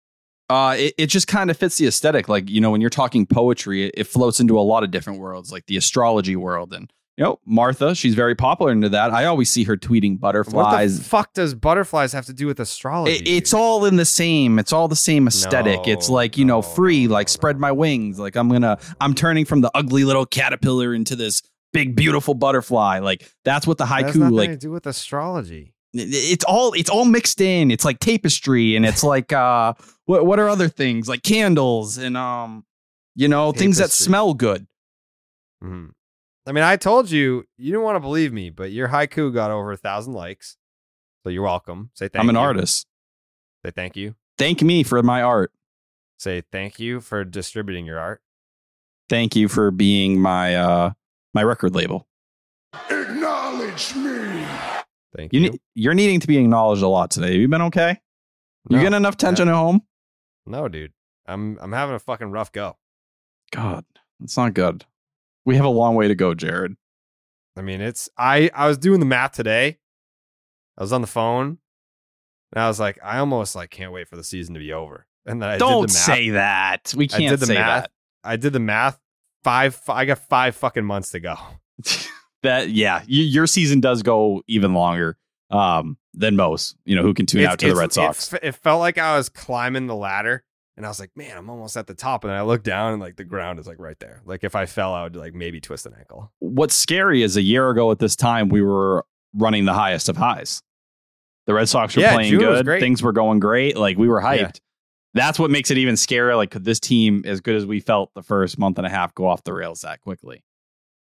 [0.50, 2.26] Uh, it, it just kind of fits the aesthetic.
[2.26, 5.18] Like, you know, when you're talking poetry, it, it floats into a lot of different
[5.20, 6.72] worlds, like the astrology world.
[6.72, 9.10] And, you know, Martha, she's very popular into that.
[9.12, 10.92] I always see her tweeting butterflies.
[10.94, 13.16] What the fuck does butterflies have to do with astrology?
[13.16, 14.58] It- it's all in the same.
[14.60, 15.88] It's all the same aesthetic.
[15.88, 17.60] it's like, you know, free, no, like no, spread no.
[17.60, 18.18] my wings.
[18.20, 21.42] Like I'm going to, I'm turning from the ugly little caterpillar into this
[21.72, 23.00] big, beautiful butterfly.
[23.00, 25.74] Like that's what the That has haiku, nothing like to do with astrology.
[25.94, 27.70] it's all it's all mixed in.
[27.72, 29.74] It's like tapestry and it's like uh
[30.04, 32.64] what what are other things like candles and um
[33.16, 34.66] you know things that smell good.
[35.64, 35.90] Mhm.
[36.48, 39.50] I mean, I told you you didn't want to believe me, but your haiku got
[39.50, 40.56] over a thousand likes,
[41.22, 41.90] so you're welcome.
[41.94, 42.20] Say thank you.
[42.20, 42.40] I'm an you.
[42.40, 42.86] artist.
[43.64, 44.14] Say thank you.
[44.38, 45.52] Thank me for my art.
[46.18, 48.22] Say thank you for distributing your art.
[49.10, 50.90] Thank you for being my uh
[51.34, 52.08] my record label.
[52.90, 54.46] Acknowledge me.
[55.16, 55.50] Thank You you.
[55.50, 57.32] ne- you're needing to be acknowledged a lot today.
[57.32, 58.00] Have you been okay?
[58.70, 58.82] You No.
[58.82, 59.82] getting enough tension at home?
[60.46, 60.92] No, dude.
[61.26, 62.78] I'm I'm having a fucking rough go.
[63.50, 63.84] God,
[64.20, 64.84] that's not good.
[65.48, 66.76] We have a long way to go, Jared.
[67.56, 69.78] I mean, it's I I was doing the math today.
[70.76, 71.56] I was on the phone,
[72.52, 75.06] and I was like, I almost like can't wait for the season to be over.
[75.24, 75.90] And then I Don't the math.
[75.92, 76.92] say that.
[76.94, 77.84] We can't did the say math.
[77.84, 77.90] that.
[78.22, 78.98] I did the math.
[79.42, 79.80] Five.
[79.88, 81.36] I got five fucking months to go.
[82.42, 85.16] that yeah, y- your season does go even longer
[85.50, 86.76] um than most.
[86.84, 88.34] You know who can tune It's- out to the Red Sox.
[88.34, 90.44] It, it felt like I was climbing the ladder,
[90.78, 92.22] and I was like, man, I'm almost at the top.
[92.22, 94.22] And then I look down, and like the ground is like right there.
[94.24, 96.32] Like if I fell, I would like maybe twist an ankle.
[96.38, 100.16] What's scary is a year ago at this time we were running the highest of
[100.16, 100.62] highs.
[101.46, 102.80] The Red Sox were Yeah, playing June good.
[102.80, 103.76] Things were going great.
[103.76, 104.38] Like we were hyped.
[104.38, 104.50] Yeah.
[105.14, 106.36] That's what makes it even scarier.
[106.36, 109.14] Like could this team, as good as we felt the first month and a half,
[109.14, 110.44] go off the rails that quickly?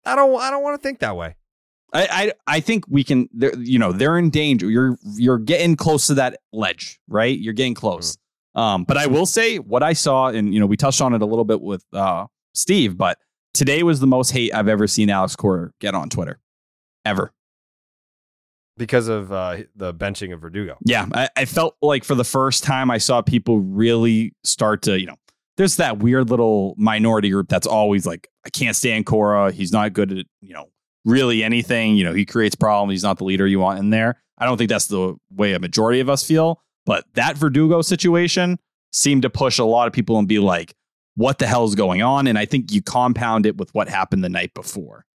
[0.04, 0.40] I don't.
[0.40, 1.34] I don't want to think that way.
[1.92, 3.28] I, I I think we can.
[3.32, 4.70] They're, you know, they're in danger.
[4.70, 7.36] You're you're getting close to that ledge, right?
[7.36, 8.12] You're getting close.
[8.12, 8.18] Mm.
[8.54, 11.22] Um, but I will say what I saw, and you know, we touched on it
[11.22, 13.18] a little bit with uh, Steve, but
[13.52, 16.38] today was the most hate I've ever seen Alex Cora get on Twitter,
[17.04, 17.32] ever.
[18.76, 20.76] because of uh, the benching of Verdugo.
[20.84, 24.98] Yeah, I, I felt like for the first time I saw people really start to,
[24.98, 25.16] you know,
[25.56, 29.52] there's that weird little minority group that's always like, I can't stand Cora.
[29.52, 30.70] He's not good at, you know,
[31.04, 31.96] really anything.
[31.96, 32.92] You know, he creates problems.
[32.92, 34.20] He's not the leader you want in there.
[34.36, 36.60] I don't think that's the way a majority of us feel.
[36.86, 38.58] But that Verdugo situation
[38.92, 40.74] seemed to push a lot of people and be like,
[41.16, 42.26] what the hell is going on?
[42.26, 45.06] And I think you compound it with what happened the night before,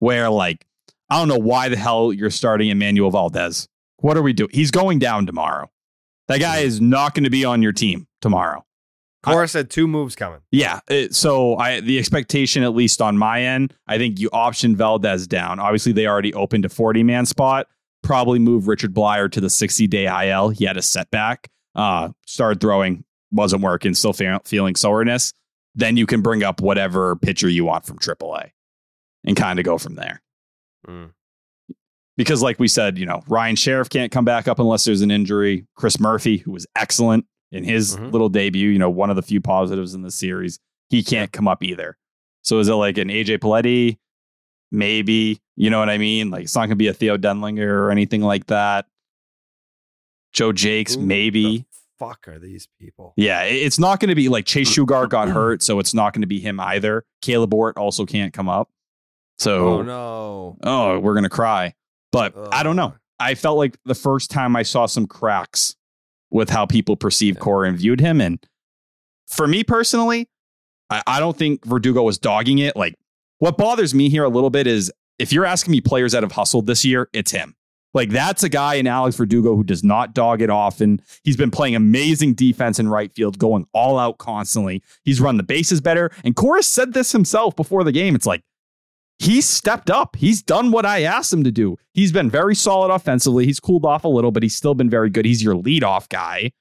[0.00, 0.66] where like,
[1.08, 3.68] I don't know why the hell you're starting Enmanuel Valdez.
[3.98, 4.50] What are we doing?
[4.52, 5.70] He's going down tomorrow.
[6.28, 8.64] That guy is not going to be on your team tomorrow.
[9.22, 10.40] Cora said two moves coming.
[10.52, 10.80] Yeah.
[10.88, 15.26] it- so I the expectation, at least on my end, I think you option Valdez
[15.26, 15.58] down.
[15.58, 17.66] Obviously, they already opened a 40 man spot.
[18.06, 20.50] Probably move Richard Bleier to the 60 day IL.
[20.50, 21.48] He had a setback.
[21.74, 25.32] Uh, started throwing, wasn't working, still fe- feeling soreness.
[25.74, 28.50] Then you can bring up whatever pitcher you want from AAA
[29.24, 30.22] and kind of go from there.
[30.88, 31.10] Mm.
[32.16, 35.10] Because, like we said, you know, Ryan Sherriff can't come back up unless there's an
[35.10, 35.66] injury.
[35.74, 38.10] Chris Murphy, who was excellent in his Mhm.
[38.12, 40.58] little debut, you know, one of the few positives in the series,
[40.88, 41.98] he can't come up either.
[42.42, 43.98] So is it like an AJ Politi?
[44.72, 45.40] Maybe.
[45.56, 46.30] You know what I mean?
[46.30, 48.86] Like it's not gonna be a Theo Denlinger or anything like that.
[50.32, 51.58] Joe Jacques, Who maybe.
[51.58, 51.64] the
[51.98, 53.14] fuck are these people?
[53.16, 56.20] Yeah, it's not going to be like Chase Shugart got hurt, so it's not going
[56.20, 57.04] to be him either.
[57.22, 58.68] Caleb Ort also can't come up.
[59.38, 60.58] So, Oh no.
[60.62, 61.74] oh, we're going to cry.
[62.12, 62.94] But I don't know.
[63.18, 65.74] I felt like the first time I saw some cracks
[66.30, 68.20] with how people perceived Cora and viewed him.
[68.20, 68.38] And
[69.26, 70.28] for me personally,
[70.90, 72.76] I, I don't think Verdugo was dogging it.
[72.76, 72.94] Like,
[73.38, 76.32] what bothers me here a little bit is if you're asking me players that have
[76.32, 77.54] hustled this year, it's him.
[77.94, 81.00] Like, that's a guy in Alex Verdugo who does not dog it often.
[81.24, 84.82] He's been playing amazing defense in right field, going all out constantly.
[85.02, 86.10] He's run the bases better.
[86.22, 88.14] And Coris said this himself before the game.
[88.14, 88.42] It's like,
[89.18, 90.14] he's stepped up.
[90.16, 91.78] He's done what I asked him to do.
[91.94, 93.46] He's been very solid offensively.
[93.46, 95.24] He's cooled off a little, but he's still been very good.
[95.24, 96.52] He's your leadoff guy.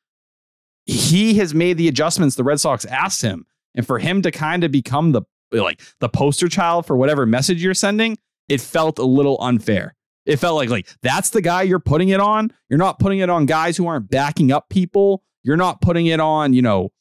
[0.85, 3.45] He has made the adjustments the Red Sox asked him.
[3.75, 7.61] And for him to kind of become the like the poster child for whatever message
[7.61, 8.17] you're sending,
[8.49, 9.95] it felt a little unfair.
[10.25, 12.51] It felt like like that's the guy you're putting it on.
[12.69, 15.23] You're not putting it on guys who aren't backing up people.
[15.43, 16.91] You're not putting it on, you know,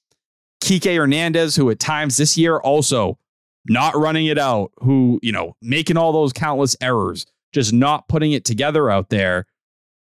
[0.62, 3.18] Kike Hernandez, who at times this year also
[3.66, 8.32] not running it out, who, you know, making all those countless errors, just not putting
[8.32, 9.46] it together out there.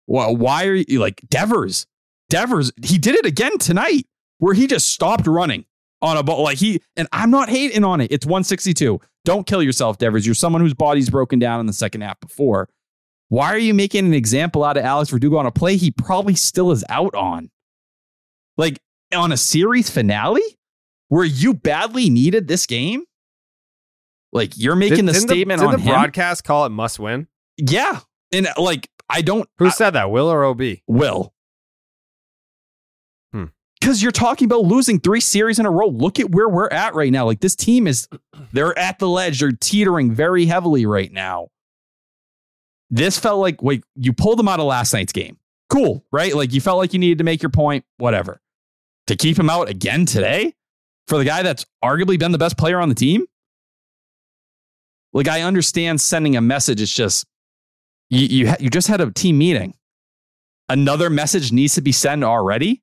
[0.08, 1.86] Well, why are you like Devers?
[2.28, 4.06] Devers, he did it again tonight
[4.38, 5.64] where he just stopped running
[6.02, 6.42] on a ball.
[6.42, 8.12] Like he, and I'm not hating on it.
[8.12, 9.00] It's 162.
[9.24, 10.26] Don't kill yourself, Devers.
[10.26, 12.68] You're someone whose body's broken down in the second half before.
[13.28, 16.34] Why are you making an example out of Alex Verdugo on a play he probably
[16.34, 17.50] still is out on?
[18.58, 18.80] Like
[19.14, 20.42] on a series finale
[21.08, 23.04] where you badly needed this game?
[24.32, 25.94] Like you're making the Didn't statement did on the him?
[25.94, 27.28] broadcast call it must win?
[27.56, 28.00] Yeah.
[28.32, 30.10] And like I don't Who said that?
[30.10, 30.62] Will or OB?
[30.86, 31.31] Will.
[33.82, 35.88] Because you're talking about losing three series in a row.
[35.88, 37.26] Look at where we're at right now.
[37.26, 38.08] Like this team is,
[38.52, 39.40] they're at the ledge.
[39.40, 41.48] They're teetering very heavily right now.
[42.90, 45.36] This felt like, wait, you pulled them out of last night's game.
[45.68, 46.32] Cool, right?
[46.32, 48.40] Like you felt like you needed to make your point, whatever.
[49.08, 50.54] To keep him out again today
[51.08, 53.26] for the guy that's arguably been the best player on the team?
[55.12, 56.80] Like I understand sending a message.
[56.80, 57.26] It's just,
[58.10, 59.74] you, you, ha- you just had a team meeting
[60.68, 62.80] another message needs to be sent already.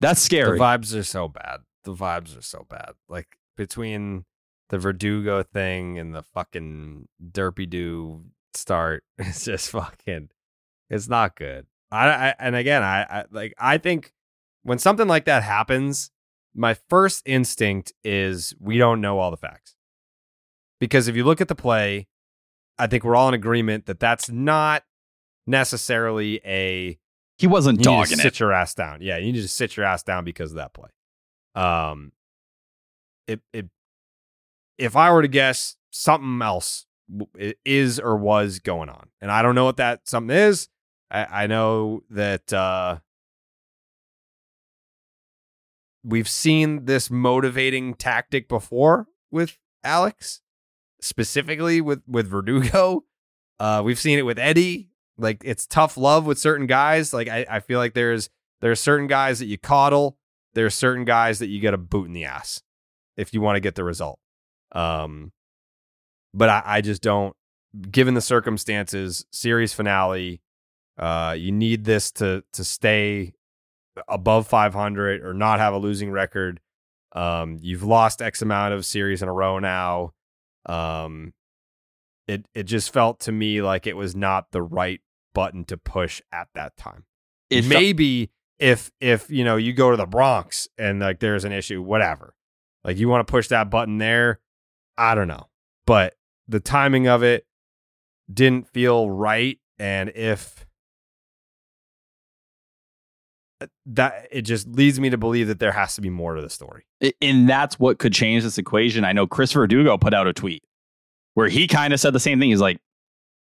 [0.00, 0.58] That's scary.
[0.58, 1.60] The vibes are so bad.
[1.84, 2.92] The vibes are so bad.
[3.08, 4.24] Like between
[4.70, 8.24] the Verdugo thing and the fucking derpy doo
[8.54, 10.30] start, it's just fucking.
[10.88, 11.66] It's not good.
[11.92, 13.54] I, I and again, I, I like.
[13.58, 14.12] I think
[14.62, 16.10] when something like that happens,
[16.54, 19.76] my first instinct is we don't know all the facts.
[20.78, 22.08] Because if you look at the play,
[22.78, 24.84] I think we're all in agreement that that's not
[25.46, 26.98] necessarily a
[27.40, 28.40] he wasn't you need to dogging sit it.
[28.40, 29.00] your ass down.
[29.00, 30.90] Yeah, you need to sit your ass down because of that play.
[31.54, 32.12] Um,
[33.26, 33.66] it it
[34.76, 36.86] if I were to guess, something else
[37.64, 40.68] is or was going on, and I don't know what that something is.
[41.10, 42.98] I, I know that uh,
[46.04, 50.42] we've seen this motivating tactic before with Alex,
[51.00, 53.04] specifically with with Verdugo.
[53.58, 54.89] Uh, we've seen it with Eddie.
[55.20, 57.12] Like it's tough love with certain guys.
[57.12, 58.30] Like I, I feel like there's
[58.60, 60.16] there are certain guys that you coddle.
[60.54, 62.62] There are certain guys that you get a boot in the ass
[63.16, 64.18] if you want to get the result.
[64.72, 65.32] Um,
[66.34, 67.34] but I, I just don't.
[67.90, 70.40] Given the circumstances, series finale,
[70.98, 73.34] uh, you need this to to stay
[74.08, 76.60] above 500 or not have a losing record.
[77.12, 80.12] Um, you've lost X amount of series in a row now.
[80.66, 81.32] Um,
[82.26, 85.00] it it just felt to me like it was not the right
[85.34, 87.04] button to push at that time.
[87.52, 91.52] Felt- Maybe if if you know you go to the Bronx and like there's an
[91.52, 92.34] issue, whatever.
[92.84, 94.40] Like you want to push that button there,
[94.96, 95.48] I don't know.
[95.86, 96.14] But
[96.48, 97.46] the timing of it
[98.32, 100.66] didn't feel right and if
[103.60, 106.42] uh, that it just leads me to believe that there has to be more to
[106.42, 106.84] the story.
[107.20, 109.04] And that's what could change this equation.
[109.04, 110.62] I know Christopher Verdugo put out a tweet
[111.34, 112.50] where he kind of said the same thing.
[112.50, 112.78] He's like,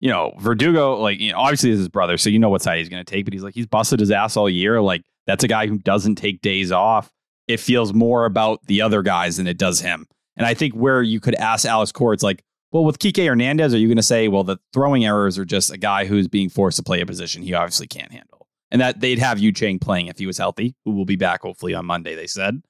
[0.05, 2.77] you know, Verdugo, like, you know, obviously is his brother, so you know what side
[2.77, 4.79] he's going to take, but he's like, he's busted his ass all year.
[4.79, 7.09] Like, that's a guy who doesn't take days off.
[7.47, 10.05] It feels more about the other guys than it does him.
[10.37, 13.73] And I think where you could ask Alex Cora, it's like, well, with Kike Hernandez,
[13.73, 16.49] are you going to say, well, the throwing errors are just a guy who's being
[16.49, 18.45] forced to play a position he obviously can't handle?
[18.69, 21.41] And that they'd have Yu Chang playing if he was healthy, who will be back
[21.41, 22.61] hopefully on Monday, they said.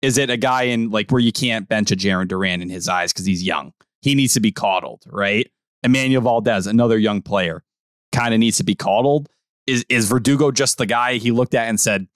[0.00, 2.88] Is it a guy in like where you can't bench a Jarren Duran in his
[2.88, 3.74] eyes because he's young?
[4.00, 5.50] He needs to be coddled, right?
[5.88, 7.64] Enmanuel Valdez, another young player,
[8.12, 9.28] kind of needs to be coddled.
[9.66, 12.06] Is is Verdugo just the guy he looked at and said,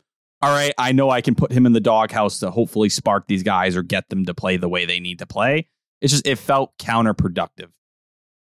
[0.40, 3.42] All right, I know I can put him in the doghouse to hopefully spark these
[3.42, 5.68] guys or get them to play the way they need to play?
[6.00, 7.70] It's just it felt counterproductive.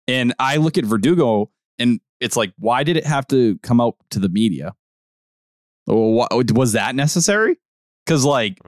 [0.07, 3.97] And I look at Verdugo and it's like, why did it have to come out
[4.11, 4.75] to the media?
[5.87, 7.57] Was that necessary?
[8.05, 8.59] Because like,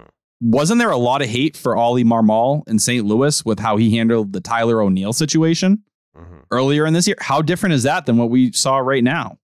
[0.41, 3.05] wasn't there a lot of hate for Ollie Marmol in St.
[3.05, 5.83] Louis with how he handled the Tyler O'Neill situation
[6.17, 6.45] Mhm.
[6.51, 7.17] earlier in this year?
[7.21, 9.39] How different is that than what we saw right now?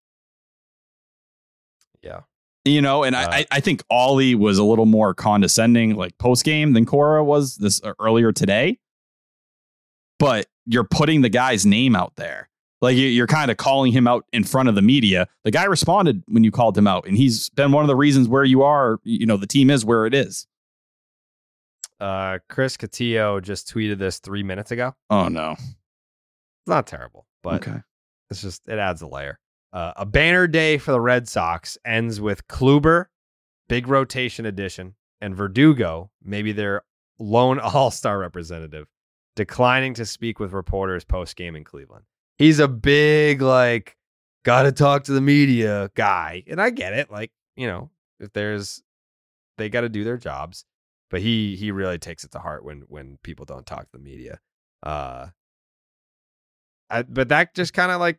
[2.03, 2.21] Yeah.
[2.65, 6.45] You know, and Uh, I, I think Ollie was a little more condescending, like post
[6.45, 8.79] game, than Cora was this uh, earlier today.
[10.19, 12.49] But you're putting the guy's name out there,
[12.81, 15.29] like you- you're kind of calling him out in front of the media.
[15.45, 18.27] The guy responded when you called him out, and he's been one of the reasons
[18.29, 18.99] where you are.
[19.05, 20.47] You know, the team is where it is.
[22.01, 24.95] Uh, Chris Cotillo just tweeted this three minutes ago.
[25.09, 25.55] Oh no.
[26.67, 27.81] It's not terrible, but okay.
[28.29, 29.39] it's just it adds a layer.
[29.73, 33.05] Uh, a banner day for the Red Sox ends with Kluber,
[33.69, 36.83] big rotation addition, and Verdugo, maybe their
[37.21, 38.89] lone All Star representative,
[39.37, 42.05] declining to speak with reporters post game in Cleveland.
[42.37, 43.97] He's a big like,
[44.45, 47.13] gotta talk to the media guy, and I get it.
[47.13, 48.83] Like you know, if there's,
[49.57, 50.65] they got to do their jobs,
[51.11, 54.03] but he he really takes it to heart when when people don't talk to the
[54.03, 54.41] media.
[54.83, 55.29] Uh,
[56.91, 58.19] I, but that just kind of like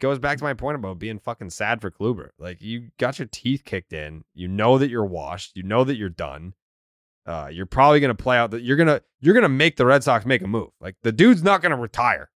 [0.00, 2.30] goes back to my point about being fucking sad for Kluber.
[2.38, 4.24] Like you got your teeth kicked in.
[4.34, 5.56] You know that you're washed.
[5.56, 6.54] You know that you're done.
[7.24, 10.26] Uh, you're probably gonna play out that you're gonna you're gonna make the Red Sox
[10.26, 10.70] make a move.
[10.80, 12.30] Like the dude's not gonna retire.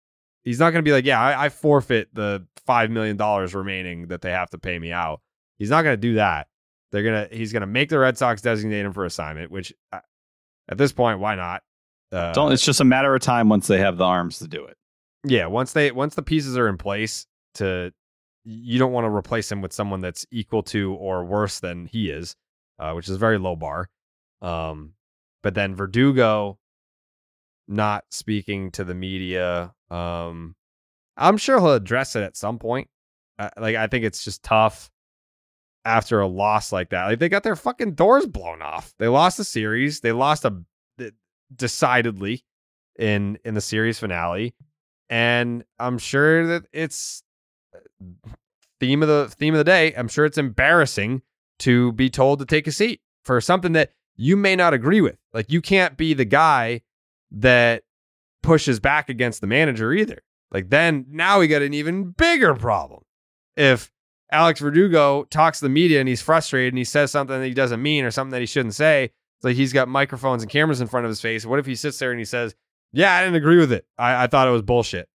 [0.43, 4.21] He's not gonna be like, yeah, I, I forfeit the five million dollars remaining that
[4.21, 5.21] they have to pay me out.
[5.57, 6.47] He's not gonna do that.
[6.91, 9.51] They're gonna he's gonna make the Red Sox designate him for assignment.
[9.51, 9.99] Which uh,
[10.67, 11.63] at this point, why not?
[12.11, 14.65] Uh, Don't, it's just a matter of time once they have the arms to do
[14.65, 14.77] it.
[15.25, 17.25] Yeah, once they once the pieces are in place
[17.55, 17.93] to
[18.43, 22.09] you don't want to replace him with someone that's equal to or worse than he
[22.09, 22.35] is,
[22.79, 23.89] uh, which is very low bar.
[24.41, 24.93] Um,
[25.41, 26.59] but then Verdugo
[27.67, 29.73] not speaking to the media.
[29.89, 30.55] Um,
[31.15, 32.89] I'm sure he'll address it at some point.
[33.39, 34.91] Uh, like I think it's just tough
[35.85, 37.05] after a loss like that.
[37.05, 38.93] Like they got their fucking doors blown off.
[38.99, 40.01] They lost the series.
[40.01, 40.63] They lost a
[41.55, 42.43] decidedly
[42.97, 44.53] in in the series finale
[45.09, 47.23] and I'm sure that it's
[48.79, 49.93] theme of the theme of the day.
[49.95, 51.21] I'm sure it's embarrassing
[51.59, 55.17] to be told to take a seat for something that you may not agree with.
[55.33, 56.81] Like you can't be the guy
[57.31, 57.83] that
[58.41, 60.21] pushes back against the manager either.
[60.51, 63.03] Like then now we got an even bigger problem.
[63.55, 63.91] If
[64.31, 67.53] Alex Verdugo talks to the media and he's frustrated and he says something that he
[67.53, 70.81] doesn't mean or something that he shouldn't say, it's like he's got microphones and cameras
[70.81, 71.45] in front of his face.
[71.45, 72.55] What if he sits there and he says,
[72.93, 73.85] yeah, I didn't agree with it.
[73.97, 75.09] I, I thought it was bullshit.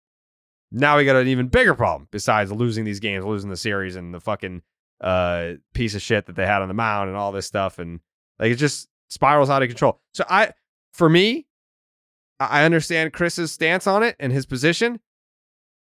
[0.71, 4.13] Now we got an even bigger problem besides losing these games, losing the series, and
[4.13, 4.63] the fucking
[4.99, 8.01] uh, piece of shit that they had on the mound and all this stuff, and
[8.39, 10.01] like it just spirals out of control.
[10.13, 10.51] So I,
[10.91, 11.45] for me,
[12.39, 14.99] I understand Chris's stance on it and his position.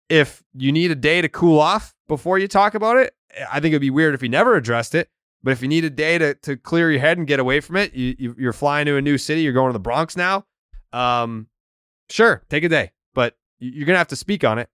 [0.08, 3.16] If you need a day to cool off before you talk about it,
[3.52, 5.10] I think it'd be weird if he never addressed it.
[5.42, 7.78] But if you need a day to to clear your head and get away from
[7.78, 9.42] it, you, you you're flying to a new city.
[9.42, 10.46] You're going to the Bronx now.
[10.94, 11.48] Um,
[12.10, 14.70] sure, take a day, but you're gonna have to speak on it.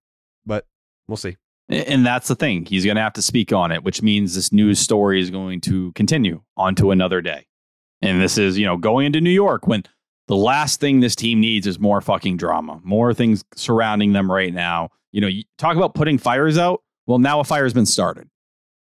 [0.45, 0.65] But
[1.07, 1.37] we'll see.
[1.71, 2.65] And that's the thing.
[2.65, 5.61] He's going to have to speak on it, which means this news story is going
[5.61, 7.45] to continue onto another day.
[8.01, 9.83] And this is, you know, going into New York when
[10.27, 14.53] the last thing this team needs is more fucking drama, more things surrounding them right
[14.53, 14.89] now.
[15.13, 16.81] You know, you talk about putting fires out.
[17.05, 18.29] Well, now a fire's been started.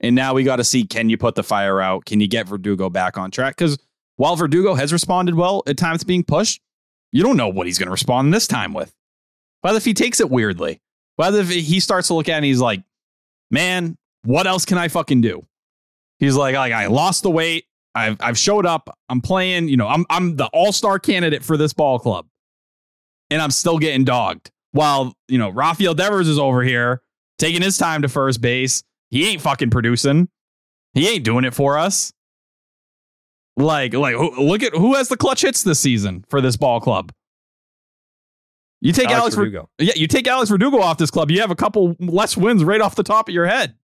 [0.00, 2.04] And now we got to see can you put the fire out?
[2.04, 3.56] Can you get Verdugo back on track?
[3.56, 3.78] Because
[4.16, 6.60] while Verdugo has responded well at times being pushed,
[7.12, 8.94] you don't know what he's going to respond this time with.
[9.62, 10.80] But if he takes it weirdly,
[11.16, 12.82] whether if he starts to look at it and he's like,
[13.50, 15.46] man, what else can I fucking do?
[16.18, 17.66] He's like, like I lost the weight.
[17.94, 18.96] I've I've showed up.
[19.08, 22.26] I'm playing, you know, I'm I'm the all-star candidate for this ball club.
[23.30, 24.50] And I'm still getting dogged.
[24.72, 27.02] While, you know, Rafael Devers is over here
[27.38, 28.82] taking his time to first base.
[29.10, 30.28] He ain't fucking producing.
[30.94, 32.12] He ain't doing it for us.
[33.56, 37.12] Like, like look at who has the clutch hits this season for this ball club.
[38.80, 39.68] You take Alex Alex, Verdugo.
[39.78, 42.80] yeah, you take Alex Verdugo off this club, you have a couple less wins right
[42.80, 43.74] off the top of your head.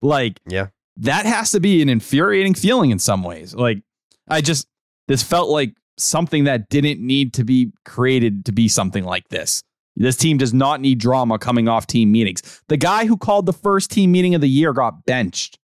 [0.00, 0.68] Like Yeah.
[0.98, 3.54] that has to be an infuriating feeling in some ways.
[3.54, 3.82] Like
[4.28, 4.66] I just
[5.08, 9.62] this felt like something that didn't need to be created to be something like this.
[9.98, 12.42] This team does not need drama coming off team meetings.
[12.68, 15.58] The guy who called the first team meeting of the year got benched.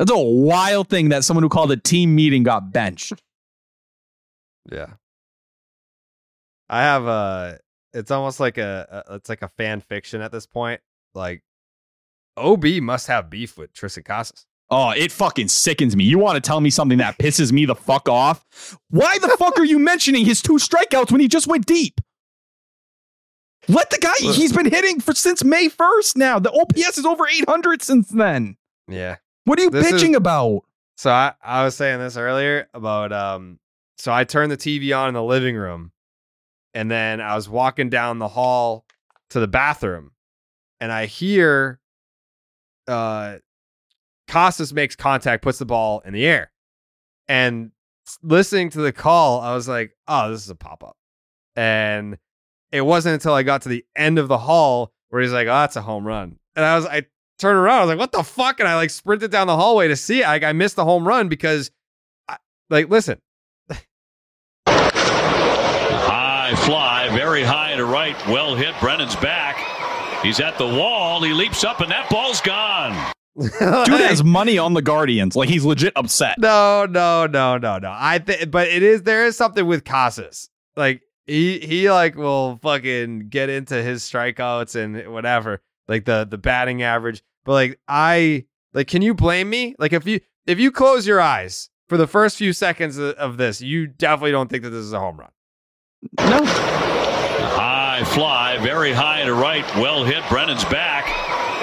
[0.00, 3.12] That's a wild thing that someone who called a team meeting got benched.
[4.72, 4.94] Yeah.
[6.70, 7.58] I have a
[7.92, 10.80] it's almost like a, a it's like a fan fiction at this point.
[11.14, 11.42] Like
[12.38, 14.46] OB must have beef with Triston Casas.
[14.70, 16.04] Oh, it fucking sickens me.
[16.04, 18.78] You want to tell me something that pisses me the fuck off?
[18.88, 22.00] Why the fuck are you mentioning his two strikeouts when he just went deep?
[23.68, 26.38] Let the guy, he's been hitting for since May 1st now.
[26.38, 28.56] The OPS is over 800 since then.
[28.88, 29.16] Yeah.
[29.50, 30.62] What are you This is- bitching about?
[30.96, 33.58] So I, I was saying this earlier about um
[33.98, 35.90] so I turned the TV on in the living room
[36.72, 38.84] and then I was walking down the hall
[39.30, 40.12] to the bathroom
[40.78, 41.80] and I hear
[42.86, 43.38] uh
[44.28, 46.52] Casas makes contact, puts the ball in the air.
[47.26, 47.72] And
[48.22, 50.96] listening to the call, I was like, oh, this is a pop up.
[51.56, 52.18] And
[52.70, 55.50] it wasn't until I got to the end of the hall where he's like, oh,
[55.50, 56.38] that's a home run.
[56.54, 57.06] And I was, I
[57.40, 58.60] turned around, I was like, what the fuck?
[58.60, 60.26] And I like sprinted down the hallway to see it.
[60.26, 61.70] Like, I missed the home run because,
[62.28, 62.36] I,
[62.68, 63.20] like, listen,
[66.52, 68.16] High fly, very high to right.
[68.26, 68.74] Well hit.
[68.80, 69.56] Brennan's back.
[70.22, 71.22] He's at the wall.
[71.22, 73.12] He leaps up, and that ball's gone.
[73.40, 75.36] Dude has money on the Guardians.
[75.36, 76.38] Like he's legit upset.
[76.38, 77.94] No, no, no, no, no.
[77.96, 80.50] I think, but it is there is something with Casas.
[80.76, 86.38] Like he he like will fucking get into his strikeouts and whatever, like the the
[86.38, 87.22] batting average.
[87.44, 89.74] But like I like, can you blame me?
[89.78, 93.36] Like if you if you close your eyes for the first few seconds of, of
[93.36, 95.30] this, you definitely don't think that this is a home run.
[96.18, 96.44] No.
[96.44, 99.64] High fly, very high to right.
[99.76, 100.22] Well hit.
[100.28, 101.06] Brennan's back.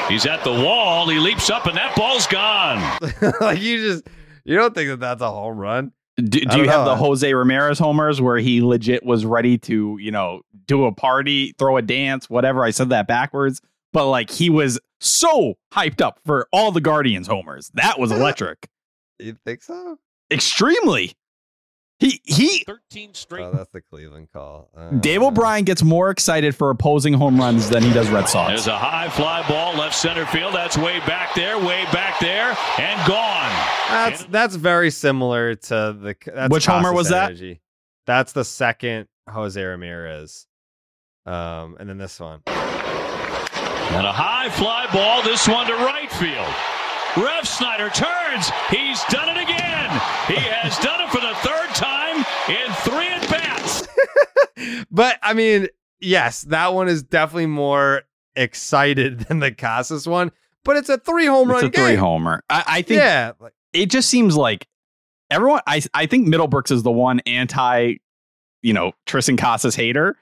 [0.10, 1.10] He's at the wall.
[1.10, 2.80] He leaps up, and that ball's gone.
[3.42, 4.08] like you just
[4.46, 5.92] you don't think that that's a home run.
[6.18, 9.98] Do, do you don't have the Jose Ramirez homers where he legit was ready to,
[10.00, 12.64] you know, do a party, throw a dance, whatever?
[12.64, 13.62] I said that backwards,
[13.98, 17.72] but like he was so hyped up for all the Guardians homers.
[17.74, 18.70] That was electric.
[19.18, 19.98] You think so?
[20.30, 21.14] Extremely.
[21.98, 23.42] He he 13 straight.
[23.42, 24.70] Oh, that's the Cleveland call.
[24.78, 28.50] Uh, Dave O'Brien gets more excited for opposing home runs than he does Red Sox.
[28.50, 30.54] There's a high fly ball left center field.
[30.54, 33.50] That's way back there, way back there, and gone.
[33.90, 37.58] That's that's very similar to the that's Which homer Casas was that?
[38.06, 40.46] That's the second Jose Ramirez,
[41.26, 42.44] um, and then this one.
[43.90, 46.54] And a high fly ball, this one to right field.
[47.26, 48.50] Ref Snyder turns.
[48.70, 49.90] He's done it again.
[50.28, 52.18] He has done it for the third time
[52.50, 53.88] in three at bats.
[54.90, 55.68] But I mean,
[56.00, 58.02] yes, that one is definitely more
[58.36, 60.32] excited than the Casas one.
[60.66, 62.00] But it's a three home It's run It's a three game.
[62.00, 62.44] homer.
[62.50, 63.34] I, I think yeah,
[63.74, 64.68] it just seems like
[65.30, 67.96] everyone I I think Middlebrooks is the one anti,
[68.64, 70.18] you know, Triston Casas hater.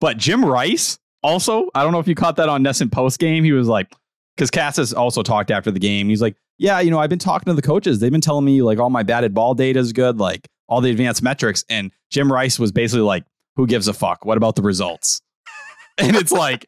[0.00, 3.44] But Jim Rice also, I don't know if you caught that on NESN post game.
[3.44, 3.92] He was like,
[4.36, 6.08] because Casas also talked after the game.
[6.08, 8.00] He's like, Yeah, you know, I've been talking to the coaches.
[8.00, 10.90] They've been telling me like all my batted ball data is good, like all the
[10.90, 11.64] advanced metrics.
[11.68, 13.24] And Jim Rice was basically like,
[13.56, 14.24] Who gives a fuck?
[14.24, 15.20] What about the results?
[15.98, 16.66] and it's like,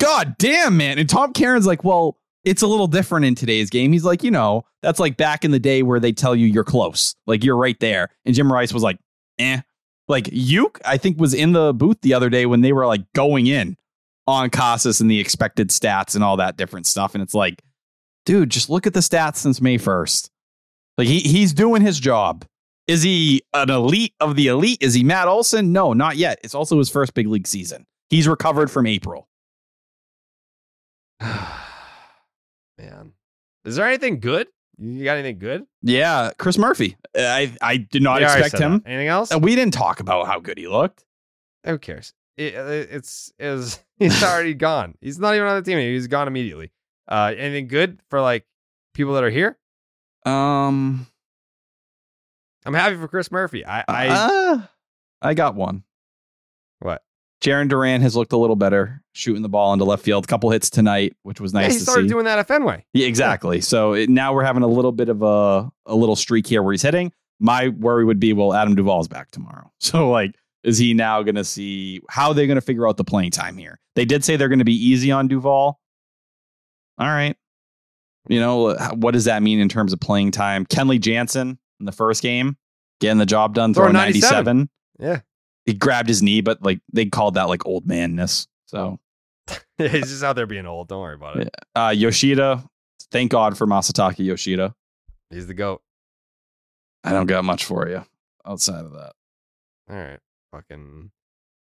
[0.00, 0.98] God damn, man.
[0.98, 3.92] And Tom Caron's like, Well, it's a little different in today's game.
[3.92, 6.64] He's like, you know, that's like back in the day where they tell you you're
[6.64, 8.08] close, like you're right there.
[8.24, 8.98] And Jim Rice was like,
[9.38, 9.60] eh.
[10.08, 13.04] Like Youk, I think, was in the booth the other day when they were like
[13.12, 13.76] going in
[14.26, 17.14] on Casas and the expected stats and all that different stuff.
[17.14, 17.62] And it's like,
[18.24, 20.28] dude, just look at the stats since May 1st.
[20.98, 22.44] Like he he's doing his job.
[22.86, 24.78] Is he an elite of the elite?
[24.80, 25.72] Is he Matt Olson?
[25.72, 26.38] No, not yet.
[26.44, 27.86] It's also his first big league season.
[28.10, 29.28] He's recovered from April.
[32.78, 33.12] man,
[33.64, 34.48] is there anything good?
[34.78, 35.64] You got anything good?
[35.82, 36.96] Yeah, Chris Murphy.
[37.16, 38.78] I I did not We expect him.
[38.78, 38.88] that.
[38.88, 39.30] Anything else?
[39.30, 41.04] And we didn't talk about how good he looked.
[41.64, 42.12] Who cares?
[42.36, 44.96] It, it- it's is he's already gone.
[45.00, 45.78] He's not even on the team.
[45.78, 46.72] He's gone immediately.
[47.08, 48.46] Uh, anything good for like
[48.94, 49.58] people that are here?
[50.24, 51.06] Um,
[52.64, 53.66] I'm happy for Chris Murphy.
[53.66, 54.62] I, I uh,
[55.20, 55.82] I got one.
[56.80, 57.02] what?
[57.42, 60.28] Jarren Duran has looked a little better shooting the ball into left field.
[60.28, 62.08] couple hits tonight, which was Yeah, nice he to started see.
[62.08, 62.84] doing that at Fenway.
[62.92, 63.60] yeah, exactly.
[63.60, 66.72] So it, now we're having a little bit of a a little streak here where
[66.72, 67.12] he's hitting.
[67.40, 69.72] My worry would be, well, Adam Duvall's back tomorrow.
[69.80, 73.04] So like, is he now going to see how they're going to figure out the
[73.04, 73.80] playing time here?
[73.94, 75.80] They did say they're going to be easy on Duvall.
[76.98, 77.36] All right.
[78.28, 80.64] You know, what does that mean in terms of playing time?
[80.64, 82.56] Kenley Jansen in the first game,
[83.00, 84.56] getting the job done, Throwing throwing 97.
[84.56, 84.70] 97.
[85.00, 85.20] Yeah,
[85.66, 88.46] He grabbed his knee, but like they called that like old manness.
[88.66, 89.00] So
[89.78, 90.86] he's just out there being old.
[90.88, 91.50] Don't worry about it.
[91.74, 92.62] uh, Yoshida,
[93.10, 94.72] thank God for Masataka Yoshida.
[95.30, 95.82] He's the goat.
[97.02, 98.04] I don't got much for you
[98.46, 99.12] outside of that.
[99.90, 100.20] All right,
[100.52, 101.10] fucking.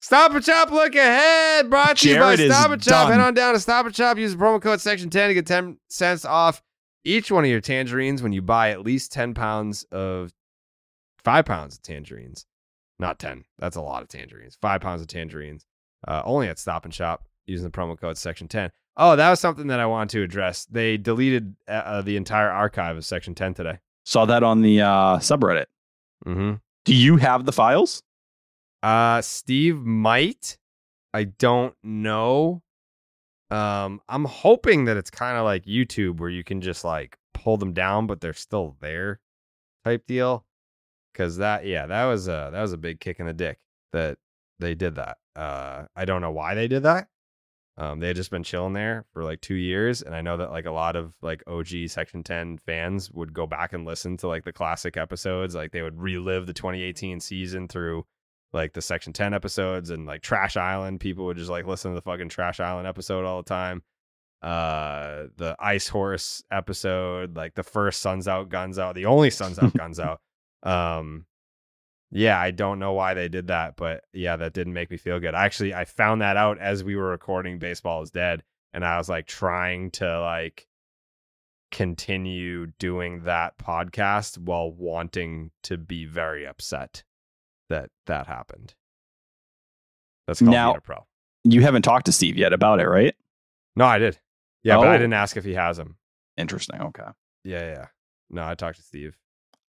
[0.00, 1.68] Stop and Shop, look ahead.
[1.68, 3.10] Brought to Jared you by Stop and Shop.
[3.10, 4.16] Head on down to Stop and Shop.
[4.16, 6.62] Use the promo code Section 10 to get 10 cents off
[7.04, 10.32] each one of your tangerines when you buy at least 10 pounds of,
[11.24, 12.46] five pounds of tangerines.
[12.98, 13.44] Not 10.
[13.58, 14.56] That's a lot of tangerines.
[14.60, 15.66] Five pounds of tangerines.
[16.06, 18.70] Uh, only at Stop and Shop using the promo code Section 10.
[18.96, 20.66] Oh, that was something that I wanted to address.
[20.66, 23.78] They deleted uh, uh, the entire archive of Section 10 today.
[24.04, 25.66] Saw that on the uh, subreddit.
[26.24, 26.54] Mm-hmm.
[26.84, 28.02] Do you have the files?
[28.82, 30.58] Uh, Steve might.
[31.12, 32.62] I don't know.
[33.50, 37.56] Um, I'm hoping that it's kind of like YouTube where you can just like pull
[37.56, 39.20] them down, but they're still there,
[39.84, 40.44] type deal.
[41.14, 43.58] Cause that, yeah, that was a that was a big kick in the dick
[43.92, 44.18] that
[44.58, 45.16] they did that.
[45.34, 47.08] Uh, I don't know why they did that.
[47.78, 50.50] Um, they had just been chilling there for like two years, and I know that
[50.50, 54.28] like a lot of like OG Section Ten fans would go back and listen to
[54.28, 55.54] like the classic episodes.
[55.54, 58.06] Like they would relive the 2018 season through
[58.52, 61.00] like the Section 10 episodes and like Trash Island.
[61.00, 63.82] People would just like listen to the fucking Trash Island episode all the time.
[64.42, 69.58] Uh, the Ice Horse episode, like the first Suns Out, Guns Out, the only Suns
[69.58, 70.20] Out, Guns Out.
[70.62, 71.26] Um,
[72.10, 75.18] yeah, I don't know why they did that, but yeah, that didn't make me feel
[75.20, 75.34] good.
[75.34, 78.42] Actually, I found that out as we were recording Baseball is Dead,
[78.72, 80.68] and I was like trying to like
[81.72, 87.02] continue doing that podcast while wanting to be very upset
[87.68, 88.74] that that happened.
[90.26, 91.06] That's called Now- being a pro.
[91.44, 93.14] You haven't talked to Steve yet about it, right?
[93.76, 94.18] No, I did.
[94.64, 94.98] Yeah, but I Oh.
[94.98, 95.96] didn't ask if he has them.
[96.36, 96.80] Interesting.
[96.80, 97.04] Okay.
[97.44, 97.86] Yeah, yeah, yeah.
[98.30, 99.16] No, I talked to Steve.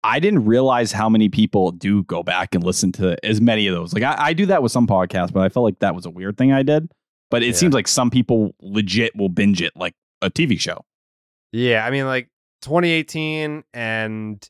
[0.03, 3.73] I didn't realize how many people do go back and listen to as many of
[3.75, 3.93] those.
[3.93, 6.09] Like I, I do that with some podcasts, but I felt like that was a
[6.11, 6.89] weird thing I did.
[7.31, 7.51] But it Yeah.
[7.53, 10.85] seems like some people legit will binge it like a TV show.
[11.51, 12.29] Yeah, I mean like
[12.61, 14.47] 2018 and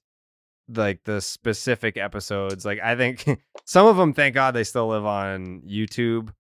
[0.74, 2.66] like the specific episodes.
[2.66, 3.26] Like I think
[3.66, 6.34] some of them, thank God, they still live on YouTube.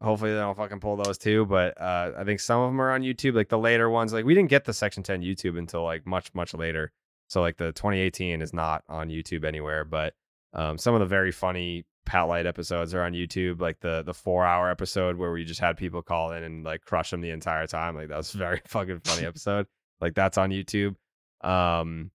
[0.00, 1.46] Hopefully they don't fucking pull those too.
[1.46, 3.34] But uh, I think some of them are on YouTube.
[3.34, 6.34] Like the later ones, like we didn't get the Section 10 YouTube until like much
[6.34, 6.92] much later.
[7.28, 9.84] So like the 2018 is not on YouTube anywhere.
[9.84, 10.14] But
[10.54, 13.60] um, some of the very funny Pat Light episodes are on YouTube.
[13.60, 16.82] Like the the four hour episode where we just had people call in and like
[16.82, 17.94] crush them the entire time.
[17.94, 19.66] Like that was very fucking funny episode.
[20.00, 20.96] Like that's on YouTube.
[21.42, 22.10] Um,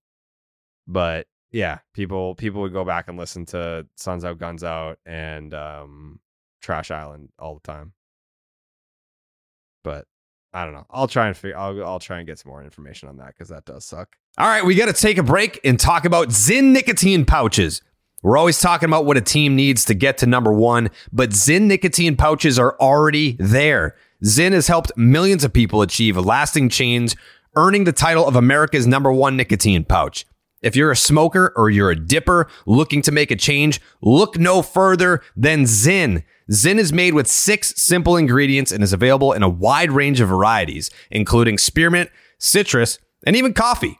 [0.87, 5.53] but yeah, people people would go back and listen to Suns Out, Guns Out, and
[5.53, 6.19] um,
[6.61, 7.93] Trash Island all the time.
[9.83, 10.05] But
[10.53, 10.85] I don't know.
[10.89, 11.57] I'll try and figure.
[11.57, 14.15] I'll I'll try and get some more information on that because that does suck.
[14.37, 17.81] All right, we got to take a break and talk about Zyn nicotine pouches.
[18.23, 21.63] We're always talking about what a team needs to get to number one, but Zyn
[21.63, 23.95] nicotine pouches are already there.
[24.23, 27.15] Zyn has helped millions of people achieve a lasting change,
[27.55, 30.25] earning the title of America's number one nicotine pouch.
[30.61, 34.61] If you're a smoker or you're a dipper looking to make a change, look no
[34.61, 36.23] further than Zyn.
[36.51, 40.29] Zyn is made with six simple ingredients and is available in a wide range of
[40.29, 42.09] varieties, including spearmint,
[42.39, 43.99] citrus, and even coffee.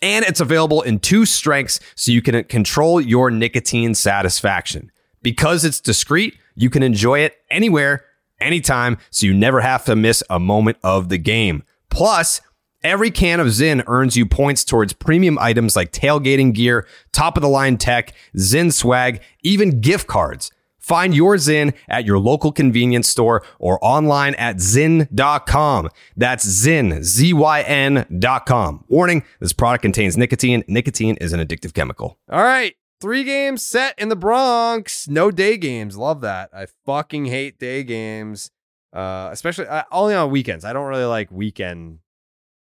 [0.00, 4.92] And it's available in two strengths so you can control your nicotine satisfaction.
[5.22, 8.04] Because it's discreet, you can enjoy it anywhere,
[8.40, 11.62] anytime, so you never have to miss a moment of the game.
[11.90, 12.40] Plus,
[12.84, 17.42] every can of Zyn earns you points towards premium items like tailgating gear, top of
[17.42, 20.52] the line tech, Zyn swag, even gift cards.
[20.78, 25.88] Find your Zyn at your local convenience store or online at Zyn.com.
[26.14, 28.84] That's Zyn, Z Y N.com.
[28.88, 30.62] Warning this product contains nicotine.
[30.68, 32.18] Nicotine is an addictive chemical.
[32.30, 32.76] All right.
[33.00, 35.08] Three games set in the Bronx.
[35.08, 35.96] No day games.
[35.96, 36.50] Love that.
[36.52, 38.50] I fucking hate day games.
[38.92, 40.66] Uh, especially uh, only on weekends.
[40.66, 42.00] I don't really like weekend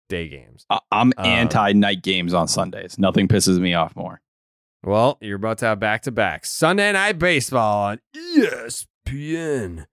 [0.08, 0.64] day games.
[0.70, 2.98] I- I'm Uh, anti night games on Sundays.
[2.98, 4.20] Nothing pisses me off more.
[4.84, 8.00] Well, you're about to have back to back Sunday night baseball on
[9.06, 9.86] ESPN.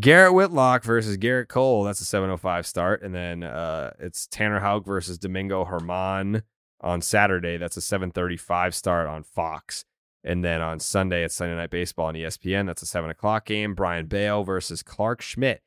[0.00, 1.82] Garrett Whitlock versus Gerrit Cole.
[1.84, 6.42] That's a 7:05 start, and then uh, it's Tanner Houck versus Domingo German
[6.80, 7.56] on Saturday.
[7.56, 9.84] That's a 7:35 start on Fox,
[10.22, 12.66] and then on Sunday it's Sunday night baseball on ESPN.
[12.66, 13.74] That's a seven o'clock game.
[13.74, 15.62] Brayan Bello versus Clarke Schmidt.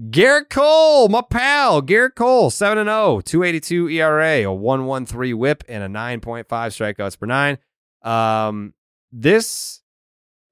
[0.00, 5.82] Gerrit Cole, my pal, Gerrit Cole, 7 and 0, 282 ERA, a 113 whip, and
[5.84, 7.58] a 9.5 strikeouts per nine.
[8.02, 8.72] Um,
[9.12, 9.82] this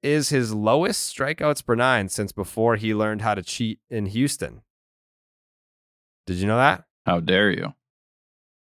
[0.03, 4.61] is his lowest strikeouts per nine since before he learned how to cheat in Houston.
[6.27, 6.83] Did you know that?
[7.07, 7.73] How dare you?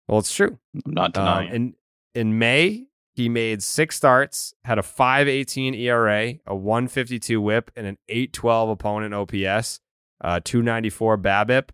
[0.07, 0.59] Well, it's true.
[0.87, 1.49] I'm not Um, denying.
[1.49, 1.55] it.
[1.55, 1.75] in
[2.15, 7.99] in May, he made six starts, had a 5.18 ERA, a 152 WHIP, and an
[8.09, 9.81] 8.12 opponent OPS,
[10.21, 11.71] uh, 294 BABIP.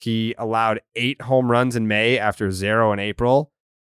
[0.00, 3.52] He allowed eight home runs in May after zero in April.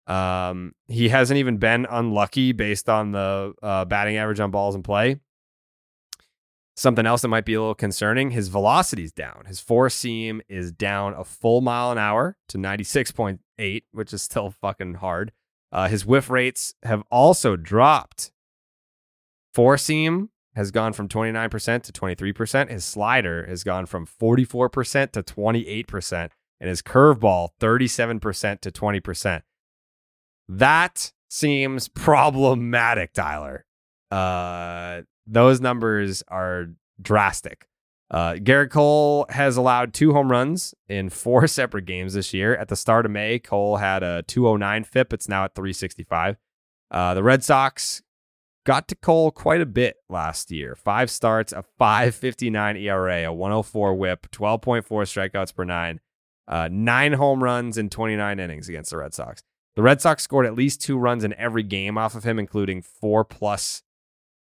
[0.08, 4.84] Um, he hasn't even been unlucky based on the uh, batting average on balls in
[4.84, 5.18] play.
[6.76, 9.44] Something else that might be a little concerning: his velocity's down.
[9.46, 14.50] His four seam is down a full mile an hour to 96.8, which is still
[14.50, 15.32] fucking hard.
[15.72, 18.32] Uh, his whiff rates have also dropped.
[19.54, 22.70] Four seam has gone from 29% to 23%.
[22.70, 26.30] His slider has gone from 44% to 28%,
[26.60, 29.42] and his curveball 37% to 20%.
[30.50, 33.66] That seems problematic, Tyler.
[34.10, 36.68] Uh, those numbers are
[37.02, 37.68] drastic.
[38.10, 42.56] Uh, Gerrit Cole has allowed two home runs in four separate games this year.
[42.58, 45.14] At the start of May, Cole had a 209 FIP.
[45.14, 46.36] It's now at 365.
[46.92, 48.02] Uh, the Red Sox
[48.66, 50.76] got to Cole quite a bit last year.
[50.76, 56.00] Five starts, a 559 ERA, a 104 whip, 12.4 strikeouts per nine,
[56.48, 59.42] uh, nine home runs in 29 innings against the Red Sox.
[59.76, 62.82] The Red Sox scored at least two runs in every game off of him, including
[62.82, 63.84] four plus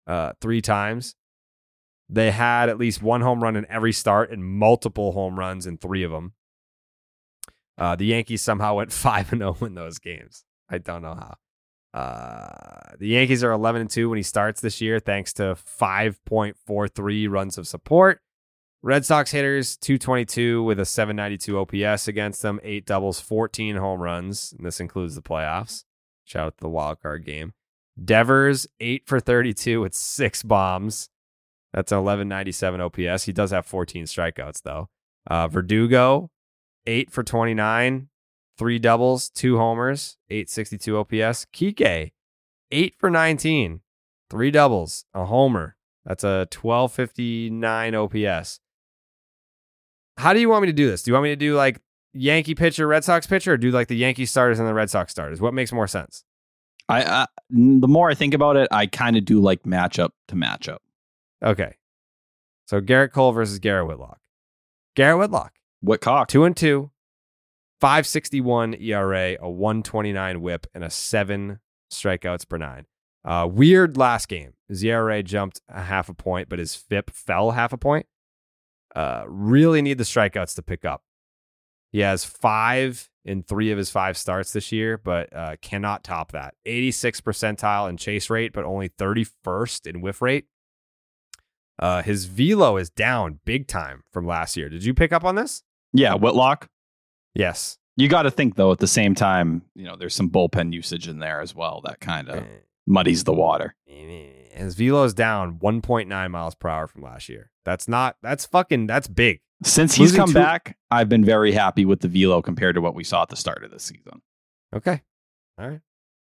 [0.08, 1.16] uh, three times.
[2.08, 5.78] They had at least one home run in every start and multiple home runs in
[5.78, 6.34] three of them.
[7.78, 10.46] Uh, the Yankees somehow went 5 and 0 in those games.
[10.70, 11.36] I don't know how.
[11.96, 17.30] Uh, the Yankees are 11 and 2 when he starts this year, thanks to 5.43
[17.30, 18.20] runs of support.
[18.84, 24.54] Red Sox hitters 222 with a 792 OPS against them, eight doubles, 14 home runs.
[24.56, 25.86] And this includes the playoffs.
[26.26, 27.54] Shout out to the wild card game.
[28.04, 31.10] Devers, eight for 32 with six bombs.
[31.74, 33.24] That's an 1197 OPS.
[33.24, 34.90] He does have 14 strikeouts, though.
[35.26, 36.30] Uh, Verdugo,
[36.86, 38.10] eight for 29,
[38.58, 41.46] three doubles, two homers, 862 OPS.
[41.54, 42.12] Kike,
[42.72, 43.82] eight for 19,
[44.30, 45.76] three doubles, a homer.
[46.06, 48.60] That's a 1259 OPS.
[50.18, 51.04] How do you want me to do this?
[51.04, 51.82] Do you want me to do like
[52.14, 55.12] Yankee pitcher, Red Sox pitcher, or do like the Yankee starters and the Red Sox
[55.12, 55.42] starters?
[55.42, 56.24] What makes more sense?
[56.88, 60.36] I, I the more I think about it, I kind of do like matchup to
[60.36, 60.78] matchup.
[61.44, 61.76] Okay.
[62.68, 64.20] So Gerrit Cole versus Garrett Whitlock.
[64.96, 65.54] Garrett Whitlock,
[65.84, 66.28] Whitcock.
[66.28, 66.92] two and two,
[67.86, 71.60] 561 ERA, a 129 whip, and a seven
[71.92, 72.88] strikeouts per nine.
[73.24, 74.54] Uh, weird last game.
[74.68, 78.08] His ERA jumped a half a point, but his FIP fell half a point.
[78.96, 81.04] Uh, really need the strikeouts to pick up.
[81.92, 86.32] He has five in three of his five starts this year, but uh, cannot top
[86.32, 86.56] that.
[86.66, 90.48] 86 percentile in chase rate, but only 31st in whiff rate.
[91.78, 94.70] Uh, his velo is down big time from last year.
[94.70, 95.62] Did you pick up on this?
[95.94, 96.68] Yeah, Whitlock.
[97.36, 97.78] Yes.
[97.98, 98.72] You got to think though.
[98.72, 101.82] At the same time, you know, there's some bullpen usage in there as well.
[101.86, 102.48] That kind of eh.
[102.88, 103.76] muddies the water.
[103.88, 107.52] Eh, eh, His velo is down 1.9 miles per hour from last year.
[107.64, 108.18] That's not.
[108.22, 108.88] That's fucking.
[108.88, 109.42] That's big.
[109.64, 112.82] Since he's Losing come two- back, I've been very happy with the velo compared to
[112.82, 114.22] what we saw at the start of the season.
[114.76, 115.02] Okay.
[115.58, 115.80] All right.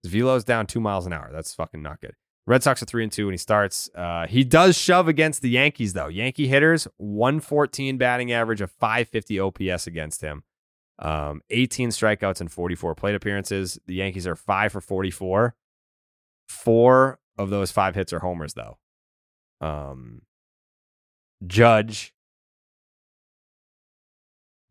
[0.03, 1.31] His velo is down two miles an hour.
[1.33, 2.13] That's fucking not good.
[2.47, 3.89] Red Sox are three and two when he starts.
[3.95, 6.09] Uh, he does shove against the Yankees though.
[6.09, 10.43] Yankee hitters 114 batting average, a 550 OPS against him.
[10.99, 13.79] Um, 18 strikeouts and 44 plate appearances.
[13.87, 15.55] The Yankees are five for 44.
[16.49, 18.79] Four of those five hits are homers though.
[19.61, 20.23] Um,
[21.47, 22.15] Judge.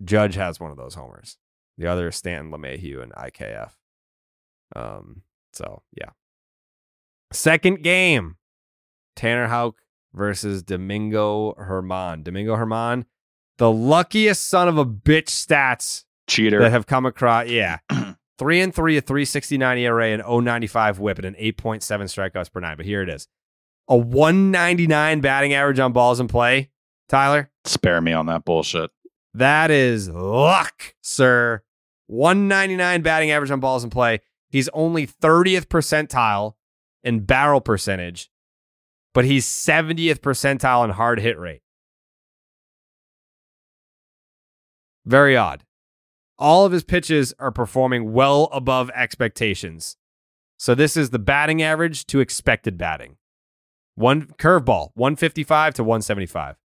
[0.04, 1.38] Judge has one of those homers.
[1.78, 3.72] The other is Stanton LeMahieu and IKF.
[4.76, 6.10] Um, so yeah.
[7.32, 8.38] Second game.
[9.16, 9.76] Tanner Houck
[10.14, 12.24] versus Domingo German.
[12.24, 13.06] Domingo German,
[13.58, 16.60] the luckiest son of a bitch stats Cheater.
[16.60, 17.48] that have come across.
[17.48, 17.80] Yeah.
[18.40, 22.78] three and three, a 369 ERA, an 095 whip, and an 8.7 strikeouts per nine.
[22.78, 23.28] But here it is.
[23.90, 26.70] A 199 batting average on balls in play.
[27.10, 28.90] Tyler, Spare me on that bullshit.
[29.34, 31.62] that is luck, sir.
[32.08, 34.22] 199 batting average on balls in play.
[34.50, 36.54] He's only 30th percentile
[37.04, 38.30] in barrel percentage,
[39.14, 41.62] but he's 70th percentile in hard hit rate.
[45.06, 45.64] Very odd.
[46.38, 49.98] All of his pitches are performing well above expectations.
[50.58, 53.18] So this is the batting average to expected batting.
[53.96, 56.56] One curveball, 155 to 175.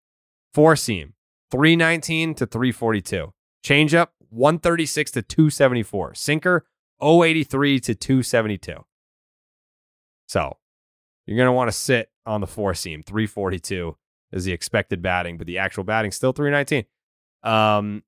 [0.55, 1.15] Four seam,
[1.51, 3.32] 319 to 342.
[3.65, 6.15] Changeup, 136 to 274.
[6.15, 6.66] Sinker,
[7.03, 8.85] 083 to 272.
[10.27, 10.57] So
[11.27, 13.03] you're going to want to sit on the four seam.
[13.03, 13.97] 342
[14.32, 16.85] is the expected batting, but the actual batting still 319.
[17.43, 18.03] Um,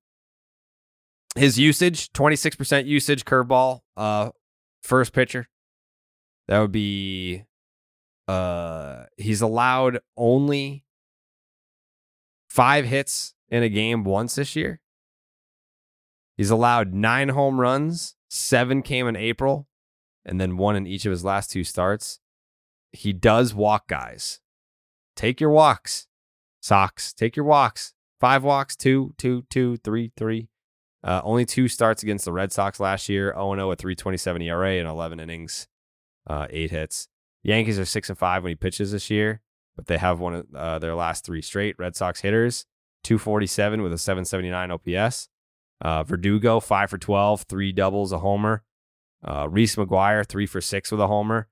[1.35, 4.31] his usage, 26% usage curveball, uh,
[4.81, 5.47] first pitcher.
[6.47, 7.43] That would be
[8.27, 10.85] uh he's allowed only
[12.49, 14.81] five hits in a game once this year.
[16.37, 19.67] He's allowed nine home runs, seven came in April,
[20.25, 22.19] and then one in each of his last two starts.
[22.91, 24.39] He does walk guys.
[25.15, 26.07] Take your walks.
[26.61, 27.93] Sox, take your walks.
[28.19, 30.49] Five walks, two, two, two, three, three.
[31.03, 34.73] Uh, only two starts against the Red Sox last year 0 0 at 327 ERA
[34.73, 35.67] and 11 innings,
[36.27, 37.07] uh, eight hits.
[37.43, 39.41] Yankees are 6 and 5 when he pitches this year,
[39.75, 41.75] but they have one of uh, their last three straight.
[41.79, 42.65] Red Sox hitters
[43.03, 45.27] 247 with a 779 OPS.
[45.81, 48.63] Uh, Verdugo, 5 for 12, three doubles, a homer.
[49.23, 51.47] Uh, Reese McGuire, 3 for 6 with a homer.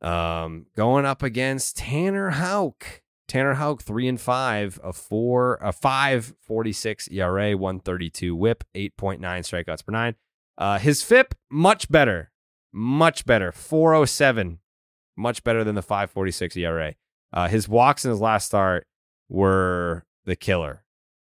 [0.00, 3.02] Um, going up against Tanner Houck.
[3.30, 8.34] Tanner Houck, three and five, a four, a five forty six ERA, one thirty two
[8.34, 10.16] WHIP, eight point nine strikeouts per nine.
[10.58, 12.32] Uh, his FIP much better,
[12.72, 14.58] much better, four oh seven,
[15.16, 16.94] much better than the 546 ERA.
[17.32, 18.88] Uh, his walks in his last start
[19.28, 20.82] were the killer,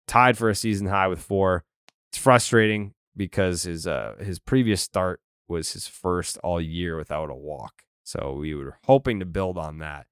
[0.08, 1.64] tied for a season high with four.
[2.12, 7.36] It's frustrating because his uh, his previous start was his first all year without a
[7.36, 7.82] walk.
[8.04, 10.06] So we were hoping to build on that,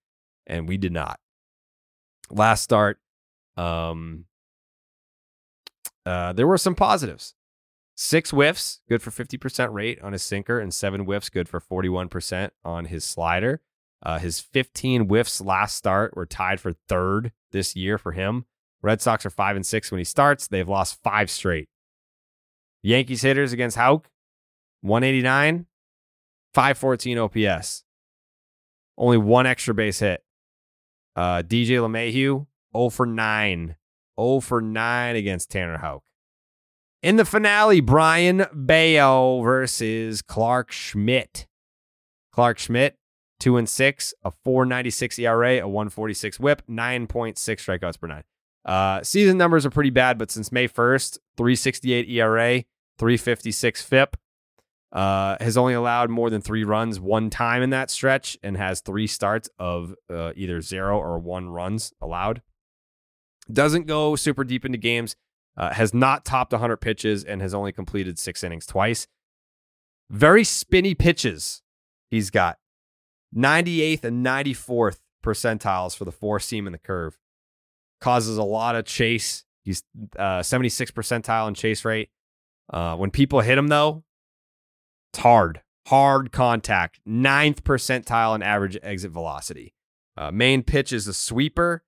[0.48, 1.20] and we did not.
[2.30, 3.00] Last start,
[3.58, 4.26] um,
[6.06, 7.36] uh, there were some positives.
[7.96, 12.50] Six whiffs, good for 50% rate on his sinker, and seven whiffs, good for 41%
[12.66, 13.62] on his slider.
[14.02, 18.46] Uh, his 15 whiffs last start were tied for third this year for him.
[18.82, 20.48] Red Sox are five and six when he starts.
[20.48, 21.70] They've lost five straight.
[22.82, 24.10] Yankees hitters against Houck,
[24.82, 25.68] 189,
[26.54, 27.84] 514 OPS.
[28.98, 30.24] Only one extra base hit.
[31.16, 33.76] Uh, DJ LeMahieu, 0 for 9.
[34.20, 36.04] 0 for 9 against Tanner Houck.
[37.02, 41.48] In the finale, Brayan Bello versus Clarke Schmidt.
[42.32, 42.98] Clarke Schmidt,
[43.42, 48.24] 2 and 6, a 496 ERA, a 146 whip, 9.6 strikeouts per nine.
[48.66, 52.64] Uh, season numbers are pretty bad, but since May 1st, 368 ERA,
[52.98, 54.18] 356 FIP.
[54.94, 58.80] Uh, has only allowed more than three runs one time in that stretch and has
[58.80, 62.44] three starts of uh, either zero or one runs allowed.
[63.52, 65.16] Doesn't go super deep into games.
[65.58, 69.08] Uh, has not topped 100 pitches and has only completed six innings twice.
[70.10, 71.64] Very spinny pitches
[72.10, 72.60] he's got.
[73.36, 77.18] 98th and 94th percentiles for the four seam and the curve.
[78.00, 79.44] Causes a lot of chase.
[79.64, 79.84] He's
[80.20, 82.10] uh, 76 percentile in chase rate.
[82.72, 84.04] Uh, when people hit him, though,
[85.14, 87.00] it's hard, hard contact.
[87.06, 89.76] Ninth percentile in average exit velocity.
[90.18, 91.84] Uh, main pitch is a sweeper,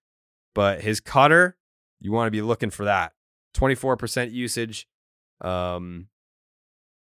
[0.54, 1.58] but his cutter,
[2.00, 3.14] you want to be looking for that.
[3.56, 4.88] 24% usage.
[5.42, 6.08] Um,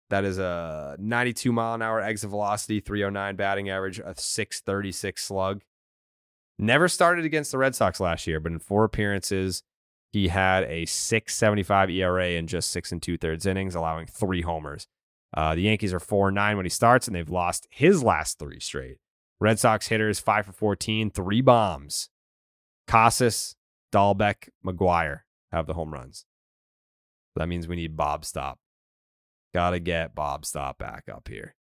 [0.09, 5.63] that is a 92 mile an hour exit velocity, 309 batting average, a 636 slug.
[6.57, 9.63] Never started against the Red Sox last year, but in four appearances,
[10.13, 14.87] he had a 675 ERA in just six and two thirds innings, allowing three homers.
[15.35, 18.59] Uh, the Yankees are 4 9 when he starts, and they've lost his last three
[18.59, 18.97] straight.
[19.39, 22.09] Red Sox hitters 5 for 14, three bombs.
[22.87, 23.55] Casas,
[23.93, 25.21] Dalbec, McGuire
[25.51, 26.25] have the home runs.
[27.35, 28.59] That means we need Bob Stop.
[29.53, 31.55] Got to get Bob Stop back up here.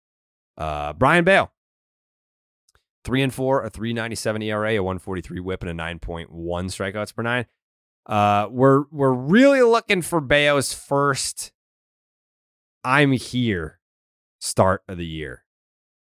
[0.57, 1.51] Uh, Brayan Bello,
[3.05, 7.47] 3 and 4, a 397 ERA, a 143 whip, and a 9.1 strikeouts per nine.
[8.07, 11.53] Uh, we're we're really looking for Bello's first
[12.85, 13.81] I'm here
[14.41, 15.45] start of the year.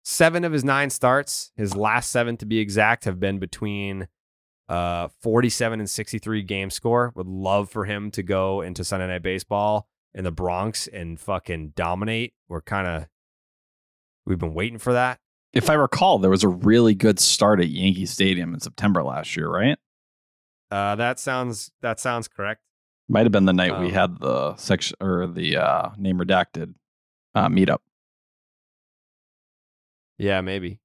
[0.03, 4.09] Seven of his nine starts, his last seven to be exact, have been between
[4.67, 7.13] uh 47 and 63 game score.
[7.17, 11.73] Would love for him to go into Sunday Night Baseball in the Bronx and fucking
[11.77, 12.33] dominate.
[12.49, 13.09] We're kind of
[14.27, 15.19] we've been waiting for that.
[15.53, 19.37] If I recall, there was a really good start at Yankee Stadium in September last
[19.37, 19.79] year, right?
[20.71, 22.63] Uh, that sounds that sounds correct.
[23.09, 26.75] Might have been the night we Um, had the section or the uh, name redacted
[27.35, 27.79] uh, meetup.
[30.17, 30.81] Yeah, maybe.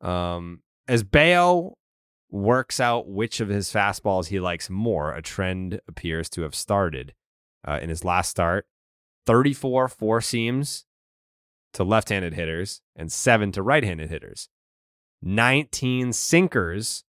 [0.00, 1.76] Um, as Bello
[2.30, 7.14] works out which of his fastballs he likes more, a trend appears to have started
[7.66, 8.66] uh, in his last start.
[9.26, 10.86] 34 four seams
[11.72, 14.48] to left handed hitters and seven to right handed hitters.
[15.22, 17.04] 19 sinkers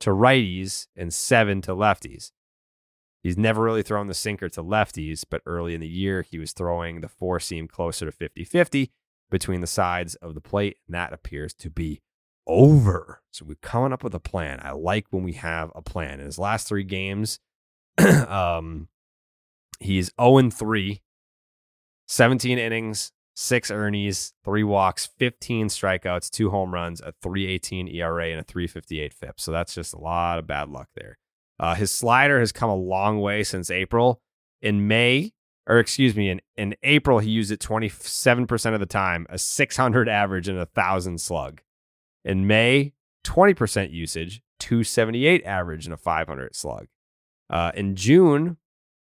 [0.00, 2.30] to righties and seven to lefties.
[3.22, 6.52] He's never really thrown the sinker to lefties, but early in the year, he was
[6.52, 8.90] throwing the four seam closer to 50 50
[9.30, 12.02] between the sides of the plate, and that appears to be
[12.46, 13.22] over.
[13.30, 14.60] So we're coming up with a plan.
[14.62, 16.18] I like when we have a plan.
[16.18, 17.38] In his last three games,
[17.98, 18.88] um,
[19.78, 21.02] he's 0 3,
[22.08, 28.40] 17 innings, six earnies, three walks, 15 strikeouts, two home runs, a 318 ERA, and
[28.40, 29.40] a 358 FIP.
[29.40, 31.18] So that's just a lot of bad luck there.
[31.62, 34.20] Uh, his slider has come a long way since April.
[34.60, 35.32] In May,
[35.68, 40.08] or excuse me, in, in April, he used it 27% of the time, a 600
[40.08, 41.62] average and a 1,000 slug.
[42.24, 42.94] In May,
[43.24, 46.88] 20% usage, 278 average and a 500 slug.
[47.48, 48.56] Uh, in June,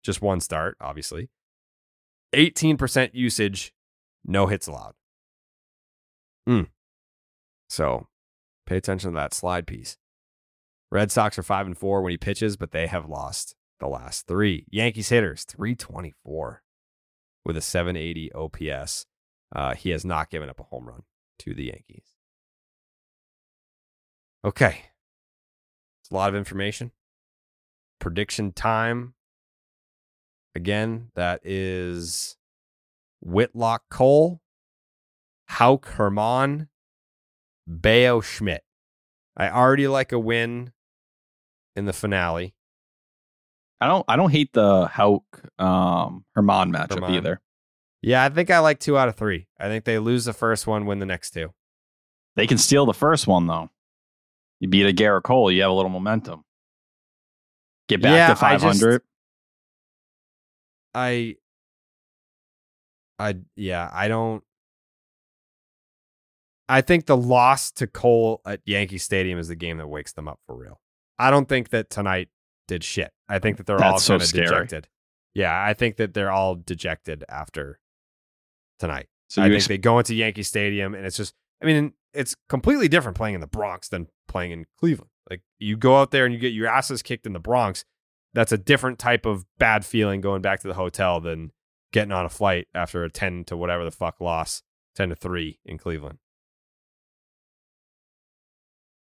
[0.03, 1.29] just one start, obviously,
[2.35, 3.75] 18% usage,
[4.25, 4.95] no hits allowed.
[6.49, 6.69] Mm.
[7.69, 8.07] So
[8.65, 9.99] pay attention to that slide piece.
[10.91, 14.27] Red Sox are five and four when he pitches, but they have lost the last
[14.27, 14.67] three.
[14.71, 16.63] Yankees hitters 324
[17.45, 19.07] with a 780 OPS.
[19.55, 21.03] Uh, he has not given up a home run
[21.41, 22.15] to the Yankees.
[24.45, 24.87] Okay.
[26.03, 26.93] It's a lot of information.
[27.99, 29.15] Prediction time.
[30.55, 32.37] Again, that is
[33.21, 34.41] Whitlock Cole,
[35.47, 36.69] Houck German,
[37.67, 38.63] Bello Schmidt.
[39.37, 40.73] I already like a win
[41.77, 42.55] in the finale.
[43.81, 45.25] I don't I don't hate the Houck
[45.59, 47.15] um German matchup German.
[47.15, 47.41] either.
[48.03, 49.47] Yeah, I think I like two out of three.
[49.59, 51.53] I think they lose the first one, win the next two.
[52.37, 53.71] They can steal the first one though.
[54.61, 56.45] You beat a Gerrit Cole, you have a little momentum.
[57.89, 59.03] Get back Yeah, to I 500.
[60.95, 61.37] I,
[63.19, 64.43] I, yeah, I don't.
[66.69, 70.27] I think the loss to Cole at Yankee Stadium is the game that wakes them
[70.27, 70.81] up for real.
[71.19, 72.29] I don't think that tonight
[72.69, 73.13] did shit.
[73.29, 74.89] I think that they're all That's so kind of dejected.
[75.35, 77.79] Yeah, I think that they're all dejected after
[78.79, 79.09] tonight.
[79.29, 82.37] So I think ex- they go into Yankee Stadium and it's just, I mean, it's
[82.49, 85.11] completely different playing in the Bronx than playing in Cleveland.
[85.29, 87.85] Like you go out there and you get your asses kicked in the Bronx.
[88.33, 91.53] That's a different type of bad feeling going back to the hotel than
[91.93, 94.63] getting on a flight after a 10 to whatever the fuck loss,
[94.97, 96.19] 10 to 3 in Cleveland.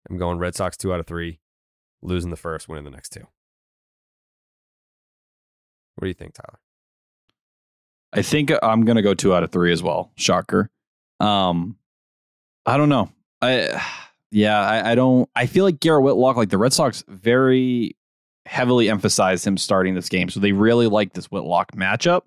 [0.09, 1.39] I'm going Red Sox 2 out of 3,
[2.01, 3.27] losing the first, winning the next two.
[5.95, 6.59] What do you think, Tyler?
[8.13, 10.11] I think I'm gonna go two out of three as well.
[10.15, 10.69] Shocker.
[11.19, 11.77] Um,
[12.65, 13.09] I don't know.
[13.41, 13.81] I
[14.31, 15.29] yeah, I, I don't.
[15.35, 17.95] I feel like Garrett Whitlock, like the Red Sox, very
[18.45, 22.21] heavily emphasized him starting this game, so they really like this Whitlock matchup.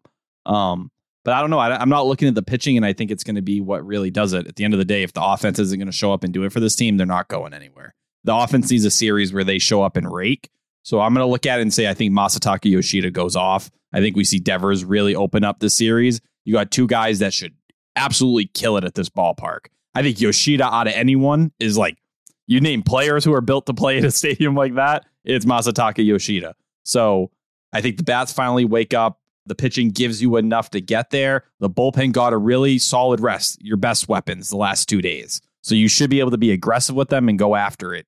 [0.47, 0.91] Um,
[1.25, 1.59] but I don't know.
[1.59, 3.87] I, I'm not looking at the pitching, and I think it's going to be what
[3.87, 4.47] really does it.
[4.47, 6.33] At the end of the day, if the offense isn't going to show up and
[6.33, 7.95] do it for this team, they're not going anywhere.
[8.29, 10.51] The offense needs a series where they show up and rake.
[10.83, 13.71] So I'm going to look at it and say I think Masataka Yoshida goes off.
[13.91, 16.21] I think we see Devers really open up the series.
[16.45, 17.55] You got two guys that should
[17.97, 19.69] absolutely kill it at this ballpark.
[19.95, 21.97] I think Yoshida out of anyone is like
[22.47, 26.05] you name players who are built to play at a stadium like that, it's Masataka
[26.05, 26.55] Yoshida.
[26.85, 27.31] So
[27.73, 29.23] I think the bats finally wake up.
[29.47, 31.45] The pitching gives you enough to get there.
[31.61, 35.41] The bullpen got a really solid rest, your best weapons the last two days.
[35.63, 38.07] So you should be able to be aggressive with them and go after it.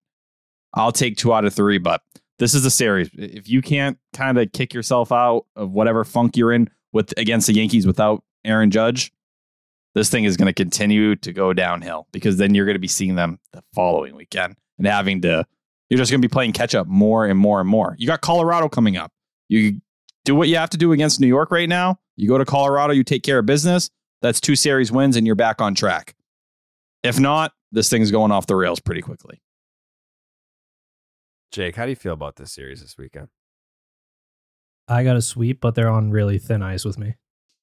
[0.75, 2.03] I'll take two out of three, but
[2.39, 3.11] this is a series.
[3.15, 7.47] If you can't kind of kick yourself out of whatever funk you're in with against
[7.47, 9.13] the Yankees without Aaron Judge,
[9.95, 12.89] this thing is going to continue to go downhill because then you're going to be
[12.89, 15.45] seeing them the following weekend and having to
[15.89, 17.97] you're just going to be playing catch up more and more and more.
[17.99, 19.13] You got Colorado coming up.
[19.49, 19.81] You
[20.25, 21.99] do what you have to do against New York right now.
[22.17, 23.91] You go to Colorado, you take care of business.
[24.23, 26.15] That's two series wins and you're back on track.
[27.03, 29.43] If not, this thing's going off the rails pretty quickly.
[31.51, 33.29] Jake, how do you feel about this series this weekend?
[34.87, 37.17] I got a sweep, but they're on really thin ice with me.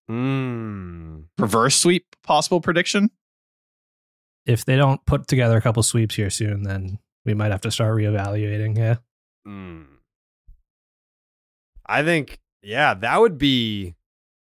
[0.09, 1.25] Mm.
[1.37, 3.09] Reverse sweep possible prediction?
[4.45, 7.71] If they don't put together a couple sweeps here soon, then we might have to
[7.71, 8.77] start reevaluating.
[8.77, 8.95] Yeah.
[9.45, 9.85] Mm.
[11.85, 13.95] I think, yeah, that would be.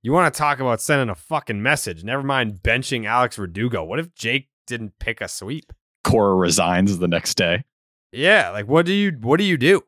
[0.02, 2.04] You want to talk about sending a fucking message?
[2.04, 3.84] Never mind benching Alex Verdugo.
[3.84, 5.72] What if Jake didn't pick a sweep?
[6.04, 7.64] Cora resigns the next day.
[8.14, 9.84] Yeah, like what do you what do you do?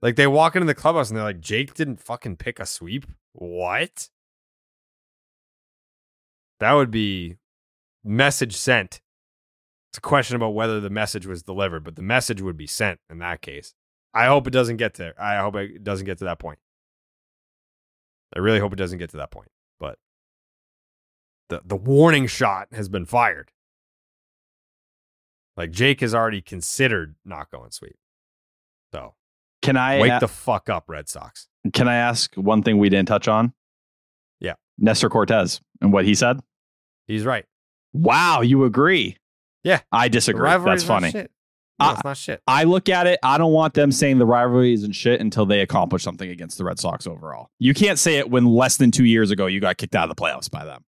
[0.00, 3.06] Like they walk into the clubhouse and they're like, Jake didn't fucking pick a sweep.
[3.32, 4.08] What?
[6.60, 7.36] That would be
[8.02, 9.00] message sent.
[9.90, 13.00] It's a question about whether the message was delivered, but the message would be sent
[13.10, 13.74] in that case.
[14.14, 15.14] I hope it doesn't get there.
[15.20, 16.58] I hope it doesn't get to that point.
[18.34, 19.50] I really hope it doesn't get to that point.
[19.78, 19.98] But
[21.50, 23.51] the the warning shot has been fired.
[25.56, 27.96] Like Jake has already considered not going sweep.
[28.92, 29.14] So
[29.60, 31.48] Can I wake a- the fuck up, Red Sox.
[31.72, 33.52] Can I ask one thing we didn't touch on?
[34.40, 34.54] Yeah.
[34.78, 36.40] Nestor Cortes and what he said?
[37.06, 37.44] He's right.
[37.92, 39.16] Wow, you agree.
[39.64, 39.80] Yeah.
[39.92, 40.48] I disagree.
[40.48, 41.12] That's funny.
[41.80, 42.40] No, it's not shit.
[42.46, 45.60] I look at it, I don't want them saying the rivalry isn't shit until they
[45.60, 47.50] accomplish something against the Red Sox overall.
[47.58, 50.14] You can't say it when less than two years ago you got kicked out of
[50.16, 50.84] the playoffs by them.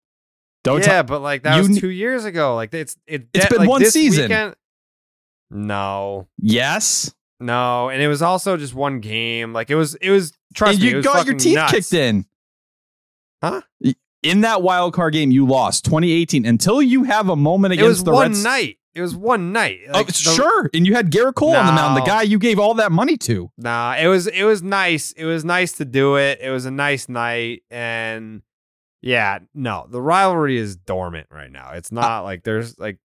[0.64, 2.56] Don't yeah, tell- but like that was two years ago.
[2.56, 4.24] Like it's it, It's de- been like, one season.
[4.24, 4.56] weekend-
[5.52, 7.14] no, Yes.
[7.40, 9.54] no, and it was also just one game.
[9.54, 10.34] Like it was, it was.
[10.54, 11.72] Trust and me, you got your teeth nuts.
[11.72, 12.26] kicked in.
[13.42, 13.62] Huh?
[14.22, 17.90] In that wild card game, you lost 2018 until you have a moment It against
[17.90, 18.44] was the one Reds.
[18.44, 18.78] night.
[18.96, 19.80] It was one night.
[19.94, 20.70] Oh, the- sure.
[20.74, 23.16] And you had Gerrit Cole on the mound, the guy you gave all that money
[23.18, 23.50] to.
[23.58, 25.12] Nah, it was it was nice.
[25.14, 26.40] It was nice to do it.
[26.42, 28.42] It was a nice night, and
[29.02, 31.72] yeah, no, the rivalry is dormant right now.
[31.74, 32.98] It's not like there's like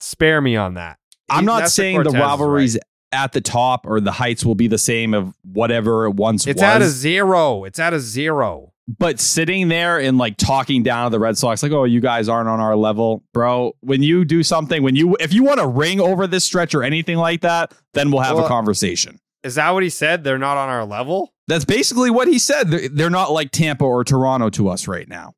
[0.00, 0.98] spare me on that.
[1.28, 2.82] I'm not saying the is rivalries right.
[3.24, 6.52] at the top or the heights will be the same of whatever it once was.
[6.52, 6.68] It's was.
[6.68, 7.64] at a zero.
[7.64, 8.72] It's at a zero.
[8.88, 12.28] but sitting there and like talking down to the Red Sox, like, oh, you guys
[12.28, 13.72] aren't on our level, bro.
[13.80, 16.82] When you do something, when you if you want to ring over this stretch or
[16.82, 19.18] anything like that, then we'll have a conversation.
[19.46, 20.24] Is that what he said?
[20.24, 21.32] They're not on our level.
[21.46, 22.68] That's basically what he said.
[22.68, 25.34] They're, they're not like Tampa or Toronto to us right now.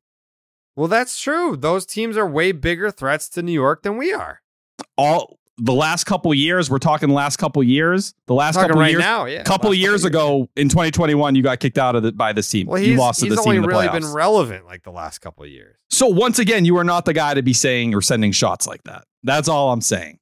[0.75, 1.55] Well, that's true.
[1.55, 4.41] Those teams are way bigger threats to New York than we are.
[4.97, 8.15] All the last couple years, we're talking the last couple years.
[8.25, 9.43] The last couple right years, now, yeah.
[9.43, 12.65] couple years ago in 2021, you got kicked out of the, by this team.
[12.65, 14.01] Well, you he's, lost to he's this team only in really playoffs.
[14.01, 15.75] been relevant like the last couple years.
[15.89, 18.83] So once again, you are not the guy to be saying or sending shots like
[18.85, 19.03] that.
[19.23, 20.18] That's all I'm saying.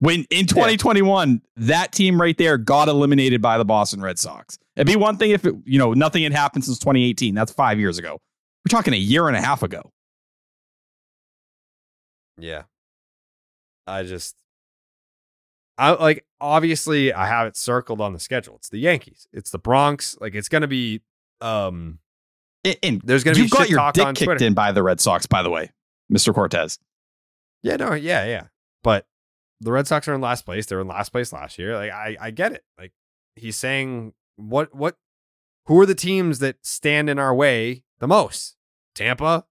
[0.00, 4.58] When in 2021, that team right there got eliminated by the Boston Red Sox.
[4.76, 7.34] It'd be one thing if it, you know nothing had happened since 2018.
[7.34, 8.18] That's five years ago.
[8.64, 9.92] We're talking a year and a half ago.
[12.38, 12.62] Yeah.
[13.86, 14.34] I just
[15.76, 18.56] I like obviously I have it circled on the schedule.
[18.56, 19.26] It's the Yankees.
[19.32, 20.16] It's the Bronx.
[20.20, 21.02] Like it's gonna be
[21.40, 21.98] um
[22.82, 24.44] And, there's gonna be you've got your dick kicked Twitter.
[24.44, 25.70] in by the Red Sox, by the way,
[26.12, 26.34] Mr.
[26.34, 26.78] Cortes.
[27.62, 28.44] Yeah, no, yeah, yeah.
[28.82, 29.06] But
[29.60, 30.66] the Red Sox are in last place.
[30.66, 31.76] They were in last place last year.
[31.76, 32.64] Like I I get it.
[32.78, 32.92] Like
[33.36, 34.96] he's saying what what
[35.66, 38.56] who are the teams that stand in our way the most?
[38.94, 39.46] Tampa,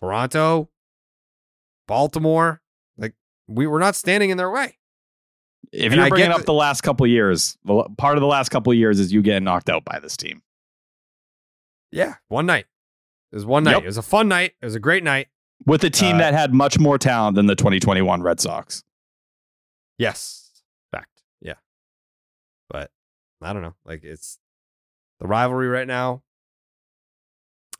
[0.00, 0.68] Toronto,
[1.86, 2.60] Baltimore.
[2.96, 3.14] Like
[3.46, 4.78] we were not standing in their way.
[5.72, 8.20] If And you're I bringing up the- the last couple of years, the, part of
[8.20, 10.42] the last couple of years is you getting knocked out by this team.
[11.90, 12.66] Yeah, one night.
[13.32, 13.72] It was one night.
[13.72, 13.82] Yep.
[13.82, 14.52] It was a fun night.
[14.62, 15.28] It was a great night.
[15.66, 18.84] with a team Uh, that had much more talent than the 2021 Red Sox.
[19.98, 20.62] Yes.
[20.92, 21.22] Fact.
[21.40, 21.54] Yeah.
[22.70, 22.90] But
[23.42, 23.74] I don't know.
[23.84, 24.38] Like it's
[25.20, 26.22] the rivalry right now.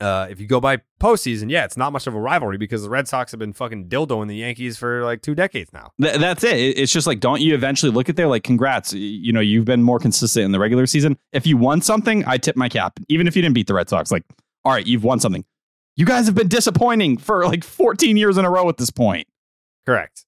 [0.01, 2.89] Uh, if you go by postseason, yeah, it's not much of a rivalry because the
[2.89, 5.91] Red Sox have been fucking dildoing the Yankees for like two decades now.
[6.01, 6.55] Th- that's it.
[6.57, 9.65] It- It's just like, don't you eventually look at there like, congrats, you know, you've
[9.65, 11.17] been more consistent in the regular season.
[11.33, 12.97] If you won something, I tip my cap.
[13.09, 14.23] Even if you didn't beat the Red Sox, like,
[14.63, 15.43] all right, you've won something.
[15.97, 19.27] You guys have been disappointing for like 14 years in a row at this point.
[19.85, 20.23] Correct.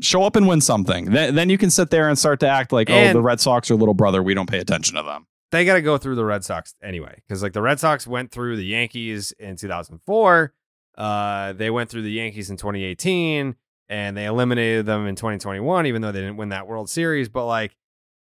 [0.00, 1.06] Show up and win something.
[1.06, 3.70] Then, then you can sit there and start to act like, oh, the Red Sox
[3.70, 4.22] are little brother.
[4.22, 5.26] We don't pay attention to them.
[5.50, 8.32] They got to go through the Red Sox anyway because like the Red Sox went
[8.32, 10.52] through the Yankees in 2004.
[10.96, 13.54] Uh, they went through the Yankees in 2018
[13.88, 17.28] and they eliminated them in 2021, even though they didn't win that World Series.
[17.28, 17.76] But like,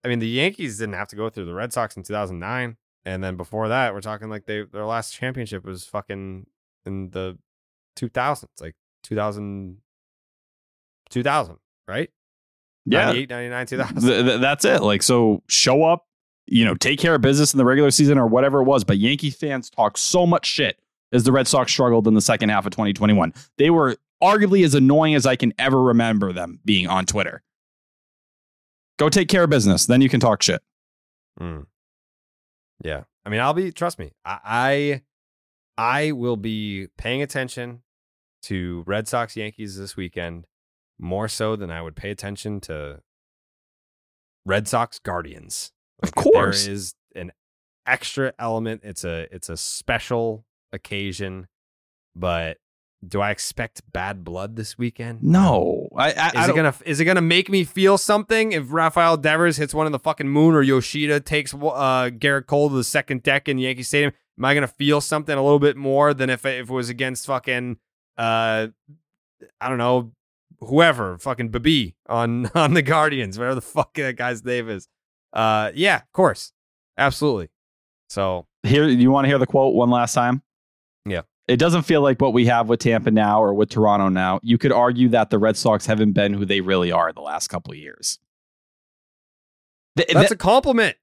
[0.04, 3.24] I mean, the Yankees didn't have to go through the Red Sox in 2009, and
[3.24, 6.46] then before that, we're talking like they their last championship was fucking
[6.86, 7.38] in the
[7.98, 9.78] 2000s, like 2000,
[11.16, 11.56] 2000,
[11.88, 12.10] right?
[12.86, 13.06] Yeah.
[13.06, 14.02] 98, 99, 2000.
[14.02, 14.82] Th- th- that's it.
[14.82, 16.06] Like, so show up,
[16.46, 18.84] you know, take care of business in the regular season or whatever it was.
[18.84, 20.78] But Yankee fans talk so much shit
[21.14, 23.34] as the Red Sox struggled in the second half of 2021.
[23.58, 27.42] They were arguably as annoying as I can ever remember them being on Twitter.
[28.98, 29.86] Go take care of business.
[29.86, 30.62] Then you can talk shit.
[31.40, 31.66] Mm.
[32.84, 33.04] Yeah.
[33.26, 34.12] I mean, I'll be trust me.
[34.26, 35.02] I,
[35.78, 37.84] I I will be paying attention
[38.44, 40.46] to Red Sox Yankees this weekend
[41.00, 43.02] more so than I would pay attention to
[44.46, 45.72] Red Sox Guardians.
[46.02, 46.66] Of course.
[46.66, 47.32] There is an
[47.86, 48.82] extra element.
[48.84, 51.48] It's a it's a special occasion,
[52.16, 52.58] but
[53.08, 55.22] do I expect bad blood this weekend?
[55.22, 55.90] No.
[55.96, 59.18] I, I, Is I it gonna is it gonna make me feel something if Rafael
[59.18, 62.84] Devers hits one in the fucking moon or Yoshida takes uh Gerrit Cole to the
[62.84, 64.12] second deck in Yankee Stadium?
[64.38, 66.90] Am I gonna feel something a little bit more than if it, if it was
[66.90, 67.78] against fucking
[68.18, 68.68] uh
[69.62, 70.12] I don't know
[70.60, 74.88] whoever fucking Babi on on the Guardians whatever the fuck that guy's name is?
[75.34, 76.54] Uh yeah, of course,
[76.98, 77.50] absolutely.
[78.10, 80.42] So Here, you want to hear the quote one last time?
[81.06, 81.22] Yeah.
[81.48, 84.40] It doesn't feel like what we have with Tampa now or with Toronto now.
[84.42, 87.50] You could argue that the Red Sox haven't been who they really are the last
[87.50, 88.18] couple of years.
[89.96, 90.98] Th- that's th- a compliment.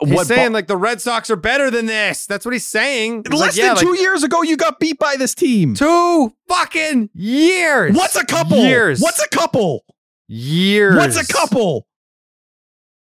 [0.00, 2.26] He's what saying like the Red Sox are better than this.
[2.26, 3.24] That's what he's saying.
[3.28, 5.74] He's less like, yeah, than like, two years ago, you got beat by this team.
[5.74, 7.96] Two fucking years.
[7.96, 8.58] What's a couple?
[8.58, 9.00] Years.
[9.00, 9.84] What's a couple?
[10.28, 10.96] years?
[10.96, 11.86] What's a couple?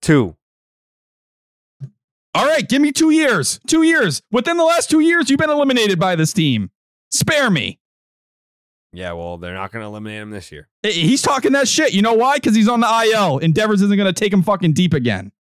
[0.01, 0.37] Two.
[2.35, 3.61] All right, give me two years.
[3.67, 4.23] Two years.
[4.31, 6.71] Within the last two years, you've been eliminated by this team.
[7.11, 7.79] Spare me.
[8.95, 10.69] Yeah, well, they're not going to eliminate him this year.
[10.83, 11.93] He's talking that shit.
[11.93, 12.37] You know why?
[12.37, 13.39] Because he's on the IL.
[13.39, 15.33] And Devers isn't going to take him fucking deep again.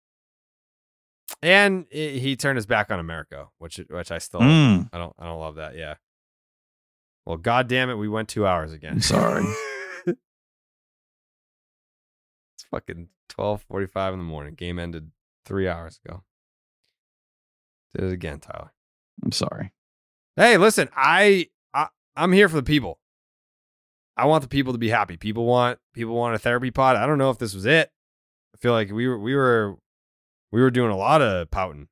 [1.42, 4.88] And he turned his back on America, which which I still Mm.
[4.92, 5.76] I don't I don't love that.
[5.76, 5.94] Yeah.
[7.26, 9.00] Well, god damn it, we went two hours again.
[9.00, 9.44] Sorry.
[10.06, 10.16] it's
[12.70, 14.54] fucking twelve forty five in the morning.
[14.54, 15.10] Game ended
[15.44, 16.22] three hours ago.
[17.94, 18.72] Did it again, Tyler.
[19.24, 19.72] I'm sorry.
[20.36, 22.98] Hey, listen, I, I I'm here for the people.
[24.16, 25.16] I want the people to be happy.
[25.16, 26.96] People want people want a therapy pod.
[26.96, 27.90] I don't know if this was it.
[28.54, 29.76] I feel like we were we were
[30.52, 31.88] we were doing a lot of pouting.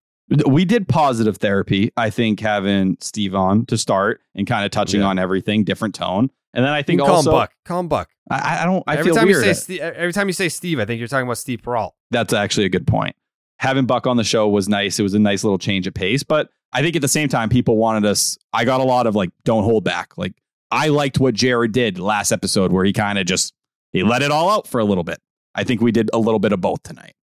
[0.47, 1.91] We did positive therapy.
[1.97, 5.09] I think having Steve on to start and kind of touching Yeah.
[5.09, 6.31] on everything, different tone.
[6.55, 7.53] And then I think call also, him Buck.
[7.65, 8.09] Call him Buck.
[8.31, 8.85] I, I don't.
[8.87, 9.45] I every feel time weird.
[9.45, 11.93] you say Steve, every time you say Steve, I think you're talking about Steve Peralt.
[12.13, 13.17] That's actually a good point.
[13.59, 14.99] Having Buck on the show was nice.
[14.99, 16.23] It was a nice little change of pace.
[16.23, 18.39] But I think at the same time, people wanted us.
[18.53, 20.17] I got a lot of like, don't hold back.
[20.17, 20.35] Like,
[20.71, 23.53] I liked what Jared did last episode where he kind of just
[23.93, 25.19] he let it all out for a little bit.
[25.55, 27.15] I think we did a little bit of both tonight.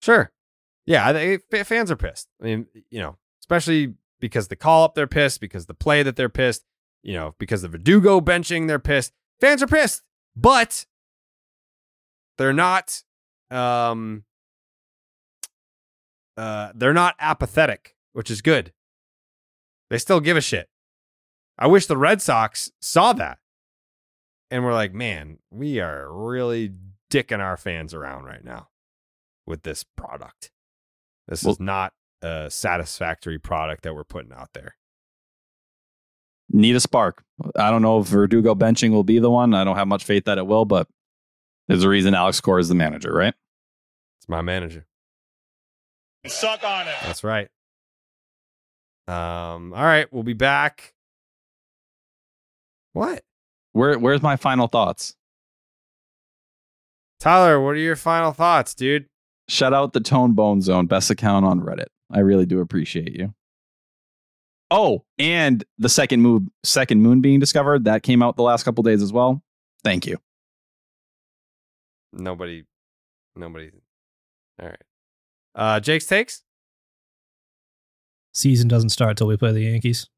[0.00, 0.30] Sure.
[0.86, 2.28] Yeah, think fans are pissed.
[2.40, 6.16] I mean, you know, especially because the call up they're pissed, because the play that
[6.16, 6.64] they're pissed,
[7.02, 9.12] you know, because of Verdugo benching they're pissed.
[9.40, 10.02] Fans are pissed,
[10.36, 10.86] but
[12.38, 13.02] they're not
[13.50, 14.24] um
[16.36, 18.72] uh they're not apathetic, which is good.
[19.90, 20.68] They still give a shit.
[21.58, 23.38] I wish the Red Sox saw that.
[24.50, 26.72] And we're like, man, we are really
[27.10, 28.68] dicking our fans around right now
[29.46, 30.51] with this product.
[31.32, 34.76] This Well- is not a satisfactory product that we're putting out there.
[36.50, 37.24] Need a spark.
[37.56, 39.54] I don't know if Verdugo benching will be the one.
[39.54, 40.88] I don't have much faith that it will, but
[41.68, 43.32] there's a reason Alex Cora is the manager, right?
[44.18, 44.86] It's my manager.
[46.26, 46.94] Suck on it.
[47.02, 47.48] That's right.
[49.08, 50.92] Um, all right, we'll be back.
[52.92, 53.24] What?
[53.72, 55.16] Where Where's my final thoughts?
[57.18, 59.08] Tyler, what are your final thoughts, dude?
[59.48, 61.86] Shout out the Tone Bone Zone, best account on Reddit.
[62.10, 63.34] I really do appreciate you.
[64.70, 68.82] Oh, and the second move, second moon being discovered that came out the last couple
[68.82, 69.42] days as well.
[69.84, 70.18] Thank you.
[72.12, 72.64] Nobody
[73.36, 73.70] nobody.
[74.60, 74.82] All right.
[75.54, 76.42] Uh Jake's takes?
[78.34, 80.08] Season doesn't start till we play the Yankees.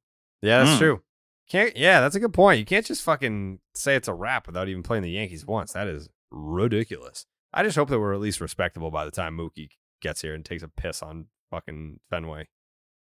[0.43, 0.79] Yeah, that's Mm.
[0.79, 1.03] true.
[1.49, 2.59] Can't yeah, that's a good point.
[2.59, 5.73] You can't just fucking say it's a wrap without even playing the Yankees once.
[5.73, 7.27] That is ridiculous.
[7.55, 9.69] I just hope that we're at least respectable by the time Mookie
[10.03, 12.49] gets here and takes a piss on fucking Fenway.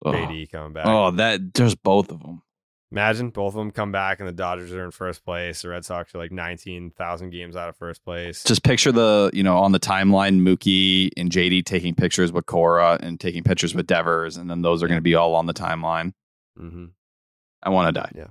[0.03, 0.85] Oh, JD coming back.
[0.87, 2.41] oh that there's both of them.
[2.91, 5.61] Imagine both of them come back and the Dodgers are in first place.
[5.61, 8.43] The Red Sox are like 19,000 games out of first place.
[8.43, 12.99] Just picture the, you know, on the timeline, Mookie and JD taking pictures with Cora
[13.01, 15.53] and taking pictures with Devers, and then those are going to be all on the
[15.53, 16.13] timeline.
[16.59, 16.85] Mm-hmm.
[17.63, 18.11] I want to die.
[18.15, 18.27] Yeah.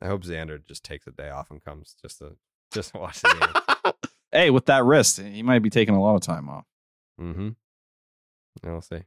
[0.00, 2.36] I hope Xander just takes a day off and comes just to
[2.72, 3.67] just to watch the game.
[4.32, 6.64] Hey, with that wrist, he might be taking a lot of time off.
[7.20, 7.50] mm-hmm.
[8.62, 9.02] We'll see.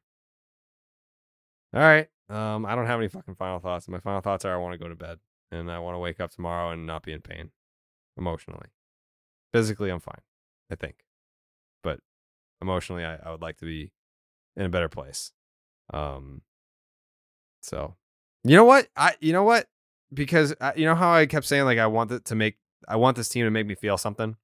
[1.74, 2.08] All right.
[2.30, 3.88] Um, I don't have any fucking final thoughts.
[3.88, 5.20] My final thoughts are I want to go to bed
[5.52, 7.52] and I want to wake up tomorrow and not be in pain
[8.18, 8.68] emotionally.
[9.54, 10.22] Physically, I'm fine,
[10.72, 11.04] I think.
[11.84, 12.00] But
[12.62, 13.92] emotionally, I, I would like to be
[14.56, 15.34] in a better place.
[15.94, 16.42] Um,
[17.62, 17.96] so
[18.44, 18.88] you know what?
[18.96, 19.68] I, you know what?
[20.14, 22.58] Because I, you know how I kept saying, like, I want to make,
[22.88, 24.36] I want this team to make me feel something.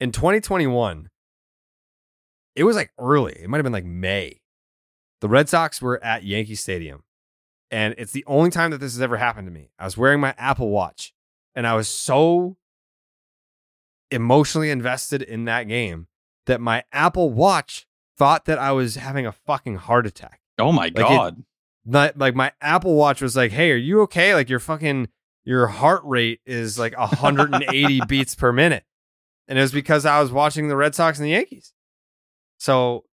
[0.00, 1.08] In 2021,
[2.56, 3.32] it was like early.
[3.40, 4.40] It might have been like May.
[5.20, 7.02] The Red Sox were at Yankee Stadium.
[7.70, 9.70] And it's the only time that this has ever happened to me.
[9.78, 11.12] I was wearing my Apple Watch
[11.54, 12.56] and I was so
[14.10, 16.06] emotionally invested in that game
[16.46, 20.40] that my Apple Watch thought that I was having a fucking heart attack.
[20.58, 21.42] Oh my it- god!
[21.86, 24.34] Not, like my Apple Watch was like, "Hey, are you okay?
[24.34, 25.08] Like your fucking
[25.44, 28.84] your heart rate is like 180 beats per minute."
[29.46, 31.72] And it was because I was watching the Red Sox and the Yankees.
[32.58, 33.04] So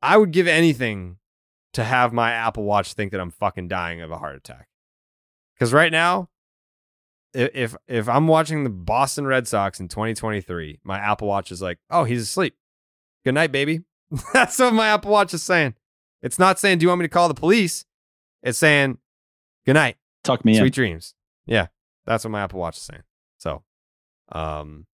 [0.00, 1.18] I would give anything
[1.74, 4.68] to have my Apple Watch think that I'm fucking dying of a heart attack.
[5.58, 6.30] Cuz right now
[7.34, 11.78] if if I'm watching the Boston Red Sox in 2023, my Apple Watch is like,
[11.90, 12.56] "Oh, he's asleep.
[13.24, 13.84] Good night, baby."
[14.32, 15.74] That's what my Apple Watch is saying.
[16.22, 17.84] It's not saying, "Do you want me to call the police?"
[18.42, 18.98] It's saying,
[19.64, 20.72] "Good night, Tuck me sweet in.
[20.72, 21.14] dreams."
[21.46, 21.68] Yeah,
[22.04, 23.02] that's what my Apple Watch is saying.
[23.38, 23.62] So,
[24.32, 24.86] um,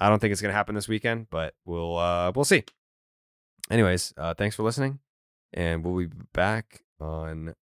[0.00, 2.64] I don't think it's gonna happen this weekend, but we'll uh we'll see.
[3.70, 4.98] Anyways, uh, thanks for listening,
[5.52, 7.54] and we'll be back on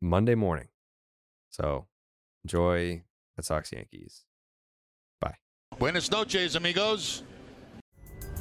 [0.00, 0.68] Monday morning.
[1.50, 1.86] So,
[2.44, 3.02] enjoy
[3.36, 4.24] Red Sox Yankees.
[5.20, 5.36] Bye.
[5.78, 7.22] Buenas noches, amigos.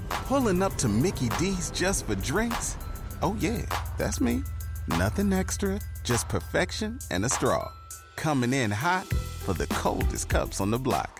[0.10, 2.78] Pulling up to Mickey D's just for drinks?
[3.22, 3.66] Oh, yeah,
[3.98, 4.44] that's me.
[4.88, 7.72] Nothing extra, just perfection and a straw.
[8.16, 11.20] Coming in hot for the coldest cups on the block.